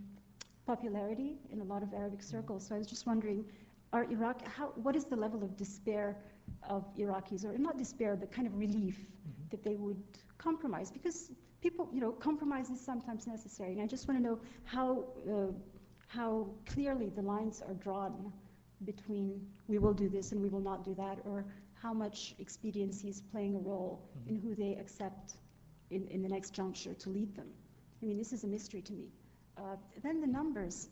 popularity 0.65 1.37
in 1.51 1.61
a 1.61 1.63
lot 1.63 1.83
of 1.83 1.93
Arabic 1.93 2.21
circles. 2.21 2.67
So 2.67 2.75
I 2.75 2.79
was 2.79 2.87
just 2.87 3.07
wondering, 3.07 3.45
are 3.93 4.03
Iraq 4.05 4.45
how 4.47 4.67
what 4.75 4.95
is 4.95 5.05
the 5.05 5.15
level 5.15 5.43
of 5.43 5.55
despair 5.57 6.17
of 6.69 6.83
Iraqis, 6.97 7.45
or 7.45 7.57
not 7.57 7.77
despair, 7.77 8.15
but 8.15 8.31
kind 8.31 8.47
of 8.47 8.57
relief 8.57 8.99
Mhm. 9.25 9.49
that 9.49 9.63
they 9.63 9.75
would 9.75 10.01
compromise 10.37 10.91
because 10.91 11.31
people, 11.61 11.89
you 11.93 12.01
know, 12.01 12.11
compromise 12.11 12.69
is 12.69 12.79
sometimes 12.79 13.27
necessary. 13.27 13.73
And 13.73 13.81
I 13.81 13.87
just 13.87 14.07
want 14.07 14.19
to 14.19 14.23
know 14.23 14.39
how 14.63 15.05
uh, 15.29 15.51
how 16.07 16.47
clearly 16.65 17.09
the 17.09 17.21
lines 17.21 17.61
are 17.61 17.73
drawn 17.75 18.31
between 18.85 19.47
we 19.67 19.77
will 19.79 19.93
do 19.93 20.09
this 20.09 20.31
and 20.31 20.41
we 20.41 20.49
will 20.49 20.61
not 20.71 20.83
do 20.83 20.93
that, 20.95 21.19
or 21.25 21.45
how 21.73 21.93
much 21.93 22.35
expediency 22.39 23.09
is 23.09 23.21
playing 23.21 23.55
a 23.55 23.59
role 23.59 24.03
Mhm. 24.15 24.27
in 24.27 24.35
who 24.37 24.55
they 24.55 24.75
accept 24.75 25.35
in, 25.89 26.07
in 26.07 26.21
the 26.21 26.29
next 26.29 26.51
juncture 26.53 26.93
to 26.93 27.09
lead 27.09 27.35
them. 27.35 27.47
I 28.01 28.05
mean, 28.05 28.17
this 28.17 28.33
is 28.33 28.43
a 28.43 28.47
mystery 28.47 28.81
to 28.83 28.93
me. 28.93 29.09
Uh, 29.57 29.75
then 30.03 30.21
the 30.21 30.27
numbers. 30.27 30.89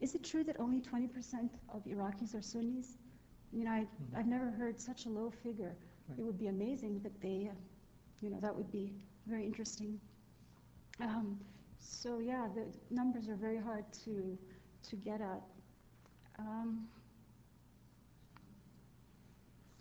Is 0.00 0.14
it 0.14 0.24
true 0.24 0.44
that 0.44 0.58
only 0.60 0.80
20% 0.80 1.50
of 1.68 1.84
Iraqis 1.84 2.34
are 2.34 2.42
Sunnis? 2.42 2.98
You 3.52 3.64
know, 3.64 3.70
I, 3.70 3.86
Mhm. 3.86 4.16
I've 4.16 4.26
never 4.26 4.50
heard 4.50 4.80
such 4.80 5.06
a 5.06 5.08
low 5.10 5.30
figure. 5.30 5.76
Right. 6.08 6.18
It 6.18 6.22
would 6.24 6.38
be 6.38 6.48
amazing 6.48 7.00
that 7.00 7.20
they, 7.20 7.48
uh, 7.50 7.54
you 8.20 8.30
know, 8.30 8.40
that 8.40 8.54
would 8.56 8.70
be 8.70 8.92
very 9.26 9.44
interesting. 9.44 10.00
Um, 11.00 11.38
so 11.78 12.18
yeah, 12.18 12.48
the 12.54 12.66
numbers 12.90 13.28
are 13.28 13.36
very 13.36 13.58
hard 13.58 13.84
to 14.04 14.38
to 14.90 14.96
get 14.96 15.20
at. 15.20 15.42
Um, 16.38 16.88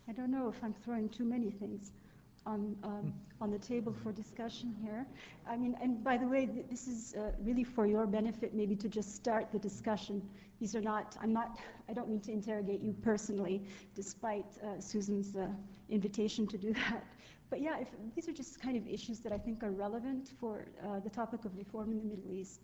I 0.07 0.13
don't 0.13 0.31
know 0.31 0.47
if 0.49 0.63
I'm 0.63 0.73
throwing 0.73 1.09
too 1.09 1.25
many 1.25 1.51
things 1.51 1.91
on 2.47 2.75
um, 2.83 3.13
on 3.39 3.51
the 3.51 3.59
table 3.59 3.93
for 4.01 4.11
discussion 4.11 4.73
here. 4.81 5.05
I 5.47 5.57
mean, 5.57 5.75
and 5.81 6.03
by 6.03 6.17
the 6.17 6.27
way, 6.27 6.47
th- 6.47 6.65
this 6.69 6.87
is 6.87 7.13
uh, 7.13 7.31
really 7.41 7.63
for 7.63 7.85
your 7.85 8.07
benefit, 8.07 8.55
maybe 8.55 8.75
to 8.77 8.89
just 8.89 9.13
start 9.15 9.51
the 9.51 9.59
discussion. 9.59 10.21
These 10.59 10.75
are 10.75 10.81
not. 10.81 11.15
I'm 11.21 11.33
not. 11.33 11.59
I 11.89 11.93
don't 11.93 12.09
mean 12.09 12.21
to 12.21 12.31
interrogate 12.31 12.81
you 12.81 12.93
personally, 13.03 13.61
despite 13.95 14.45
uh, 14.63 14.79
Susan's 14.79 15.35
uh, 15.35 15.47
invitation 15.89 16.47
to 16.47 16.57
do 16.57 16.73
that. 16.81 17.03
But 17.49 17.61
yeah, 17.61 17.77
if, 17.79 17.89
these 18.15 18.27
are 18.27 18.33
just 18.33 18.59
kind 18.61 18.75
of 18.75 18.87
issues 18.87 19.19
that 19.19 19.31
I 19.31 19.37
think 19.37 19.61
are 19.63 19.71
relevant 19.71 20.31
for 20.39 20.67
uh, 20.83 20.99
the 20.99 21.09
topic 21.09 21.45
of 21.45 21.55
reform 21.55 21.91
in 21.91 21.99
the 21.99 22.05
Middle 22.05 22.33
East. 22.33 22.61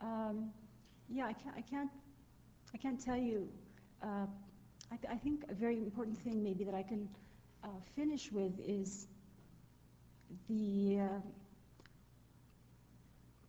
Um, 0.00 0.50
yeah, 1.08 1.26
I 1.26 1.32
can't. 1.32 1.56
I 1.56 1.62
can't. 1.62 1.90
I 2.74 2.76
can't 2.78 3.00
tell 3.00 3.16
you. 3.16 3.48
Uh, 4.02 4.26
I, 4.92 4.96
th- 4.96 5.12
I 5.12 5.16
think 5.16 5.44
a 5.48 5.54
very 5.54 5.78
important 5.78 6.18
thing, 6.18 6.42
maybe 6.42 6.62
that 6.64 6.74
I 6.74 6.82
can 6.82 7.08
uh, 7.64 7.68
finish 7.96 8.30
with 8.30 8.60
is 8.60 9.08
the. 10.48 11.00
Uh, 11.00 11.20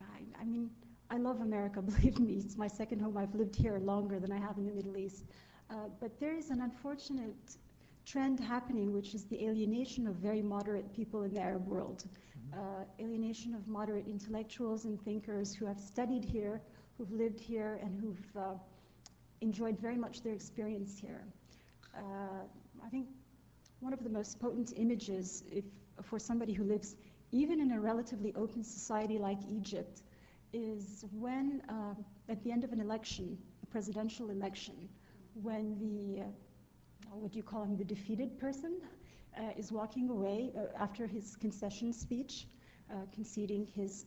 I, 0.01 0.41
I 0.41 0.45
mean, 0.45 0.69
I 1.09 1.17
love 1.17 1.41
America. 1.41 1.81
Believe 1.81 2.19
me, 2.19 2.33
it's 2.33 2.57
my 2.57 2.67
second 2.67 2.99
home. 2.99 3.17
I've 3.17 3.35
lived 3.35 3.55
here 3.55 3.79
longer 3.79 4.19
than 4.19 4.31
I 4.31 4.39
have 4.39 4.57
in 4.57 4.65
the 4.65 4.73
Middle 4.73 4.97
East. 4.97 5.25
Uh, 5.69 5.89
but 5.99 6.19
there 6.19 6.35
is 6.35 6.49
an 6.49 6.61
unfortunate 6.61 7.57
trend 8.05 8.39
happening, 8.39 8.93
which 8.93 9.15
is 9.15 9.25
the 9.25 9.45
alienation 9.45 10.07
of 10.07 10.15
very 10.15 10.41
moderate 10.41 10.93
people 10.93 11.23
in 11.23 11.33
the 11.33 11.39
Arab 11.39 11.67
world. 11.67 12.05
Uh, 12.53 12.83
alienation 12.99 13.55
of 13.55 13.67
moderate 13.67 14.07
intellectuals 14.07 14.85
and 14.85 15.01
thinkers 15.03 15.53
who 15.53 15.65
have 15.65 15.79
studied 15.79 16.23
here, 16.23 16.61
who've 16.97 17.11
lived 17.11 17.39
here, 17.39 17.79
and 17.81 17.99
who've 17.99 18.37
uh, 18.37 18.53
enjoyed 19.41 19.77
very 19.79 19.97
much 19.97 20.21
their 20.21 20.33
experience 20.33 20.99
here. 20.99 21.25
Uh, 21.97 22.43
I 22.85 22.89
think 22.89 23.07
one 23.79 23.93
of 23.93 24.03
the 24.03 24.09
most 24.09 24.39
potent 24.39 24.73
images 24.75 25.43
if, 25.51 25.65
for 26.03 26.19
somebody 26.19 26.53
who 26.53 26.63
lives 26.63 26.95
even 27.31 27.59
in 27.59 27.71
a 27.71 27.79
relatively 27.79 28.33
open 28.35 28.63
society 28.63 29.17
like 29.17 29.39
Egypt 29.49 30.01
is 30.53 31.05
when, 31.11 31.61
uh, 31.69 31.93
at 32.29 32.43
the 32.43 32.51
end 32.51 32.63
of 32.63 32.71
an 32.71 32.79
election, 32.79 33.37
a 33.63 33.65
presidential 33.65 34.29
election, 34.29 34.87
when 35.41 35.77
the 35.79 36.21
uh, 36.21 36.25
what 37.11 37.31
do 37.31 37.37
you 37.37 37.43
call 37.43 37.63
him, 37.63 37.77
the 37.77 37.83
defeated 37.83 38.37
person, 38.39 38.81
uh, 39.37 39.41
is 39.57 39.71
walking 39.71 40.09
away 40.09 40.51
uh, 40.57 40.81
after 40.81 41.05
his 41.05 41.35
concession 41.35 41.91
speech, 41.93 42.47
uh, 42.91 42.95
conceding 43.13 43.65
his, 43.65 44.05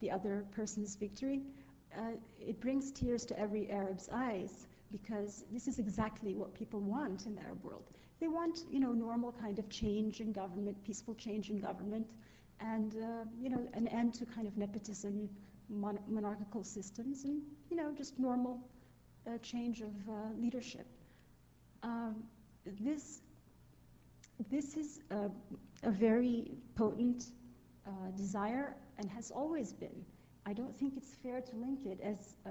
the 0.00 0.10
other 0.10 0.44
person's 0.50 0.96
victory, 0.96 1.42
uh, 1.96 2.10
it 2.40 2.60
brings 2.60 2.90
tears 2.90 3.24
to 3.24 3.38
every 3.38 3.70
Arab's 3.70 4.08
eyes 4.12 4.66
because 4.90 5.44
this 5.52 5.68
is 5.68 5.78
exactly 5.78 6.34
what 6.34 6.54
people 6.54 6.80
want 6.80 7.26
in 7.26 7.34
the 7.34 7.42
Arab 7.42 7.62
world. 7.62 7.90
They 8.20 8.28
want, 8.28 8.60
you 8.70 8.80
know, 8.80 8.92
normal 8.92 9.32
kind 9.32 9.58
of 9.58 9.68
change 9.68 10.20
in 10.20 10.32
government, 10.32 10.82
peaceful 10.84 11.14
change 11.14 11.50
in 11.50 11.58
government, 11.58 12.06
and, 12.60 12.94
uh, 12.94 13.24
you 13.40 13.50
know, 13.50 13.68
an 13.74 13.88
end 13.88 14.14
to 14.14 14.26
kind 14.26 14.46
of 14.46 14.56
nepotism, 14.56 15.28
mon- 15.68 15.98
monarchical 16.08 16.64
systems, 16.64 17.24
and, 17.24 17.42
you 17.70 17.76
know, 17.76 17.92
just 17.92 18.18
normal 18.18 18.60
uh, 19.26 19.38
change 19.38 19.80
of 19.80 19.92
leadership. 20.38 20.86
Um, 21.82 22.24
this, 22.80 23.20
this 24.50 24.76
is 24.76 25.00
a, 25.10 25.30
a 25.82 25.90
very 25.90 26.52
potent 26.76 27.26
uh, 27.86 27.90
desire 28.16 28.76
and 28.98 29.10
has 29.10 29.30
always 29.30 29.72
been. 29.72 30.04
I 30.46 30.52
don't 30.52 30.76
think 30.78 30.96
it's 30.96 31.14
fair 31.22 31.40
to 31.40 31.56
link 31.56 31.86
it 31.86 32.00
as, 32.02 32.36
uh, 32.46 32.50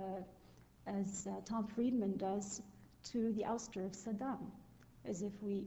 as 0.88 1.28
uh, 1.28 1.42
Tom 1.46 1.68
Friedman 1.68 2.18
does 2.18 2.62
to 3.12 3.32
the 3.34 3.44
ouster 3.44 3.86
of 3.86 3.94
Saddam, 3.94 4.40
as 5.06 5.22
if 5.22 5.32
we, 5.42 5.66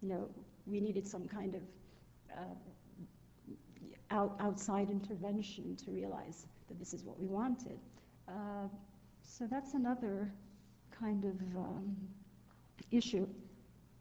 you 0.00 0.08
know, 0.08 0.28
we 0.66 0.80
needed 0.80 1.06
some 1.06 1.26
kind 1.26 1.54
of 1.54 1.62
uh, 2.32 2.54
out, 4.10 4.36
outside 4.40 4.90
intervention 4.90 5.76
to 5.76 5.90
realize 5.90 6.46
that 6.68 6.78
this 6.78 6.94
is 6.94 7.04
what 7.04 7.18
we 7.18 7.26
wanted. 7.26 7.78
Uh, 8.28 8.68
so 9.22 9.46
that's 9.50 9.74
another 9.74 10.32
kind 10.90 11.24
of 11.24 11.40
um, 11.56 11.96
issue. 12.90 13.26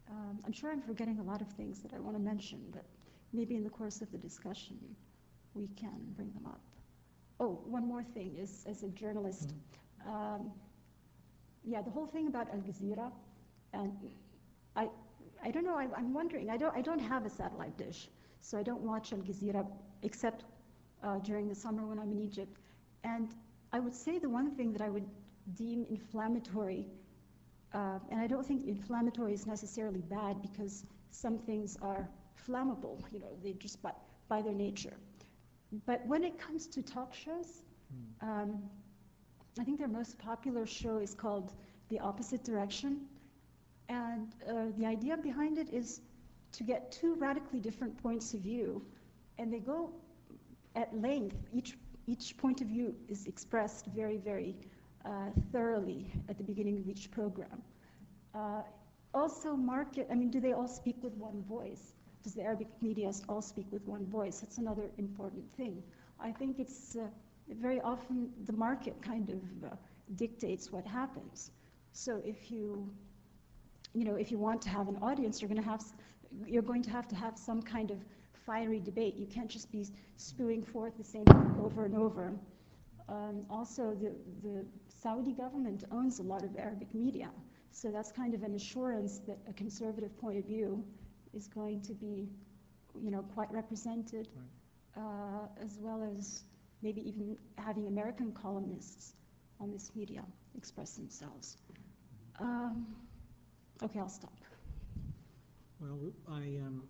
Um, 0.10 0.40
I'm 0.46 0.54
sure 0.54 0.72
I'm 0.72 0.82
forgetting 0.82 1.20
a 1.20 1.24
lot 1.24 1.42
of 1.42 1.48
things 1.50 1.82
that 1.82 1.94
I 1.94 2.00
want 2.00 2.16
to 2.16 2.22
mention, 2.22 2.60
but 2.72 2.86
maybe 3.34 3.56
in 3.56 3.64
the 3.64 3.70
course 3.70 4.02
of 4.02 4.12
the 4.12 4.18
discussion 4.18 4.78
we 5.54 5.68
can 5.76 6.00
bring 6.16 6.32
them 6.34 6.46
up. 6.46 6.62
Oh, 7.40 7.60
one 7.66 7.88
more 7.88 8.04
thing 8.04 8.36
is, 8.38 8.66
as 8.68 8.84
a 8.84 8.88
journalist, 8.90 9.54
mm-hmm. 10.08 10.14
um, 10.14 10.52
yeah, 11.64 11.82
the 11.82 11.92
whole 11.92 12.08
thing 12.08 12.28
about 12.28 12.48
Al 12.50 12.60
Jazeera, 12.60 13.12
and 13.74 13.92
I, 14.78 14.90
I 15.44 15.52
don't 15.52 15.66
know. 15.66 15.78
I, 15.78 15.88
am 15.98 16.14
wondering. 16.14 16.50
I 16.50 16.58
don't. 16.58 16.76
I 16.76 16.82
don't 16.82 17.00
have 17.00 17.26
a 17.26 17.30
satellite 17.30 17.78
dish, 17.78 18.08
so 18.42 18.58
I 18.58 18.64
don't 18.64 18.82
watch 18.82 19.12
Al 19.12 19.20
Jazeera 19.20 19.66
except 20.04 20.46
uh, 21.04 21.20
during 21.20 21.50
the 21.50 21.56
summer 21.56 21.86
when 21.86 22.00
I'm 22.00 22.12
in 22.12 22.20
Egypt. 22.20 22.58
And 23.04 23.36
I 23.74 23.80
would 23.80 23.94
say 23.94 24.20
the 24.20 24.30
one 24.30 24.52
thing 24.52 24.72
that 24.74 24.82
I 24.82 24.90
would 24.90 25.08
deem 25.56 25.86
inflammatory 25.90 26.88
uh, 27.74 28.00
and 28.10 28.20
I 28.20 28.28
don't 28.28 28.46
think 28.46 28.66
inflammatory 28.66 29.34
is 29.34 29.46
necessarily 29.46 30.02
bad 30.02 30.42
because 30.42 30.86
some 31.12 31.38
things 31.38 31.78
are 31.82 32.08
flammable, 32.48 33.02
you 33.12 33.20
know, 33.20 33.38
they 33.44 33.54
just 33.54 33.82
by, 33.82 33.92
by 34.30 34.42
their 34.42 34.54
nature. 34.54 34.94
But 35.86 36.06
when 36.08 36.24
it 36.24 36.40
comes 36.40 36.68
to 36.68 36.82
talk 36.82 37.14
shows, 37.14 37.64
hmm. 37.92 38.30
um, 38.30 38.64
I 39.60 39.64
think 39.64 39.80
their 39.80 39.88
most 39.88 40.18
popular 40.18 40.66
show 40.66 40.98
is 40.98 41.14
called 41.14 41.54
The 41.90 42.00
Opposite 42.00 42.44
Direction. 42.44 43.02
And 43.90 44.34
uh, 44.50 44.66
the 44.78 44.86
idea 44.86 45.18
behind 45.18 45.58
it 45.58 45.70
is 45.74 46.02
to 46.54 46.64
get 46.64 46.92
two 46.92 47.16
radically 47.16 47.60
different 47.60 48.02
points 48.02 48.34
of 48.34 48.42
view, 48.42 48.82
and 49.38 49.52
they 49.52 49.60
go 49.60 49.92
at 50.76 50.96
length. 51.00 51.38
Each, 51.54 51.78
each 52.08 52.38
point 52.38 52.62
of 52.62 52.68
view 52.68 52.96
is 53.08 53.26
expressed 53.28 53.86
very, 53.88 54.18
very 54.18 54.56
uh, 55.06 55.30
thoroughly 55.52 56.12
at 56.30 56.38
the 56.38 56.44
beginning 56.44 56.78
of 56.80 56.88
each 56.90 57.12
program. 57.12 57.62
Uh, 58.36 58.62
also 59.14 59.56
market, 59.56 60.08
I 60.12 60.16
mean, 60.16 60.30
do 60.30 60.40
they 60.40 60.54
all 60.54 60.68
speak 60.68 60.98
with 61.02 61.14
one 61.16 61.44
voice? 61.44 61.94
Does 62.24 62.34
the 62.34 62.44
Arabic 62.44 62.68
media 62.82 63.12
all 63.30 63.42
speak 63.42 63.68
with 63.72 63.86
one 63.88 64.06
voice? 64.06 64.40
That's 64.42 64.58
another 64.58 64.90
important 64.98 65.50
thing. 65.54 65.82
I 66.20 66.32
think 66.32 66.60
it's 66.60 66.96
uh, 66.96 67.08
very 67.50 67.80
often 67.82 68.32
the 68.46 68.54
market 68.54 69.02
kind 69.02 69.30
of 69.30 69.72
uh, 69.72 69.76
dictates 70.16 70.72
what 70.72 70.86
happens. 70.86 71.52
So 71.94 72.22
if 72.26 72.52
you, 72.52 72.90
you 73.94 74.06
know, 74.06 74.16
if 74.16 74.32
you 74.32 74.38
want 74.38 74.62
to 74.64 74.70
have 74.70 74.88
an 74.88 74.98
audience, 75.02 75.42
you're 75.42 75.50
going 75.50 75.62
to 75.62 75.68
have, 75.68 75.84
you're 76.46 76.62
going 76.62 76.84
to 76.84 76.90
have 76.90 77.08
to 77.08 77.16
have 77.16 77.38
some 77.38 77.62
kind 77.62 77.92
of 77.92 77.98
fiery 78.46 78.80
debate. 78.80 79.16
You 79.16 79.26
can't 79.26 79.50
just 79.50 79.72
be 79.72 79.86
spewing 80.16 80.64
forth 80.64 80.98
the 80.98 81.04
same 81.04 81.26
thing 81.26 81.56
over 81.62 81.86
and 81.86 81.96
over. 81.96 82.34
Um, 83.10 83.46
also, 83.50 83.96
the, 83.96 84.12
the 84.44 84.66
Saudi 85.02 85.32
government 85.32 85.86
owns 85.92 86.20
a 86.20 86.24
lot 86.24 86.44
of 86.44 86.56
Arabic 86.58 86.94
media, 86.94 87.30
so 87.72 87.90
that's 87.90 88.12
kind 88.12 88.34
of 88.34 88.44
an 88.44 88.56
assurance 88.56 89.20
that 89.28 89.38
a 89.50 89.54
conservative 89.54 90.18
point 90.18 90.38
of 90.38 90.46
view 90.46 90.84
is 91.34 91.48
going 91.48 91.82
to 91.82 91.94
be, 91.94 92.28
you 93.02 93.12
know, 93.12 93.22
quite 93.34 93.52
represented, 93.52 94.28
right. 94.36 95.04
uh, 95.04 95.64
as 95.64 95.78
well 95.80 96.04
as 96.18 96.44
maybe 96.82 97.08
even 97.08 97.38
having 97.58 97.88
American 97.88 98.32
columnists 98.32 99.14
on 99.60 99.72
this 99.72 99.92
media 99.96 100.24
express 100.58 100.96
themselves. 100.96 101.58
Um, 102.40 102.88
okay, 103.84 104.00
I'll 104.00 104.10
stop. 104.10 104.34
Well, 105.80 105.98
I 106.30 106.58
um, 106.66 106.84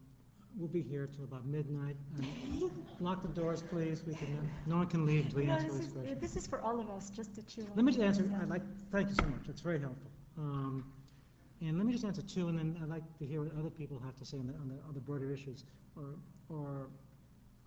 we'll 0.58 0.68
be 0.68 0.82
here 0.82 1.08
till 1.14 1.24
about 1.24 1.46
midnight. 1.46 1.96
And 2.18 2.72
lock 3.00 3.22
the 3.22 3.28
doors, 3.30 3.64
please. 3.70 4.04
We 4.06 4.14
can, 4.16 4.50
no 4.66 4.78
one 4.78 4.88
can 4.88 5.06
leave 5.06 5.26
until 5.26 5.42
you 5.42 5.48
no, 5.48 5.54
answer 5.54 5.68
this, 5.68 5.78
this 5.78 5.86
is, 5.88 5.94
question. 5.94 6.20
this 6.20 6.36
is 6.36 6.48
for 6.48 6.62
all 6.62 6.80
of 6.80 6.90
us, 6.90 7.10
just 7.10 7.36
to 7.36 7.44
chew 7.44 7.68
Let 7.76 7.86
me 7.86 7.92
just 7.92 8.04
answer. 8.04 8.30
I'd 8.42 8.50
like. 8.50 8.64
Thank 8.92 9.10
you 9.10 9.16
so 9.16 9.26
much. 9.26 9.42
That's 9.46 9.62
very 9.62 9.80
helpful. 9.80 10.10
Um, 10.38 10.86
and 11.62 11.78
let 11.78 11.88
me 11.88 11.92
just 11.92 12.06
answer 12.06 12.22
two, 12.22 12.50
and 12.50 12.58
then 12.58 12.78
I'd 12.82 12.90
like 12.90 13.18
to 13.18 13.26
hear 13.26 13.42
what 13.42 13.52
other 13.58 13.72
people 13.72 14.00
have 14.06 14.16
to 14.18 14.26
say 14.26 14.38
on 14.38 14.48
the, 14.48 14.54
on 14.54 14.68
the, 14.68 14.76
on 14.88 14.94
the 14.94 15.00
broader 15.00 15.32
issues. 15.32 15.66
Or, 15.96 16.16
or 16.50 16.88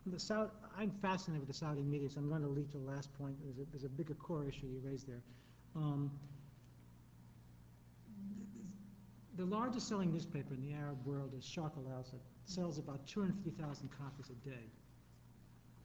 the 0.07 0.19
Saudi, 0.19 0.51
I'm 0.79 0.93
fascinated 1.03 1.41
with 1.41 1.49
the 1.49 1.59
Saudi 1.59 1.83
media, 1.83 2.09
so 2.09 2.21
I'm 2.21 2.29
going 2.29 2.43
to 2.43 2.49
lead 2.49 2.71
to 2.71 2.79
the 2.79 2.85
last 2.85 3.13
point. 3.19 3.35
There's 3.43 3.59
a, 3.59 3.71
there's 3.73 3.85
a 3.85 3.89
bigger 3.89 4.15
core 4.15 4.47
issue 4.47 4.67
you 4.67 4.81
raised 4.85 5.09
there. 5.09 5.23
Um, 5.75 6.13
the 9.37 9.45
largest 9.45 9.89
selling 9.89 10.13
newspaper 10.13 10.55
in 10.55 10.61
the 10.61 10.73
Arab 10.73 11.05
world 11.07 11.33
is 11.37 11.45
Sharq 11.45 11.73
al-Awsat 11.77 12.15
it 12.15 12.21
sells 12.45 12.79
about 12.79 13.07
250,000 13.07 13.89
copies 13.91 14.31
a 14.31 14.49
day. 14.49 14.65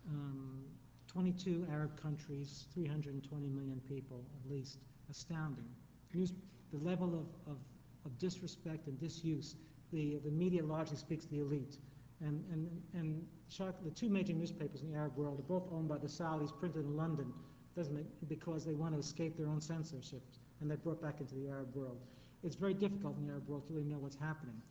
Um, 0.09 0.63
22 1.07 1.65
Arab 1.71 1.99
countries, 2.01 2.65
320 2.73 3.47
million 3.47 3.79
people 3.87 4.23
at 4.43 4.51
least. 4.51 4.79
Astounding. 5.09 5.67
News, 6.13 6.33
the 6.71 6.79
level 6.79 7.13
of, 7.13 7.51
of, 7.51 7.57
of, 8.05 8.17
disrespect 8.17 8.87
and 8.87 8.99
disuse, 8.99 9.55
the, 9.93 10.17
the 10.25 10.31
media 10.31 10.63
largely 10.63 10.97
speaks 10.97 11.25
to 11.25 11.31
the 11.31 11.41
elite. 11.41 11.77
And, 12.21 12.43
and, 12.51 12.69
and 12.93 13.23
Sharq, 13.51 13.73
the 13.83 13.91
two 13.91 14.09
major 14.09 14.33
newspapers 14.33 14.81
in 14.81 14.91
the 14.91 14.97
Arab 14.97 15.15
world 15.15 15.39
are 15.39 15.43
both 15.43 15.67
owned 15.71 15.87
by 15.87 15.99
the 15.99 16.07
Saudis, 16.07 16.51
printed 16.59 16.85
in 16.85 16.97
London, 16.97 17.31
doesn't 17.75 18.27
because 18.27 18.65
they 18.65 18.73
want 18.73 18.93
to 18.93 18.99
escape 18.99 19.37
their 19.37 19.47
own 19.47 19.61
censorship, 19.61 20.23
and 20.59 20.69
they're 20.69 20.77
brought 20.77 21.01
back 21.01 21.19
into 21.19 21.35
the 21.35 21.47
Arab 21.47 21.75
world. 21.75 21.99
It's 22.45 22.55
very 22.55 22.75
difficult 22.75 23.17
in 23.17 23.25
the 23.25 23.31
Arab 23.33 23.49
world 23.49 23.65
to 23.67 23.73
really 23.73 23.87
know 23.87 23.97
what's 23.97 24.15
happening. 24.15 24.61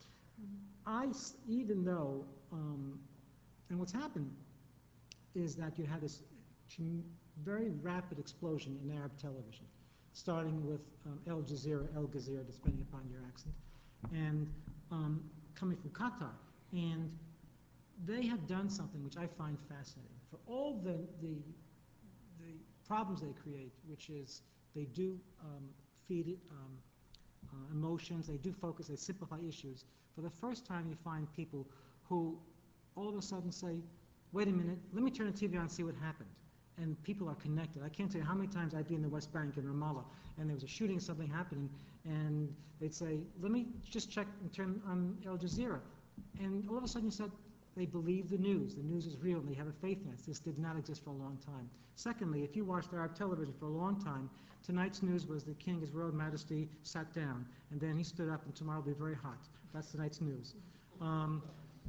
I, 0.86 1.08
even 1.48 1.84
though, 1.84 2.24
um, 2.52 2.98
and 3.68 3.78
what's 3.78 3.92
happened 3.92 4.30
is 5.34 5.56
that 5.56 5.76
you 5.78 5.84
had 5.84 6.00
this 6.00 6.20
very 7.42 7.70
rapid 7.82 8.18
explosion 8.18 8.78
in 8.84 8.96
Arab 8.96 9.12
television, 9.20 9.66
starting 10.12 10.64
with 10.64 10.82
um, 11.06 11.18
Al 11.28 11.42
Jazeera, 11.42 11.86
Al 11.96 12.04
Jazeera, 12.04 12.46
depending 12.46 12.86
upon 12.88 13.02
your 13.10 13.20
accent, 13.26 13.54
and 14.12 14.48
um, 14.92 15.20
coming 15.54 15.76
from 15.76 15.90
Qatar. 15.90 16.30
And 16.72 17.10
they 18.06 18.26
have 18.26 18.46
done 18.46 18.68
something 18.68 19.02
which 19.02 19.16
I 19.16 19.26
find 19.26 19.56
fascinating. 19.68 20.18
For 20.30 20.38
all 20.46 20.80
the, 20.84 20.98
the, 21.20 21.36
the 22.40 22.52
problems 22.86 23.20
they 23.22 23.32
create, 23.42 23.72
which 23.88 24.10
is 24.10 24.42
they 24.76 24.84
do 24.84 25.18
um, 25.40 25.64
feed 26.06 26.28
it, 26.28 26.38
um, 26.50 26.76
Uh, 27.52 27.72
emotions, 27.72 28.26
they 28.26 28.36
do 28.36 28.52
focus, 28.52 28.88
they 28.88 28.96
simplify 28.96 29.38
issues. 29.46 29.84
For 30.14 30.20
the 30.20 30.30
first 30.30 30.66
time, 30.66 30.86
you 30.88 30.96
find 31.04 31.26
people 31.34 31.66
who 32.08 32.38
all 32.96 33.08
of 33.08 33.16
a 33.16 33.22
sudden 33.22 33.50
say, 33.50 33.76
wait 34.32 34.48
a 34.48 34.52
minute, 34.52 34.78
let 34.92 35.02
me 35.02 35.10
turn 35.10 35.26
the 35.26 35.32
TV 35.32 35.54
on 35.54 35.62
and 35.62 35.70
see 35.70 35.82
what 35.82 35.94
happened. 36.02 36.28
And 36.76 37.00
people 37.04 37.28
are 37.28 37.36
connected. 37.36 37.82
I 37.84 37.88
can't 37.88 38.10
tell 38.10 38.20
you 38.20 38.26
how 38.26 38.34
many 38.34 38.48
times 38.48 38.74
I'd 38.74 38.88
be 38.88 38.94
in 38.94 39.02
the 39.02 39.08
West 39.08 39.32
Bank 39.32 39.56
in 39.56 39.64
Ramallah, 39.64 40.04
and 40.38 40.48
there 40.48 40.54
was 40.54 40.64
a 40.64 40.68
shooting, 40.68 40.98
something 40.98 41.28
happening, 41.28 41.70
and 42.04 42.52
they'd 42.80 42.94
say, 42.94 43.18
let 43.40 43.52
me 43.52 43.66
just 43.88 44.10
check 44.10 44.26
and 44.40 44.52
turn 44.52 44.80
on 44.86 45.16
Al 45.26 45.36
Jazeera. 45.36 45.78
And 46.40 46.68
all 46.68 46.76
of 46.78 46.84
a 46.84 46.88
sudden 46.88 47.06
you 47.06 47.12
said, 47.12 47.30
they 47.76 47.86
believe 47.86 48.30
the 48.30 48.38
news. 48.38 48.74
The 48.74 48.82
news 48.82 49.06
is 49.06 49.16
real, 49.18 49.38
and 49.38 49.48
they 49.48 49.54
have 49.54 49.66
a 49.66 49.72
faith 49.72 49.98
in 50.04 50.12
it. 50.12 50.18
This 50.26 50.38
did 50.38 50.58
not 50.58 50.76
exist 50.76 51.04
for 51.04 51.10
a 51.10 51.14
long 51.14 51.38
time. 51.44 51.68
Secondly, 51.96 52.42
if 52.44 52.56
you 52.56 52.64
watched 52.64 52.92
Arab 52.92 53.14
television 53.14 53.54
for 53.58 53.66
a 53.66 53.70
long 53.70 54.00
time, 54.00 54.30
tonight's 54.64 55.02
news 55.02 55.26
was 55.26 55.44
the 55.44 55.54
king, 55.54 55.80
His 55.80 55.92
Royal 55.92 56.12
Majesty, 56.12 56.68
sat 56.82 57.12
down, 57.12 57.46
and 57.70 57.80
then 57.80 57.96
he 57.96 58.04
stood 58.04 58.28
up, 58.28 58.44
and 58.44 58.54
tomorrow 58.54 58.80
will 58.80 58.92
be 58.92 58.98
very 58.98 59.14
hot. 59.16 59.38
That's 59.72 59.90
tonight's 59.90 60.20
news. 60.20 60.54
Um, 61.00 61.42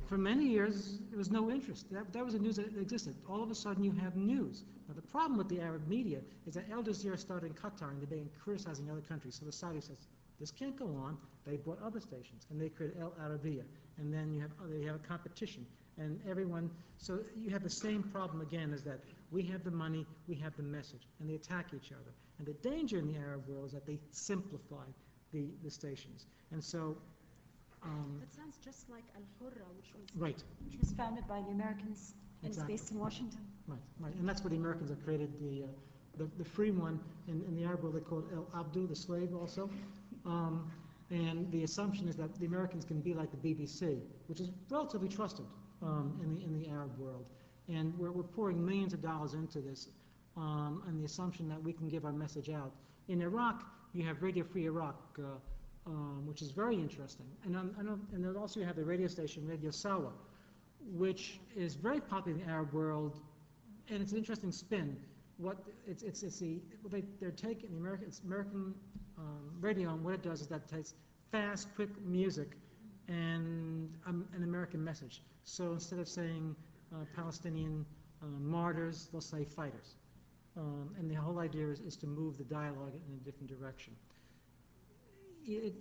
for 0.07 0.17
many 0.17 0.45
years, 0.45 0.99
there 1.09 1.17
was 1.17 1.31
no 1.31 1.49
interest. 1.49 1.91
That, 1.91 2.11
that 2.13 2.23
was 2.23 2.33
the 2.33 2.39
news 2.39 2.57
that 2.57 2.67
existed. 2.77 3.15
All 3.29 3.41
of 3.41 3.49
a 3.49 3.55
sudden, 3.55 3.83
you 3.83 3.91
have 3.93 4.15
news. 4.15 4.63
Now, 4.87 4.93
the 4.93 5.01
problem 5.01 5.37
with 5.37 5.49
the 5.49 5.61
Arab 5.61 5.87
media 5.87 6.19
is 6.45 6.53
that 6.55 6.69
Al 6.71 6.83
Jazeera 6.83 7.17
started 7.17 7.47
in 7.47 7.53
Qatar, 7.53 7.91
and 7.91 8.01
they 8.01 8.05
began 8.05 8.29
criticizing 8.43 8.89
other 8.91 9.01
countries. 9.01 9.35
So 9.39 9.45
the 9.45 9.51
Saudi 9.51 9.81
says, 9.81 9.97
this 10.39 10.51
can't 10.51 10.77
go 10.77 10.85
on. 10.85 11.17
They 11.45 11.57
bought 11.57 11.79
other 11.83 11.99
stations, 11.99 12.45
and 12.49 12.59
they 12.59 12.69
created 12.69 12.97
El 12.99 13.11
Arabiya. 13.21 13.63
And 13.97 14.13
then 14.13 14.33
you 14.33 14.41
have, 14.41 14.51
they 14.69 14.85
have 14.85 14.95
a 14.95 15.07
competition, 15.07 15.65
and 15.97 16.19
everyone, 16.29 16.69
so 16.97 17.19
you 17.37 17.49
have 17.51 17.63
the 17.63 17.69
same 17.69 18.03
problem 18.03 18.41
again, 18.41 18.73
is 18.73 18.83
that 18.83 18.99
we 19.31 19.41
have 19.43 19.63
the 19.63 19.71
money, 19.71 20.05
we 20.27 20.35
have 20.35 20.55
the 20.57 20.63
message, 20.63 21.07
and 21.19 21.29
they 21.29 21.35
attack 21.35 21.67
each 21.73 21.91
other. 21.91 22.11
And 22.37 22.45
the 22.45 22.53
danger 22.69 22.97
in 22.99 23.07
the 23.07 23.17
Arab 23.17 23.47
world 23.47 23.67
is 23.67 23.71
that 23.71 23.85
they 23.85 23.97
simplify 24.11 24.83
the, 25.31 25.47
the 25.63 25.71
stations. 25.71 26.25
And 26.51 26.61
so, 26.61 26.97
um, 27.83 28.19
That 28.19 28.33
sounds 28.33 28.57
just 28.63 28.89
like 28.89 29.03
Al 29.15 29.23
Hurra, 29.39 29.65
which 29.77 29.93
was 29.93 30.03
right, 30.17 30.43
which 30.65 30.79
was 30.79 30.91
founded 30.91 31.25
by 31.27 31.41
the 31.41 31.51
Americans 31.51 32.15
and 32.41 32.51
is 32.51 32.57
Exactly. 32.57 32.73
based 32.73 32.91
in 32.91 32.99
Washington. 32.99 33.39
Right, 33.67 33.79
right, 33.99 34.13
and 34.15 34.27
that's 34.27 34.43
what 34.43 34.51
the 34.51 34.57
Americans 34.57 34.89
have 34.89 35.03
created, 35.05 35.31
the, 35.39 35.63
uh, 35.63 35.67
the, 36.17 36.29
the 36.37 36.45
free 36.45 36.71
one, 36.71 36.99
in, 37.27 37.41
in 37.47 37.55
the 37.55 37.63
Arab 37.63 37.83
world, 37.83 37.95
they 37.95 38.01
call 38.01 38.19
it 38.19 38.25
El 38.33 38.47
Abdu, 38.59 38.87
the 38.87 38.95
slave 38.95 39.33
also. 39.33 39.69
Um, 40.25 40.69
and 41.11 41.51
the 41.51 41.63
assumption 41.63 42.07
is 42.07 42.15
that 42.15 42.33
the 42.39 42.45
Americans 42.45 42.83
can 42.85 42.99
be 42.99 43.13
like 43.13 43.29
the 43.31 43.37
BBC, 43.37 43.99
which 44.27 44.39
is 44.39 44.49
relatively 44.69 45.07
trusted, 45.07 45.45
um, 45.81 46.19
in 46.23 46.35
the, 46.35 46.43
in 46.43 46.59
the 46.59 46.67
Arab 46.69 46.97
world. 46.97 47.25
And 47.67 47.97
we're, 47.97 48.11
we're 48.11 48.23
pouring 48.23 48.63
millions 48.65 48.93
of 48.93 49.01
dollars 49.01 49.33
into 49.33 49.59
this, 49.59 49.89
um, 50.37 50.81
the 50.99 51.05
assumption 51.05 51.47
that 51.49 51.61
we 51.61 51.73
can 51.73 51.87
give 51.89 52.05
our 52.05 52.11
message 52.11 52.49
out. 52.49 52.71
In 53.07 53.21
Iraq, 53.21 53.63
you 53.93 54.03
have 54.05 54.21
Radio 54.21 54.43
Free 54.43 54.65
Iraq, 54.65 54.95
uh, 55.19 55.23
um, 55.87 56.25
which 56.25 56.41
is 56.41 56.51
very 56.51 56.75
interesting. 56.75 57.27
And, 57.43 57.55
on, 57.55 57.75
and, 57.79 57.89
on- 57.89 58.07
and 58.13 58.23
then 58.25 58.35
also 58.35 58.59
you 58.59 58.65
have 58.65 58.75
the 58.75 58.83
radio 58.83 59.07
station, 59.07 59.47
Radio 59.47 59.71
Sawa, 59.71 60.11
which 60.93 61.39
is 61.55 61.75
very 61.75 61.99
popular 62.01 62.37
in 62.37 62.45
the 62.45 62.51
Arab 62.51 62.73
world, 62.73 63.19
and 63.89 64.01
it's 64.01 64.11
an 64.11 64.17
interesting 64.17 64.51
spin. 64.51 64.97
What 65.37 65.57
it's 65.85 66.01
it's 66.03 66.23
it's 66.23 66.39
the 66.39 66.61
they 66.89 67.03
they're 67.19 67.31
taking 67.31 67.71
the 67.71 67.77
American 67.77 68.11
American 68.25 68.73
um, 69.17 69.51
radio, 69.61 69.89
and 69.91 70.03
what 70.03 70.13
it 70.13 70.23
does 70.23 70.41
is 70.41 70.47
that 70.47 70.61
it 70.61 70.67
takes 70.67 70.93
fast, 71.31 71.67
quick 71.75 71.89
music 72.05 72.51
and 73.07 73.93
um, 74.05 74.27
an 74.35 74.43
American 74.43 74.83
message. 74.83 75.21
So 75.43 75.73
instead 75.73 75.99
of 75.99 76.07
saying 76.07 76.55
uh, 76.93 77.05
Palestinian 77.15 77.85
uh, 78.21 78.25
martyrs, 78.39 79.09
they'll 79.11 79.21
say 79.21 79.43
fighters. 79.43 79.95
Um, 80.57 80.89
and 80.97 81.11
the 81.11 81.15
whole 81.15 81.39
idea 81.39 81.67
is, 81.67 81.81
is 81.81 81.95
to 81.97 82.07
move 82.07 82.37
the 82.37 82.45
dialogue 82.45 82.93
in 82.93 83.13
a 83.13 83.23
different 83.25 83.49
direction. 83.49 83.93
It, 85.45 85.73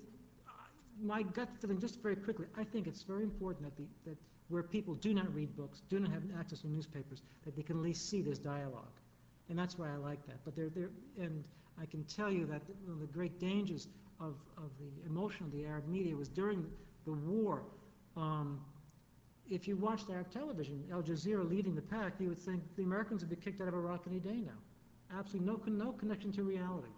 my 1.01 1.23
gut 1.23 1.49
feeling, 1.61 1.81
just 1.81 2.03
very 2.03 2.17
quickly, 2.17 2.47
I 2.57 2.65
think 2.65 2.87
it's 2.87 3.03
very 3.03 3.23
important 3.23 3.65
that, 3.65 3.77
the, 3.77 4.11
that 4.11 4.19
where 4.49 4.63
people 4.63 4.95
do 4.95 5.15
not 5.15 5.33
read 5.35 5.57
books, 5.57 5.83
do 5.89 5.99
not 5.99 6.11
have 6.11 6.23
access 6.39 6.61
to 6.61 6.69
newspapers, 6.69 7.23
that 7.45 7.57
they 7.57 7.63
can 7.63 7.77
at 7.77 7.83
least 7.83 8.09
see 8.09 8.21
this 8.21 8.39
dialogue. 8.39 9.01
And 9.49 9.59
that's 9.59 9.79
why 9.79 9.93
I 9.93 9.97
like 9.97 10.25
that. 10.27 10.45
But 10.45 10.57
they're, 10.57 10.71
they're, 10.71 10.91
and 11.19 11.45
I 11.81 11.87
can 11.87 12.05
tell 12.05 12.31
you 12.31 12.47
that 12.47 12.63
one 12.85 12.95
of 12.95 13.01
the 13.01 13.07
great 13.07 13.41
dangers 13.41 13.89
of, 14.21 14.35
of 14.57 14.71
the 14.79 15.09
emotion 15.09 15.47
of 15.47 15.53
the 15.53 15.65
Arab 15.65 15.89
media 15.89 16.15
was 16.17 16.29
during 16.29 16.65
the 17.05 17.13
war. 17.13 17.63
Um, 18.17 18.61
if 19.51 19.69
you 19.69 19.77
watched 19.77 20.09
Arab 20.11 20.31
television, 20.31 20.85
Al 20.91 21.03
Jazeera 21.03 21.49
leading 21.49 21.75
the 21.75 21.83
pack, 21.83 22.15
you 22.19 22.29
would 22.29 22.39
think 22.39 22.63
the 22.77 22.83
Americans 22.83 23.21
would 23.23 23.31
be 23.31 23.37
kicked 23.37 23.61
out 23.61 23.69
of 23.69 23.75
Iraq 23.75 24.05
any 24.07 24.21
day 24.21 24.41
now. 24.41 25.19
Absolutely 25.19 25.73
no, 25.73 25.85
no 25.85 25.93
connection 25.93 26.33
to 26.33 26.43
reality. 26.43 26.89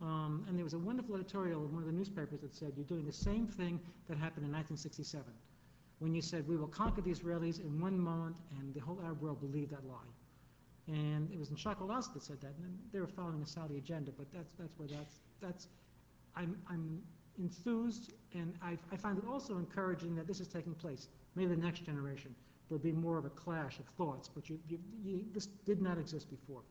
Um, 0.00 0.44
and 0.48 0.56
there 0.56 0.64
was 0.64 0.72
a 0.72 0.78
wonderful 0.78 1.14
editorial 1.14 1.64
in 1.64 1.74
one 1.74 1.82
of 1.82 1.86
the 1.86 1.92
newspapers 1.92 2.40
that 2.40 2.54
said, 2.54 2.72
you're 2.76 2.86
doing 2.86 3.04
the 3.04 3.12
same 3.12 3.46
thing 3.46 3.80
that 4.08 4.16
happened 4.16 4.46
in 4.46 4.52
1967, 4.52 5.24
when 5.98 6.14
you 6.14 6.22
said, 6.22 6.48
we 6.48 6.56
will 6.56 6.68
conquer 6.68 7.02
the 7.02 7.10
Israelis 7.10 7.60
in 7.60 7.80
one 7.80 7.98
moment, 7.98 8.36
and 8.58 8.72
the 8.72 8.80
whole 8.80 8.98
Arab 9.04 9.20
world 9.20 9.40
believed 9.40 9.72
that 9.72 9.84
lie. 9.86 9.96
And 10.90 11.30
it 11.32 11.38
was 11.38 11.50
in 11.50 11.56
Sharq 11.56 11.80
Al 11.80 11.86
Awsat 11.86 12.14
that 12.14 12.22
said 12.22 12.40
that, 12.40 12.54
and 12.58 12.76
they 12.92 12.98
were 12.98 13.06
following 13.06 13.40
a 13.42 13.46
Saudi 13.46 13.78
agenda, 13.78 14.10
but 14.16 14.26
that's, 14.32 14.50
that's 14.58 14.76
where 14.76 14.88
that's, 14.88 15.20
that's, 15.40 15.68
I'm, 16.34 16.56
I'm 16.68 17.00
enthused, 17.38 18.12
and 18.34 18.54
I, 18.60 18.76
I 18.92 18.96
find 18.96 19.16
it 19.16 19.24
also 19.30 19.58
encouraging 19.58 20.16
that 20.16 20.26
this 20.26 20.40
is 20.40 20.48
taking 20.48 20.74
place. 20.74 21.06
Maybe 21.36 21.54
the 21.54 21.62
next 21.62 21.84
generation, 21.84 22.34
there'll 22.68 22.82
be 22.82 22.90
more 22.90 23.18
of 23.18 23.24
a 23.24 23.30
clash 23.30 23.78
of 23.78 23.86
thoughts, 23.96 24.28
but 24.28 24.50
you, 24.50 24.58
you, 24.68 24.78
you, 25.04 25.24
this 25.32 25.46
did 25.46 25.80
not 25.80 25.96
exist 25.96 26.28
before. 26.28 26.62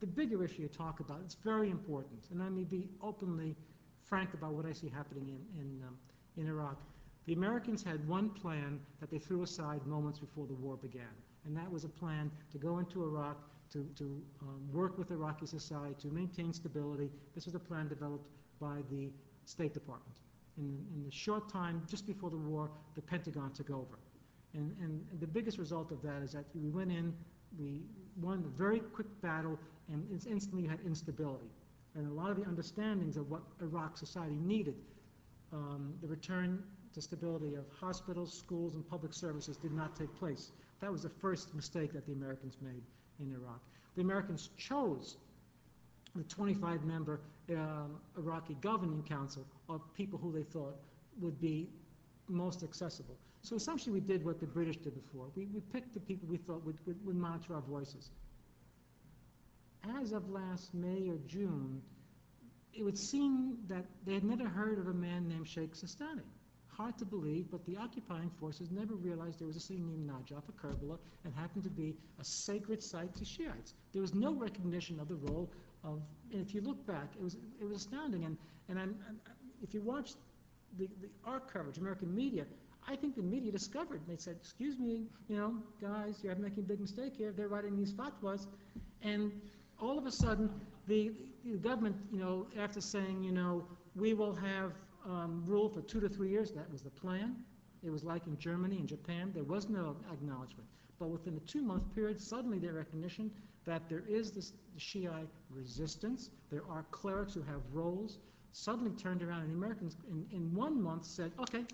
The 0.00 0.06
bigger 0.06 0.42
issue 0.42 0.62
you 0.62 0.68
talk 0.68 1.00
about, 1.00 1.20
it's 1.22 1.36
very 1.44 1.70
important, 1.70 2.24
and 2.30 2.40
let 2.40 2.52
me 2.52 2.64
be 2.64 2.88
openly 3.02 3.54
frank 4.02 4.32
about 4.32 4.54
what 4.54 4.64
I 4.64 4.72
see 4.72 4.88
happening 4.88 5.28
in, 5.28 5.60
in, 5.60 5.82
um, 5.86 5.98
in 6.38 6.48
Iraq. 6.48 6.80
The 7.26 7.34
Americans 7.34 7.82
had 7.82 8.08
one 8.08 8.30
plan 8.30 8.80
that 9.00 9.10
they 9.10 9.18
threw 9.18 9.42
aside 9.42 9.86
moments 9.86 10.18
before 10.18 10.46
the 10.46 10.54
war 10.54 10.78
began, 10.78 11.12
and 11.44 11.54
that 11.54 11.70
was 11.70 11.84
a 11.84 11.88
plan 11.88 12.30
to 12.50 12.56
go 12.56 12.78
into 12.78 13.02
Iraq, 13.02 13.36
to, 13.72 13.86
to 13.96 14.22
um, 14.42 14.60
work 14.72 14.98
with 14.98 15.10
Iraqi 15.10 15.46
society, 15.46 15.94
to 16.00 16.08
maintain 16.08 16.52
stability. 16.52 17.10
This 17.34 17.46
was 17.46 17.54
a 17.54 17.58
plan 17.58 17.88
developed 17.88 18.28
by 18.60 18.78
the 18.90 19.10
State 19.44 19.74
Department. 19.74 20.16
In, 20.56 20.84
in 20.94 21.04
the 21.04 21.10
short 21.10 21.48
time 21.48 21.82
just 21.88 22.06
before 22.06 22.30
the 22.30 22.36
war, 22.36 22.70
the 22.94 23.02
Pentagon 23.02 23.52
took 23.52 23.70
over. 23.70 23.98
And, 24.54 24.74
and 24.82 25.06
the 25.20 25.26
biggest 25.26 25.58
result 25.58 25.92
of 25.92 26.02
that 26.02 26.22
is 26.22 26.32
that 26.32 26.44
we 26.54 26.70
went 26.70 26.90
in, 26.90 27.14
we 27.58 27.82
won 28.20 28.44
a 28.44 28.58
very 28.58 28.80
quick 28.80 29.06
battle, 29.20 29.58
and 29.92 30.10
ins- 30.10 30.26
instantly 30.26 30.66
had 30.66 30.80
instability. 30.84 31.50
And 31.94 32.06
a 32.10 32.12
lot 32.12 32.30
of 32.30 32.36
the 32.36 32.44
understandings 32.44 33.16
of 33.16 33.30
what 33.30 33.42
Iraq 33.60 33.96
society 33.96 34.36
needed, 34.36 34.74
um, 35.52 35.94
the 36.00 36.08
return 36.08 36.62
to 36.94 37.02
stability 37.02 37.54
of 37.54 37.64
hospitals, 37.78 38.32
schools, 38.32 38.74
and 38.74 38.88
public 38.88 39.12
services 39.12 39.56
did 39.56 39.72
not 39.72 39.94
take 39.96 40.14
place. 40.16 40.52
That 40.80 40.90
was 40.90 41.02
the 41.02 41.08
first 41.08 41.54
mistake 41.54 41.92
that 41.92 42.06
the 42.06 42.12
Americans 42.12 42.56
made 42.60 42.82
in 43.20 43.32
Iraq. 43.32 43.60
The 43.96 44.02
Americans 44.02 44.50
chose 44.56 45.16
the 46.14 46.22
25-member 46.24 47.20
um, 47.50 47.96
Iraqi 48.16 48.56
governing 48.60 49.02
council 49.02 49.44
of 49.68 49.80
people 49.94 50.18
who 50.18 50.32
they 50.32 50.42
thought 50.42 50.76
would 51.20 51.40
be 51.40 51.68
most 52.28 52.62
accessible. 52.62 53.16
So 53.42 53.56
essentially 53.56 53.92
we 53.92 54.00
did 54.00 54.24
what 54.24 54.40
the 54.40 54.46
British 54.46 54.76
did 54.76 54.94
before. 54.94 55.26
We, 55.34 55.46
we 55.46 55.60
picked 55.72 55.94
the 55.94 56.00
people 56.00 56.28
we 56.28 56.36
thought 56.36 56.64
would, 56.64 56.76
would, 56.86 57.04
would 57.06 57.16
monitor 57.16 57.54
our 57.54 57.62
voices. 57.62 58.10
As 60.00 60.12
of 60.12 60.28
last 60.28 60.74
May 60.74 61.08
or 61.08 61.18
June, 61.26 61.80
it 62.74 62.82
would 62.82 62.98
seem 62.98 63.58
that 63.68 63.84
they 64.04 64.14
had 64.14 64.24
never 64.24 64.48
heard 64.48 64.78
of 64.78 64.88
a 64.88 64.92
man 64.92 65.28
named 65.28 65.48
Sheikh 65.48 65.74
Sistani. 65.74 66.22
Hard 66.78 66.96
to 66.98 67.04
believe, 67.04 67.46
but 67.50 67.66
the 67.66 67.76
occupying 67.76 68.30
forces 68.38 68.70
never 68.70 68.94
realized 68.94 69.40
there 69.40 69.48
was 69.48 69.56
a 69.56 69.60
city 69.60 69.80
named 69.80 70.08
Najaf, 70.08 70.44
a 70.48 70.52
Kerbala, 70.52 70.96
and 71.24 71.34
happened 71.34 71.64
to 71.64 71.70
be 71.70 71.96
a 72.20 72.24
sacred 72.24 72.80
site 72.80 73.12
to 73.16 73.24
Shiites. 73.24 73.74
There 73.92 74.00
was 74.00 74.14
no 74.14 74.32
recognition 74.32 75.00
of 75.00 75.08
the 75.08 75.16
role 75.16 75.50
of, 75.82 76.00
and 76.32 76.40
if 76.40 76.54
you 76.54 76.60
look 76.60 76.86
back, 76.86 77.08
it 77.18 77.22
was, 77.22 77.36
it 77.60 77.64
was 77.64 77.78
astounding. 77.78 78.24
And, 78.26 78.36
and 78.68 78.78
I'm, 78.78 78.94
if 79.60 79.74
you 79.74 79.82
watch 79.82 80.12
the, 80.78 80.88
the, 81.00 81.08
our 81.24 81.40
coverage, 81.40 81.78
American 81.78 82.14
media, 82.14 82.46
I 82.86 82.94
think 82.94 83.16
the 83.16 83.22
media 83.22 83.50
discovered, 83.50 84.00
they 84.06 84.16
said, 84.16 84.36
excuse 84.40 84.78
me, 84.78 85.02
you 85.28 85.36
know, 85.36 85.54
guys, 85.82 86.20
you're 86.22 86.36
making 86.36 86.60
a 86.60 86.66
big 86.66 86.78
mistake 86.78 87.16
here, 87.16 87.32
they're 87.36 87.48
writing 87.48 87.76
these 87.76 87.92
fatwas, 87.92 88.46
and 89.02 89.32
all 89.80 89.98
of 89.98 90.06
a 90.06 90.12
sudden, 90.12 90.48
the, 90.86 91.10
the 91.44 91.56
government, 91.56 91.96
you 92.12 92.20
know, 92.20 92.46
after 92.56 92.80
saying, 92.80 93.24
you 93.24 93.32
know, 93.32 93.64
we 93.96 94.14
will 94.14 94.34
have 94.34 94.72
um, 95.06 95.42
rule 95.46 95.68
for 95.68 95.82
two 95.82 96.00
to 96.00 96.08
three 96.08 96.30
years, 96.30 96.52
that 96.52 96.70
was 96.70 96.82
the 96.82 96.90
plan. 96.90 97.36
It 97.82 97.90
was 97.90 98.04
like 98.04 98.26
in 98.26 98.36
Germany 98.38 98.78
and 98.78 98.88
Japan, 98.88 99.30
there 99.34 99.44
was 99.44 99.68
no 99.68 99.96
acknowledgement. 100.12 100.68
But 100.98 101.10
within 101.10 101.36
a 101.36 101.40
two-month 101.40 101.94
period, 101.94 102.20
suddenly 102.20 102.58
their 102.58 102.72
recognition 102.72 103.30
that 103.64 103.88
there 103.88 104.02
is 104.08 104.32
this 104.32 104.52
Shiite 104.76 105.28
resistance, 105.50 106.30
there 106.50 106.62
are 106.70 106.84
clerics 106.90 107.34
who 107.34 107.42
have 107.42 107.60
roles, 107.72 108.18
suddenly 108.52 108.92
turned 108.92 109.22
around 109.22 109.42
and 109.42 109.50
the 109.50 109.54
Americans 109.54 109.96
in, 110.10 110.26
in 110.32 110.54
one 110.54 110.80
month 110.82 111.04
said, 111.04 111.32
okay, 111.38 111.64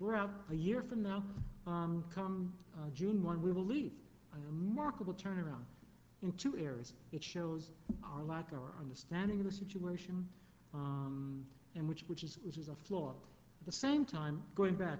we're 0.00 0.14
out. 0.14 0.30
A 0.50 0.54
year 0.54 0.82
from 0.82 1.02
now, 1.02 1.22
um, 1.66 2.04
come 2.14 2.52
uh, 2.76 2.90
June 2.94 3.22
1, 3.22 3.42
we 3.42 3.52
will 3.52 3.64
leave. 3.64 3.92
A 4.34 4.38
remarkable 4.46 5.14
turnaround 5.14 5.64
in 6.22 6.32
two 6.32 6.56
areas. 6.58 6.92
It 7.12 7.22
shows 7.22 7.70
our 8.04 8.22
lack 8.22 8.52
of 8.52 8.58
our 8.58 8.74
understanding 8.80 9.40
of 9.40 9.46
the 9.46 9.52
situation, 9.52 10.28
um, 10.74 11.44
and 11.74 11.88
which, 11.88 12.04
which, 12.06 12.22
is, 12.22 12.38
which 12.42 12.56
is 12.56 12.68
a 12.68 12.74
flaw. 12.74 13.10
At 13.60 13.66
the 13.66 13.72
same 13.72 14.04
time, 14.04 14.42
going 14.54 14.74
back, 14.74 14.98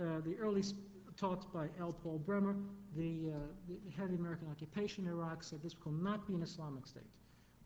uh, 0.00 0.20
the 0.24 0.36
early 0.40 0.62
talks 1.16 1.44
by 1.46 1.68
L. 1.78 1.94
Paul 2.02 2.18
Bremer, 2.18 2.56
the, 2.96 3.30
uh, 3.30 3.38
the 3.68 3.90
head 3.96 4.06
of 4.06 4.10
the 4.12 4.16
American 4.16 4.48
occupation 4.50 5.06
in 5.06 5.12
Iraq, 5.12 5.42
said 5.42 5.62
this 5.62 5.74
will 5.84 5.92
not 5.92 6.26
be 6.26 6.34
an 6.34 6.42
Islamic 6.42 6.86
state. 6.86 7.02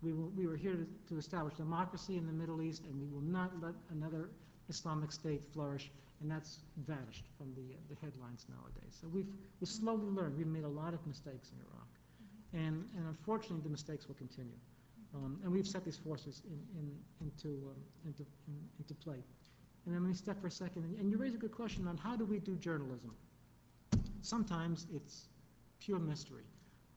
We, 0.03 0.13
will, 0.13 0.31
we 0.37 0.47
were 0.47 0.57
here 0.57 0.75
to, 0.75 0.87
to 1.09 1.19
establish 1.19 1.55
democracy 1.55 2.17
in 2.17 2.27
the 2.27 2.33
Middle 2.33 2.61
East, 2.63 2.83
and 2.85 3.01
we 3.01 3.07
will 3.07 3.23
not 3.23 3.53
let 3.63 3.75
another 3.91 4.31
Islamic 4.69 5.13
state 5.13 5.43
flourish, 5.53 5.91
and 6.21 6.31
that's 6.31 6.61
vanished 6.87 7.25
from 7.39 7.55
the, 7.55 7.75
uh, 7.75 7.79
the 7.89 7.97
headlines 8.05 8.47
nowadays. 8.49 8.99
So 9.01 9.09
we've, 9.09 9.29
we've 9.61 9.69
slowly 9.69 10.09
learned. 10.09 10.37
We've 10.37 10.47
made 10.47 10.65
a 10.65 10.69
lot 10.69 10.95
of 10.95 11.07
mistakes 11.07 11.51
in 11.53 11.59
Iraq, 11.61 12.67
and, 12.67 12.85
and 12.97 13.07
unfortunately, 13.09 13.63
the 13.63 13.71
mistakes 13.71 14.09
will 14.09 14.17
continue. 14.17 14.59
Um, 15.15 15.39
and 15.45 15.53
we've 15.53 15.67
set 15.67 15.85
these 15.85 15.97
forces 15.97 16.43
in, 16.47 16.59
in, 16.79 16.91
into, 17.21 17.49
um, 17.69 17.83
into, 18.05 18.23
in, 18.49 18.55
into 18.79 18.95
play. 18.95 19.23
And 19.87 19.95
then 19.95 20.03
let 20.03 20.09
me 20.09 20.15
step 20.15 20.41
for 20.41 20.49
a 20.49 20.51
second, 20.51 20.85
and, 20.85 20.99
and 20.99 21.11
you 21.11 21.19
raise 21.19 21.35
a 21.35 21.39
good 21.39 21.53
question 21.53 21.87
on 21.87 21.97
how 21.97 22.17
do 22.17 22.25
we 22.25 22.39
do 22.39 22.57
journalism. 22.57 23.15
Sometimes 24.23 24.87
it's 24.93 25.29
pure 25.79 25.99
mystery. 25.99 26.45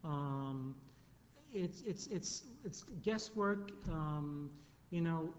Um, 0.03 0.75
it's, 1.53 1.81
it's, 1.81 2.07
it's, 2.07 2.43
it's 2.63 2.83
guesswork. 3.03 3.71
Um, 3.91 4.49
you 4.89 5.01
know, 5.01 5.33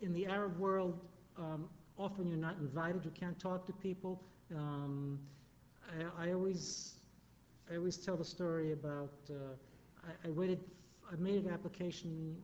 in 0.00 0.12
the 0.12 0.26
Arab 0.26 0.58
world, 0.58 1.00
um, 1.36 1.68
often 1.98 2.28
you're 2.28 2.36
not 2.36 2.56
invited, 2.60 3.04
you 3.04 3.10
can't 3.10 3.38
talk 3.38 3.66
to 3.66 3.72
people. 3.72 4.22
Um, 4.54 5.18
I, 6.18 6.28
I 6.28 6.32
always, 6.32 6.94
I 7.70 7.76
always 7.76 7.96
tell 7.96 8.16
the 8.16 8.24
story 8.24 8.72
about, 8.72 9.12
uh, 9.30 9.34
I, 10.06 10.28
I 10.28 10.30
waited, 10.30 10.60
I 11.12 11.16
made 11.16 11.44
an 11.44 11.50
application 11.52 12.36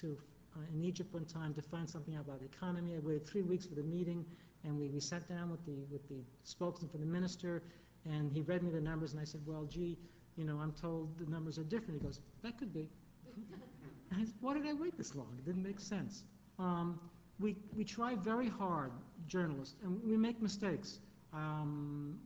to, 0.00 0.16
uh, 0.56 0.60
in 0.72 0.84
Egypt 0.84 1.12
one 1.14 1.24
time 1.24 1.54
to 1.54 1.62
find 1.62 1.88
something 1.88 2.16
out 2.16 2.24
about 2.24 2.40
the 2.40 2.46
economy. 2.46 2.96
I 2.96 2.98
waited 2.98 3.26
three 3.26 3.42
weeks 3.42 3.66
for 3.66 3.74
the 3.74 3.82
meeting, 3.82 4.24
and 4.64 4.78
we, 4.78 4.88
we 4.88 5.00
sat 5.00 5.28
down 5.28 5.50
with 5.50 5.64
the, 5.64 5.84
with 5.90 6.08
the 6.08 6.20
spokesman 6.42 6.90
for 6.90 6.98
the 6.98 7.06
minister, 7.06 7.62
and 8.04 8.32
he 8.32 8.40
read 8.42 8.62
me 8.62 8.70
the 8.70 8.80
numbers, 8.80 9.12
and 9.12 9.20
I 9.20 9.24
said, 9.24 9.40
well, 9.46 9.64
gee, 9.64 9.96
you 10.36 10.44
know, 10.44 10.58
I'm 10.58 10.72
told 10.72 11.16
the 11.18 11.30
numbers 11.30 11.58
are 11.58 11.64
different. 11.64 12.00
He 12.00 12.06
goes, 12.06 12.20
that 12.42 12.58
could 12.58 12.72
be. 12.72 12.88
I 14.12 14.24
said, 14.24 14.34
why 14.40 14.54
did 14.54 14.66
I 14.66 14.72
wait 14.72 14.96
this 14.96 15.14
long? 15.14 15.28
It 15.38 15.44
didn't 15.44 15.62
make 15.62 15.78
sense. 15.78 16.24
Um, 16.58 16.98
we, 17.38 17.56
we 17.76 17.84
try 17.84 18.16
very 18.16 18.48
hard, 18.48 18.90
journalists, 19.28 19.76
and 19.84 20.00
we 20.02 20.16
make 20.16 20.42
mistakes. 20.42 20.98
Um, 21.32 22.18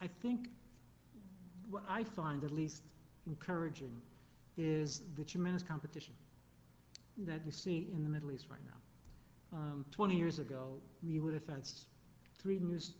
I 0.00 0.06
think 0.22 0.48
what 1.68 1.82
I 1.88 2.02
find 2.04 2.44
at 2.44 2.50
least 2.50 2.82
encouraging 3.26 3.92
is 4.58 5.02
the 5.16 5.24
tremendous 5.24 5.62
competition 5.62 6.14
that 7.18 7.40
you 7.46 7.52
see 7.52 7.88
in 7.94 8.02
the 8.02 8.10
Middle 8.10 8.32
East 8.32 8.46
right 8.50 8.60
now. 8.66 9.58
Um, 9.58 9.84
20 9.92 10.14
years 10.14 10.38
ago, 10.38 10.74
we 11.02 11.20
would 11.20 11.34
have 11.34 11.46
had 11.46 11.68
three 12.38 12.58
news 12.58 12.92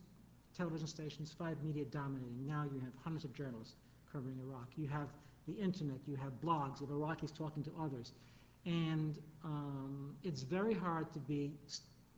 television 0.57 0.87
stations, 0.87 1.35
five 1.39 1.63
media 1.63 1.85
dominating. 1.85 2.47
Now 2.47 2.65
you 2.73 2.81
have 2.81 2.93
hundreds 3.03 3.25
of 3.25 3.33
journalists 3.33 3.75
covering 4.13 4.39
Iraq. 4.43 4.69
You 4.77 4.89
have 4.89 5.09
the 5.47 5.55
internet, 5.55 5.99
you 6.07 6.17
have 6.17 6.33
blogs 6.45 6.83
of 6.83 6.89
Iraqis 6.89 7.35
talking 7.37 7.63
to 7.65 7.71
others. 7.81 8.13
And 8.67 9.19
um, 9.45 10.17
it's 10.25 10.43
very 10.43 10.75
hard 10.75 11.13
to 11.13 11.19
be 11.21 11.53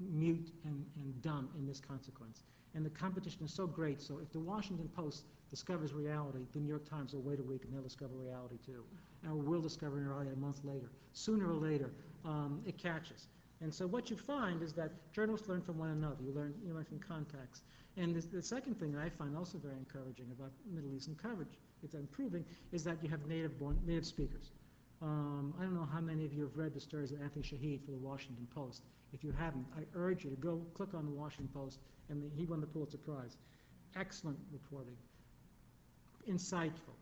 mute 0.00 0.50
and, 0.64 0.84
and 0.96 1.22
dumb 1.22 1.50
in 1.58 1.66
this 1.66 1.80
consequence. 1.80 2.42
And 2.74 2.86
the 2.86 2.90
competition 2.90 3.44
is 3.44 3.52
so 3.52 3.66
great, 3.66 4.00
so 4.00 4.18
if 4.22 4.30
the 4.32 4.38
Washington 4.38 4.88
Post 4.94 5.24
discovers 5.50 5.92
reality, 5.92 6.46
the 6.52 6.60
New 6.60 6.68
York 6.68 6.88
Times 6.88 7.12
will 7.12 7.22
wait 7.22 7.40
a 7.40 7.42
week 7.42 7.64
and 7.64 7.74
they'll 7.74 7.82
discover 7.82 8.14
reality 8.14 8.58
too. 8.64 8.84
And 9.24 9.44
we'll 9.44 9.60
discover 9.60 9.96
reality 9.96 10.30
a 10.32 10.36
month 10.36 10.60
later. 10.64 10.90
Sooner 11.12 11.50
or 11.50 11.54
later, 11.54 11.90
um, 12.24 12.62
it 12.66 12.78
catches. 12.78 13.26
And 13.60 13.74
so 13.74 13.86
what 13.86 14.08
you 14.08 14.16
find 14.16 14.62
is 14.62 14.72
that 14.74 14.92
journalists 15.12 15.48
learn 15.48 15.60
from 15.60 15.78
one 15.78 15.90
another. 15.90 16.16
You 16.24 16.32
learn, 16.32 16.54
you 16.64 16.72
learn 16.72 16.84
from 16.84 17.00
context. 17.00 17.64
And 17.96 18.14
the, 18.14 18.20
the 18.20 18.42
second 18.42 18.78
thing 18.78 18.92
that 18.92 19.02
I 19.02 19.10
find 19.10 19.36
also 19.36 19.58
very 19.58 19.76
encouraging 19.76 20.26
about 20.30 20.52
Middle 20.72 20.94
Eastern 20.94 21.16
coverage, 21.16 21.58
it's 21.82 21.94
improving, 21.94 22.44
is 22.72 22.84
that 22.84 23.02
you 23.02 23.10
have 23.10 23.26
native 23.26 23.58
born, 23.58 23.78
native 23.84 24.06
speakers. 24.06 24.52
Um, 25.02 25.54
I 25.58 25.62
don't 25.62 25.74
know 25.74 25.88
how 25.90 26.00
many 26.00 26.26
of 26.26 26.32
you 26.32 26.42
have 26.42 26.56
read 26.56 26.74
the 26.74 26.80
stories 26.80 27.10
of 27.10 27.22
Anthony 27.22 27.42
Shadid 27.42 27.84
for 27.84 27.90
the 27.90 27.98
Washington 27.98 28.46
Post. 28.54 28.82
If 29.12 29.24
you 29.24 29.32
haven't, 29.32 29.64
I 29.76 29.82
urge 29.94 30.24
you 30.24 30.30
to 30.30 30.36
go 30.36 30.60
click 30.74 30.90
on 30.94 31.06
the 31.06 31.12
Washington 31.12 31.48
Post, 31.54 31.78
and 32.10 32.22
the, 32.22 32.28
he 32.36 32.44
won 32.44 32.60
the 32.60 32.66
Pulitzer 32.66 32.98
Prize. 32.98 33.36
Excellent 33.96 34.38
reporting, 34.52 34.96
insightful, 36.28 36.96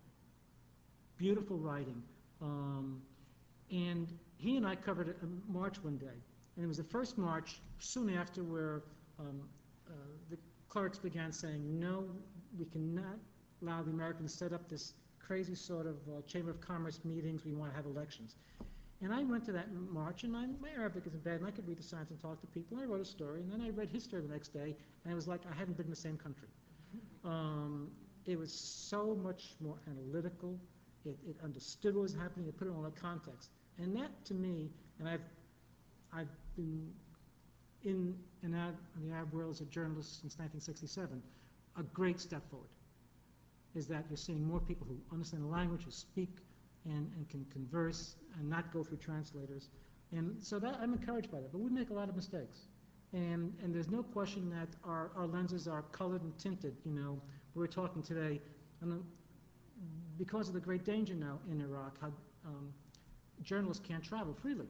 beautiful 1.16 1.58
writing. 1.58 2.00
Um, 2.40 3.02
and 3.70 4.12
he 4.36 4.56
and 4.56 4.66
I 4.66 4.76
covered 4.76 5.08
a 5.08 5.52
march 5.52 5.82
one 5.82 5.98
day, 5.98 6.06
and 6.56 6.64
it 6.64 6.68
was 6.68 6.76
the 6.76 6.84
first 6.84 7.18
march 7.18 7.60
soon 7.80 8.14
after 8.14 8.44
where 8.44 8.82
um, 9.18 9.40
uh, 9.88 9.92
the 10.30 10.38
clerics 10.68 10.98
began 10.98 11.32
saying, 11.32 11.80
no, 11.80 12.04
we 12.56 12.64
cannot 12.66 13.18
allow 13.60 13.82
the 13.82 13.90
Americans 13.90 14.32
to 14.32 14.38
set 14.38 14.52
up 14.52 14.68
this 14.68 14.94
crazy 15.28 15.54
sort 15.54 15.86
of 15.86 15.96
uh, 16.08 16.22
Chamber 16.26 16.50
of 16.50 16.60
Commerce 16.62 17.00
meetings, 17.04 17.44
we 17.44 17.52
want 17.52 17.70
to 17.70 17.76
have 17.76 17.84
elections. 17.84 18.36
And 19.02 19.12
I 19.12 19.22
went 19.22 19.44
to 19.44 19.52
that 19.52 19.66
march, 19.72 20.24
and 20.24 20.34
I, 20.34 20.46
my 20.46 20.70
Arabic 20.76 21.06
isn't 21.06 21.22
bad, 21.22 21.34
and 21.34 21.46
I 21.46 21.50
could 21.50 21.68
read 21.68 21.78
the 21.78 21.82
signs 21.82 22.10
and 22.10 22.18
talk 22.18 22.40
to 22.40 22.46
people, 22.48 22.78
and 22.78 22.86
I 22.86 22.90
wrote 22.90 23.02
a 23.02 23.04
story, 23.04 23.42
and 23.42 23.52
then 23.52 23.60
I 23.60 23.68
read 23.68 23.90
his 23.90 24.02
story 24.02 24.22
the 24.22 24.32
next 24.32 24.48
day, 24.48 24.74
and 25.04 25.12
it 25.12 25.14
was 25.14 25.28
like 25.28 25.42
I 25.48 25.54
hadn't 25.54 25.76
been 25.76 25.86
in 25.86 25.90
the 25.90 25.96
same 25.96 26.16
country. 26.16 26.48
Um, 27.24 27.90
it 28.24 28.38
was 28.38 28.52
so 28.52 29.18
much 29.22 29.54
more 29.60 29.76
analytical, 29.86 30.58
it, 31.04 31.16
it 31.28 31.36
understood 31.44 31.94
what 31.94 32.02
was 32.02 32.14
happening, 32.14 32.48
it 32.48 32.58
put 32.58 32.66
it 32.66 32.72
all 32.74 32.86
in 32.86 32.92
context. 32.92 33.50
And 33.78 33.94
that, 33.96 34.10
to 34.24 34.34
me, 34.34 34.70
and 34.98 35.08
I've, 35.08 35.20
I've 36.12 36.28
been 36.56 36.90
in, 37.84 38.16
in 38.42 38.52
the 38.52 39.12
Arab 39.12 39.32
world 39.32 39.52
as 39.52 39.60
a 39.60 39.66
journalist 39.66 40.22
since 40.22 40.38
1967, 40.38 41.22
a 41.76 41.82
great 41.82 42.18
step 42.18 42.42
forward 42.50 42.68
is 43.74 43.86
that 43.88 44.04
you're 44.08 44.16
seeing 44.16 44.46
more 44.46 44.60
people 44.60 44.86
who 44.86 44.96
understand 45.12 45.44
the 45.44 45.48
language, 45.48 45.84
who 45.84 45.90
speak 45.90 46.30
and, 46.84 47.10
and 47.16 47.28
can 47.28 47.44
converse 47.52 48.16
and 48.38 48.48
not 48.48 48.72
go 48.72 48.82
through 48.82 48.98
translators. 48.98 49.68
And 50.12 50.36
so 50.42 50.58
that, 50.58 50.78
I'm 50.80 50.92
encouraged 50.92 51.30
by 51.30 51.40
that. 51.40 51.52
But 51.52 51.60
we 51.60 51.70
make 51.70 51.90
a 51.90 51.94
lot 51.94 52.08
of 52.08 52.16
mistakes. 52.16 52.60
And, 53.12 53.54
and 53.62 53.74
there's 53.74 53.90
no 53.90 54.02
question 54.02 54.50
that 54.50 54.68
our, 54.84 55.10
our 55.16 55.26
lenses 55.26 55.66
are 55.68 55.82
colored 55.92 56.22
and 56.22 56.36
tinted. 56.38 56.76
You 56.84 56.92
know, 56.92 57.20
we 57.54 57.60
were 57.60 57.68
talking 57.68 58.02
today, 58.02 58.40
and 58.80 59.02
because 60.18 60.48
of 60.48 60.54
the 60.54 60.60
great 60.60 60.84
danger 60.84 61.14
now 61.14 61.38
in 61.50 61.60
Iraq, 61.60 62.00
how 62.00 62.12
um, 62.46 62.72
journalists 63.42 63.82
can't 63.86 64.02
travel 64.02 64.34
freely. 64.34 64.66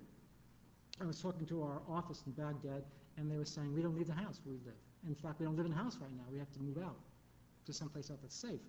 I 1.01 1.05
was 1.05 1.21
talking 1.21 1.47
to 1.47 1.63
our 1.63 1.81
office 1.89 2.23
in 2.27 2.33
Baghdad, 2.33 2.85
and 3.17 3.31
they 3.31 3.37
were 3.37 3.45
saying, 3.45 3.75
we 3.75 3.83
don't 3.83 3.97
leave 3.97 4.09
the 4.09 4.13
house 4.15 4.41
where 4.45 4.55
we 4.55 4.61
live. 4.65 4.75
In 5.07 5.15
fact, 5.15 5.41
we 5.41 5.47
don't 5.47 5.57
live 5.57 5.67
in 5.67 5.73
a 5.73 5.77
house 5.77 5.97
right 6.01 6.11
now. 6.17 6.25
We 6.31 6.39
have 6.39 6.53
to 6.53 6.61
move 6.61 6.79
out 6.79 6.97
to 7.67 7.73
someplace 7.73 8.11
else 8.11 8.21
that's 8.23 8.37
safe. 8.37 8.61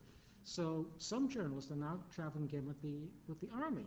So 0.44 0.88
some 0.98 1.30
journalists 1.30 1.72
are 1.72 1.76
now 1.76 2.00
traveling 2.14 2.46
again 2.46 2.66
with 2.66 2.82
the, 2.82 3.10
with 3.28 3.40
the 3.40 3.50
Army. 3.54 3.86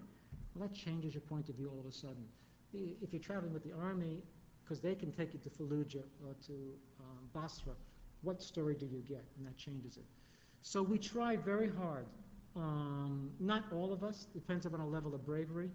Well, 0.55 0.69
that 0.69 0.75
changes 0.75 1.15
your 1.15 1.23
point 1.23 1.49
of 1.49 1.57
view 1.57 1.71
all 1.73 1.81
of 1.81 1.87
a 1.87 1.93
sudden. 1.93 2.25
If 2.73 3.13
you're 3.13 3.21
traveling 3.23 3.53
with 3.53 3.65
the 3.65 3.73
Army, 3.73 4.23
because 4.65 4.81
they 4.81 4.95
can 4.95 5.13
take 5.13 5.35
you 5.35 5.41
to 5.41 5.51
Fallujah 5.51 6.05
or 6.25 6.35
to 6.47 6.53
um, 7.01 7.19
Basra, 7.35 7.75
what 8.23 8.43
story 8.43 8.75
do 8.75 8.87
you 8.87 9.03
get? 9.07 9.25
And 9.37 9.47
that 9.47 9.57
changes 9.57 9.97
it. 9.97 10.05
So 10.63 10.83
we 10.83 10.99
try 10.99 11.37
very 11.37 11.71
hard. 11.71 12.07
Um, 12.55 13.31
not 13.41 13.65
all 13.73 13.93
of 13.93 14.05
us, 14.05 14.27
depends 14.33 14.67
upon 14.67 14.81
our 14.81 14.87
level 14.87 15.15
of 15.15 15.27
bravery 15.27 15.71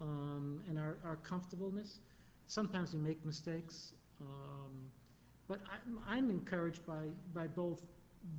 um, 0.00 0.60
and 0.68 0.78
our, 0.78 0.98
our 1.04 1.16
comfortableness. 1.16 2.00
Sometimes 2.46 2.92
we 2.94 3.00
make 3.00 3.24
mistakes. 3.24 3.92
Um, 4.20 4.90
but 5.48 5.60
I, 5.70 6.16
I'm 6.16 6.30
encouraged 6.30 6.84
by, 6.86 7.04
by 7.34 7.46
both 7.46 7.82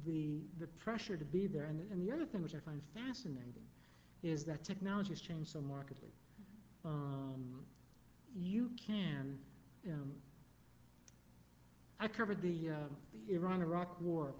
the, 0.05 0.39
the 0.59 0.67
pressure 0.67 1.17
to 1.17 1.25
be 1.25 1.47
there. 1.47 1.65
And, 1.65 1.79
and 1.91 2.01
the 2.01 2.11
other 2.13 2.25
thing 2.25 2.41
which 2.41 2.55
I 2.55 2.59
find 2.59 2.81
fascinating 2.93 3.67
is 4.23 4.43
that 4.45 4.63
technology 4.63 5.09
has 5.09 5.21
changed 5.21 5.51
so 5.51 5.61
markedly. 5.61 6.09
Um, 6.83 7.63
you 8.35 8.71
can, 8.85 9.37
um, 9.87 10.11
I 11.99 12.07
covered 12.07 12.41
the, 12.41 12.69
uh, 12.69 12.73
the 13.27 13.35
Iran-Iraq 13.35 14.01
War, 14.01 14.33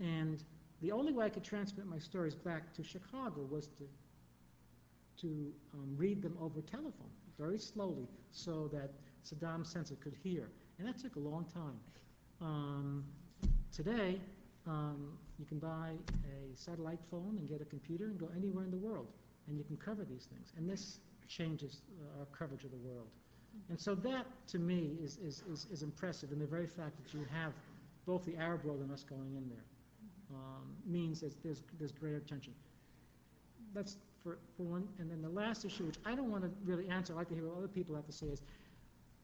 and 0.00 0.42
the 0.80 0.92
only 0.92 1.12
way 1.12 1.26
I 1.26 1.28
could 1.28 1.44
transmit 1.44 1.86
my 1.86 1.98
stories 1.98 2.34
back 2.34 2.72
to 2.74 2.84
Chicago 2.84 3.46
was 3.50 3.66
to 3.68 3.84
to 5.20 5.52
um, 5.74 5.96
read 5.96 6.22
them 6.22 6.36
over 6.40 6.60
telephone, 6.60 7.10
very 7.38 7.58
slowly, 7.58 8.06
so 8.30 8.70
that 8.72 8.90
Saddam 9.24 9.66
censor 9.66 9.96
could 9.96 10.14
hear. 10.22 10.48
And 10.78 10.86
that 10.86 10.98
took 10.98 11.16
a 11.16 11.18
long 11.18 11.44
time. 11.52 11.80
Um, 12.40 13.04
today, 13.72 14.20
um, 14.68 15.18
you 15.38 15.46
can 15.46 15.58
buy 15.58 15.92
a 16.24 16.56
satellite 16.56 17.00
phone 17.10 17.36
and 17.38 17.48
get 17.48 17.60
a 17.60 17.64
computer 17.64 18.04
and 18.06 18.18
go 18.18 18.28
anywhere 18.36 18.64
in 18.64 18.70
the 18.70 18.76
world, 18.76 19.06
and 19.48 19.56
you 19.56 19.64
can 19.64 19.76
cover 19.76 20.04
these 20.04 20.26
things. 20.32 20.52
And 20.56 20.68
this 20.68 21.00
changes 21.28 21.82
uh, 22.00 22.20
our 22.20 22.26
coverage 22.26 22.64
of 22.64 22.70
the 22.70 22.78
world. 22.78 23.08
And 23.70 23.80
so 23.80 23.94
that, 23.96 24.26
to 24.48 24.58
me, 24.58 24.96
is, 25.02 25.18
is, 25.18 25.42
is, 25.50 25.66
is 25.72 25.82
impressive, 25.82 26.32
and 26.32 26.40
the 26.40 26.46
very 26.46 26.66
fact 26.66 26.96
that 27.02 27.14
you 27.14 27.24
have 27.32 27.52
both 28.06 28.24
the 28.24 28.36
Arab 28.36 28.64
world 28.64 28.80
and 28.80 28.90
us 28.92 29.04
going 29.04 29.34
in 29.36 29.48
there 29.48 29.64
um, 30.34 30.74
means 30.86 31.20
that 31.20 31.42
there's, 31.42 31.62
there's 31.78 31.92
greater 31.92 32.16
attention. 32.16 32.54
That's 33.74 33.96
for, 34.22 34.38
for 34.56 34.62
one. 34.62 34.88
And 34.98 35.10
then 35.10 35.22
the 35.22 35.28
last 35.28 35.64
issue, 35.64 35.84
which 35.84 35.98
I 36.04 36.14
don't 36.14 36.30
want 36.30 36.44
to 36.44 36.50
really 36.64 36.88
answer, 36.88 37.12
I'd 37.12 37.18
like 37.18 37.28
to 37.28 37.34
hear 37.34 37.46
what 37.46 37.58
other 37.58 37.68
people 37.68 37.94
have 37.94 38.06
to 38.06 38.12
say, 38.12 38.26
is 38.26 38.42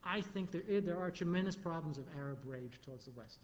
I 0.05 0.20
think 0.20 0.51
there, 0.51 0.62
is, 0.68 0.84
there 0.84 0.99
are 0.99 1.11
tremendous 1.11 1.57
problems 1.57 1.99
of 1.99 2.05
Arab 2.16 2.38
rage 2.45 2.78
towards 2.84 3.07
the 3.07 3.12
West. 3.12 3.38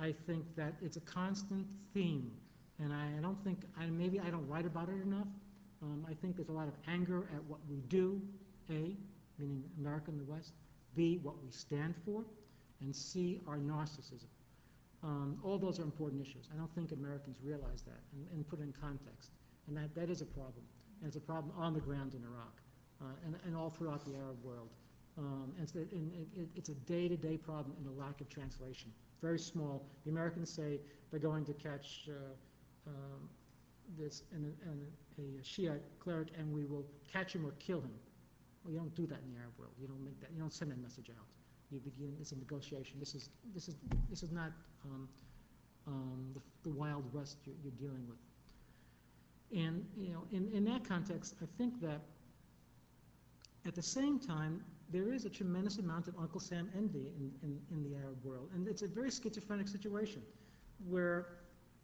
I 0.00 0.14
think 0.26 0.44
that 0.56 0.74
it's 0.80 0.96
a 0.96 1.00
constant 1.00 1.66
theme, 1.92 2.30
and 2.78 2.92
I, 2.92 3.08
I 3.18 3.20
don't 3.20 3.42
think, 3.44 3.58
I, 3.78 3.86
maybe 3.86 4.18
I 4.18 4.30
don't 4.30 4.48
write 4.48 4.66
about 4.66 4.88
it 4.88 5.02
enough. 5.02 5.28
Um, 5.82 6.06
I 6.08 6.14
think 6.14 6.36
there's 6.36 6.48
a 6.48 6.52
lot 6.52 6.68
of 6.68 6.74
anger 6.88 7.24
at 7.34 7.42
what 7.44 7.60
we 7.68 7.76
do, 7.88 8.20
A, 8.70 8.96
meaning 9.38 9.64
America 9.78 10.10
and 10.10 10.20
the 10.20 10.30
West, 10.30 10.52
B, 10.94 11.18
what 11.22 11.34
we 11.42 11.50
stand 11.50 11.94
for, 12.04 12.24
and 12.80 12.94
C, 12.94 13.40
our 13.46 13.58
narcissism. 13.58 14.28
Um, 15.02 15.38
all 15.42 15.58
those 15.58 15.78
are 15.80 15.82
important 15.82 16.20
issues. 16.20 16.48
I 16.52 16.56
don't 16.56 16.74
think 16.74 16.92
Americans 16.92 17.38
realize 17.42 17.82
that 17.82 18.00
and, 18.12 18.26
and 18.32 18.48
put 18.48 18.60
it 18.60 18.62
in 18.62 18.74
context. 18.80 19.30
And 19.66 19.76
that, 19.76 19.94
that 19.94 20.10
is 20.10 20.20
a 20.20 20.26
problem. 20.26 20.64
And 21.00 21.08
it's 21.08 21.16
a 21.16 21.20
problem 21.20 21.52
on 21.56 21.72
the 21.72 21.80
ground 21.80 22.14
in 22.14 22.22
Iraq 22.22 22.60
uh, 23.00 23.04
and, 23.24 23.36
and 23.46 23.56
all 23.56 23.70
throughout 23.70 24.04
the 24.04 24.14
Arab 24.16 24.42
world. 24.44 24.68
Um, 25.16 25.52
and, 25.58 25.70
and 25.74 26.12
it, 26.36 26.48
it's 26.54 26.68
a 26.68 26.74
day-to-day 26.74 27.38
problem 27.38 27.74
in 27.78 27.84
the 27.84 27.98
lack 27.98 28.20
of 28.20 28.28
translation. 28.28 28.92
Very 29.22 29.38
small. 29.38 29.84
The 30.04 30.10
Americans 30.10 30.50
say 30.50 30.80
they're 31.10 31.20
going 31.20 31.44
to 31.44 31.52
catch 31.52 32.08
uh, 32.08 32.90
um, 32.90 33.28
this 33.98 34.22
an, 34.32 34.54
an, 34.64 34.86
a 35.18 35.42
Shia 35.42 35.78
cleric 35.98 36.28
and 36.38 36.52
we 36.52 36.64
will 36.64 36.86
catch 37.12 37.34
him 37.34 37.44
or 37.46 37.52
kill 37.58 37.80
him. 37.80 37.90
Well, 38.64 38.72
you 38.72 38.78
don't 38.78 38.94
do 38.94 39.06
that 39.06 39.18
in 39.24 39.32
the 39.32 39.40
Arab 39.40 39.52
world. 39.58 39.72
You 39.80 39.86
don't 39.86 40.04
make 40.04 40.20
that. 40.20 40.30
You 40.34 40.40
don't 40.40 40.52
send 40.52 40.70
that 40.70 40.80
message 40.80 41.10
out. 41.10 41.26
You 41.70 41.80
begin. 41.80 42.14
It's 42.20 42.32
a 42.32 42.36
negotiation. 42.36 42.98
This 42.98 43.14
is 43.14 43.30
this 43.54 43.68
is 43.68 43.76
this 44.08 44.22
is 44.22 44.32
not 44.32 44.52
um, 44.84 45.08
um, 45.86 46.30
the, 46.34 46.40
the 46.68 46.76
Wild 46.76 47.04
West 47.14 47.38
you're, 47.44 47.56
you're 47.62 47.72
dealing 47.72 48.06
with. 48.08 48.18
And 49.58 49.84
you 49.96 50.12
know, 50.12 50.24
in, 50.32 50.50
in 50.52 50.64
that 50.66 50.84
context, 50.84 51.34
I 51.42 51.46
think 51.58 51.80
that 51.80 52.00
at 53.66 53.74
the 53.74 53.82
same 53.82 54.18
time, 54.18 54.62
there 54.92 55.12
is 55.12 55.24
a 55.24 55.30
tremendous 55.30 55.78
amount 55.78 56.08
of 56.08 56.14
Uncle 56.18 56.40
Sam 56.40 56.68
envy 56.76 57.12
in, 57.16 57.30
in, 57.42 57.60
in 57.70 57.82
the 57.82 57.96
Arab 57.96 58.24
world. 58.24 58.48
And 58.54 58.66
it's 58.66 58.82
a 58.82 58.88
very 58.88 59.10
schizophrenic 59.10 59.68
situation 59.68 60.22
where, 60.88 61.26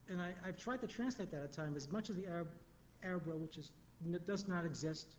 and 0.09 0.21
I, 0.21 0.33
I've 0.45 0.57
tried 0.57 0.81
to 0.81 0.87
translate 0.87 1.31
that 1.31 1.43
at 1.43 1.53
times, 1.53 1.77
as 1.77 1.91
much 1.91 2.09
of 2.09 2.17
the 2.17 2.27
Arab, 2.27 2.49
Arab 3.05 3.27
world, 3.27 3.43
which 3.43 3.59
is, 3.59 3.71
does 4.27 4.49
not 4.49 4.65
exist, 4.65 5.17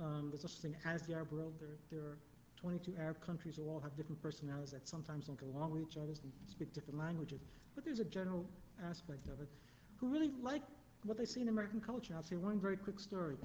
um, 0.00 0.28
there's 0.30 0.44
no 0.44 0.48
such 0.48 0.60
thing 0.60 0.76
as 0.84 1.02
the 1.02 1.14
Arab 1.14 1.32
world. 1.32 1.54
There, 1.58 1.76
there 1.90 2.00
are 2.00 2.18
22 2.60 2.94
Arab 2.98 3.20
countries 3.24 3.56
who 3.56 3.68
all 3.68 3.80
have 3.80 3.96
different 3.96 4.20
personalities 4.22 4.70
that 4.70 4.88
sometimes 4.88 5.26
don't 5.26 5.38
get 5.38 5.48
along 5.48 5.72
with 5.72 5.82
each 5.82 5.96
other 5.96 6.12
and 6.22 6.32
speak 6.46 6.72
different 6.72 6.98
languages. 6.98 7.40
But 7.74 7.84
there's 7.84 8.00
a 8.00 8.04
general 8.04 8.44
aspect 8.88 9.26
of 9.28 9.40
it 9.40 9.48
who 9.96 10.08
really 10.08 10.30
like 10.42 10.62
what 11.04 11.16
they 11.16 11.24
see 11.24 11.40
in 11.40 11.48
American 11.48 11.80
culture. 11.80 12.14
I'll 12.16 12.22
say 12.22 12.36
one 12.36 12.58
very 12.58 12.76
quick 12.76 12.98
story. 12.98 13.36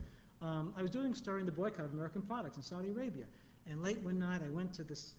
Um, 0.41 0.73
I 0.75 0.81
was 0.81 0.91
doing 0.91 1.11
a 1.11 1.15
story 1.15 1.41
in 1.41 1.45
the 1.45 1.51
boycott 1.51 1.85
of 1.85 1.93
American 1.93 2.21
products 2.23 2.57
in 2.57 2.63
Saudi 2.63 2.89
Arabia, 2.89 3.25
and 3.70 3.82
late 3.82 3.99
one 4.01 4.20
night 4.20 4.41
I 4.45 4.49
went 4.49 4.74
to 4.76 4.84
this 4.84 5.14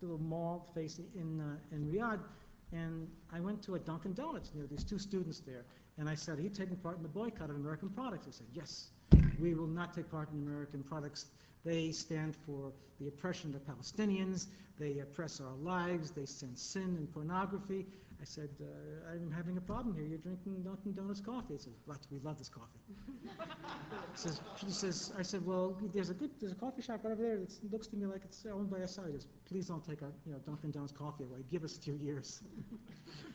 little 0.00 0.18
mall 0.18 0.70
facing 0.74 1.06
in 1.14 1.40
uh, 1.40 1.74
in 1.74 1.90
Riyadh, 1.90 2.20
and 2.72 3.08
I 3.32 3.40
went 3.40 3.62
to 3.62 3.74
a 3.74 3.78
Dunkin' 3.78 4.14
Donuts. 4.14 4.50
And 4.50 4.58
there 4.58 4.64
were 4.64 4.74
these 4.74 4.84
two 4.84 4.98
students 4.98 5.40
there, 5.40 5.64
and 5.98 6.08
I 6.08 6.14
said, 6.14 6.38
"Are 6.38 6.42
you 6.42 6.50
taking 6.50 6.76
part 6.76 6.96
in 6.96 7.02
the 7.02 7.08
boycott 7.08 7.50
of 7.50 7.56
American 7.56 7.88
products?" 7.90 8.26
They 8.26 8.32
said, 8.32 8.46
"Yes, 8.52 8.90
we 9.38 9.54
will 9.54 9.66
not 9.66 9.94
take 9.94 10.10
part 10.10 10.30
in 10.32 10.42
American 10.42 10.82
products. 10.82 11.26
They 11.64 11.90
stand 11.90 12.36
for 12.36 12.72
the 13.00 13.08
oppression 13.08 13.54
of 13.54 13.60
the 13.60 13.72
Palestinians. 13.72 14.46
They 14.78 14.98
oppress 15.00 15.40
our 15.40 15.56
lives. 15.56 16.10
They 16.10 16.26
send 16.26 16.58
sin 16.58 16.96
and 16.96 17.12
pornography." 17.12 17.86
I 18.20 18.24
said, 18.24 18.50
uh, 18.60 19.12
"I'm 19.12 19.30
having 19.30 19.56
a 19.56 19.60
problem 19.60 19.94
here. 19.94 20.04
You're 20.04 20.18
drinking 20.18 20.62
Dunkin' 20.62 20.94
Donuts 20.94 21.20
coffee." 21.20 21.54
He 21.54 21.58
said, 21.58 21.74
"What? 21.84 21.98
We 22.10 22.18
love 22.20 22.38
this 22.38 22.48
coffee." 22.48 22.80
says, 24.14 24.40
she 24.58 24.70
says, 24.70 25.12
I 25.18 25.22
said, 25.22 25.44
well, 25.44 25.76
there's 25.94 26.10
a 26.10 26.14
good, 26.14 26.30
there's 26.40 26.52
a 26.52 26.56
coffee 26.56 26.82
shop 26.82 27.00
right 27.04 27.12
over 27.12 27.22
there 27.22 27.36
that 27.36 27.72
looks 27.72 27.86
to 27.88 27.96
me 27.96 28.06
like 28.06 28.22
it's 28.24 28.44
owned 28.50 28.70
by. 28.70 28.78
He 28.78 28.82
goes, 29.12 29.26
please 29.48 29.66
don't 29.66 29.84
take 29.86 30.02
our, 30.02 30.12
you 30.24 30.32
know, 30.32 30.38
Dunkin' 30.38 30.70
Donuts 30.70 30.92
coffee 30.92 31.24
away. 31.24 31.40
Give 31.50 31.64
us 31.64 31.76
a 31.76 31.80
few 31.80 31.94
years. 31.94 32.42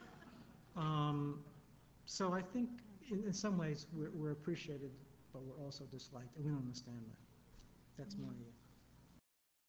um, 0.75 1.43
so 2.05 2.33
I 2.33 2.41
think 2.41 2.69
in, 3.11 3.23
in 3.25 3.33
some 3.33 3.57
ways 3.57 3.87
we're, 3.93 4.11
we're 4.13 4.31
appreciated, 4.31 4.91
but 5.33 5.43
we're 5.43 5.63
also 5.63 5.85
disliked, 5.85 6.35
and 6.35 6.45
we 6.45 6.51
don't 6.51 6.61
understand 6.61 6.97
that. 7.07 8.03
That's 8.03 8.17
my 8.17 8.33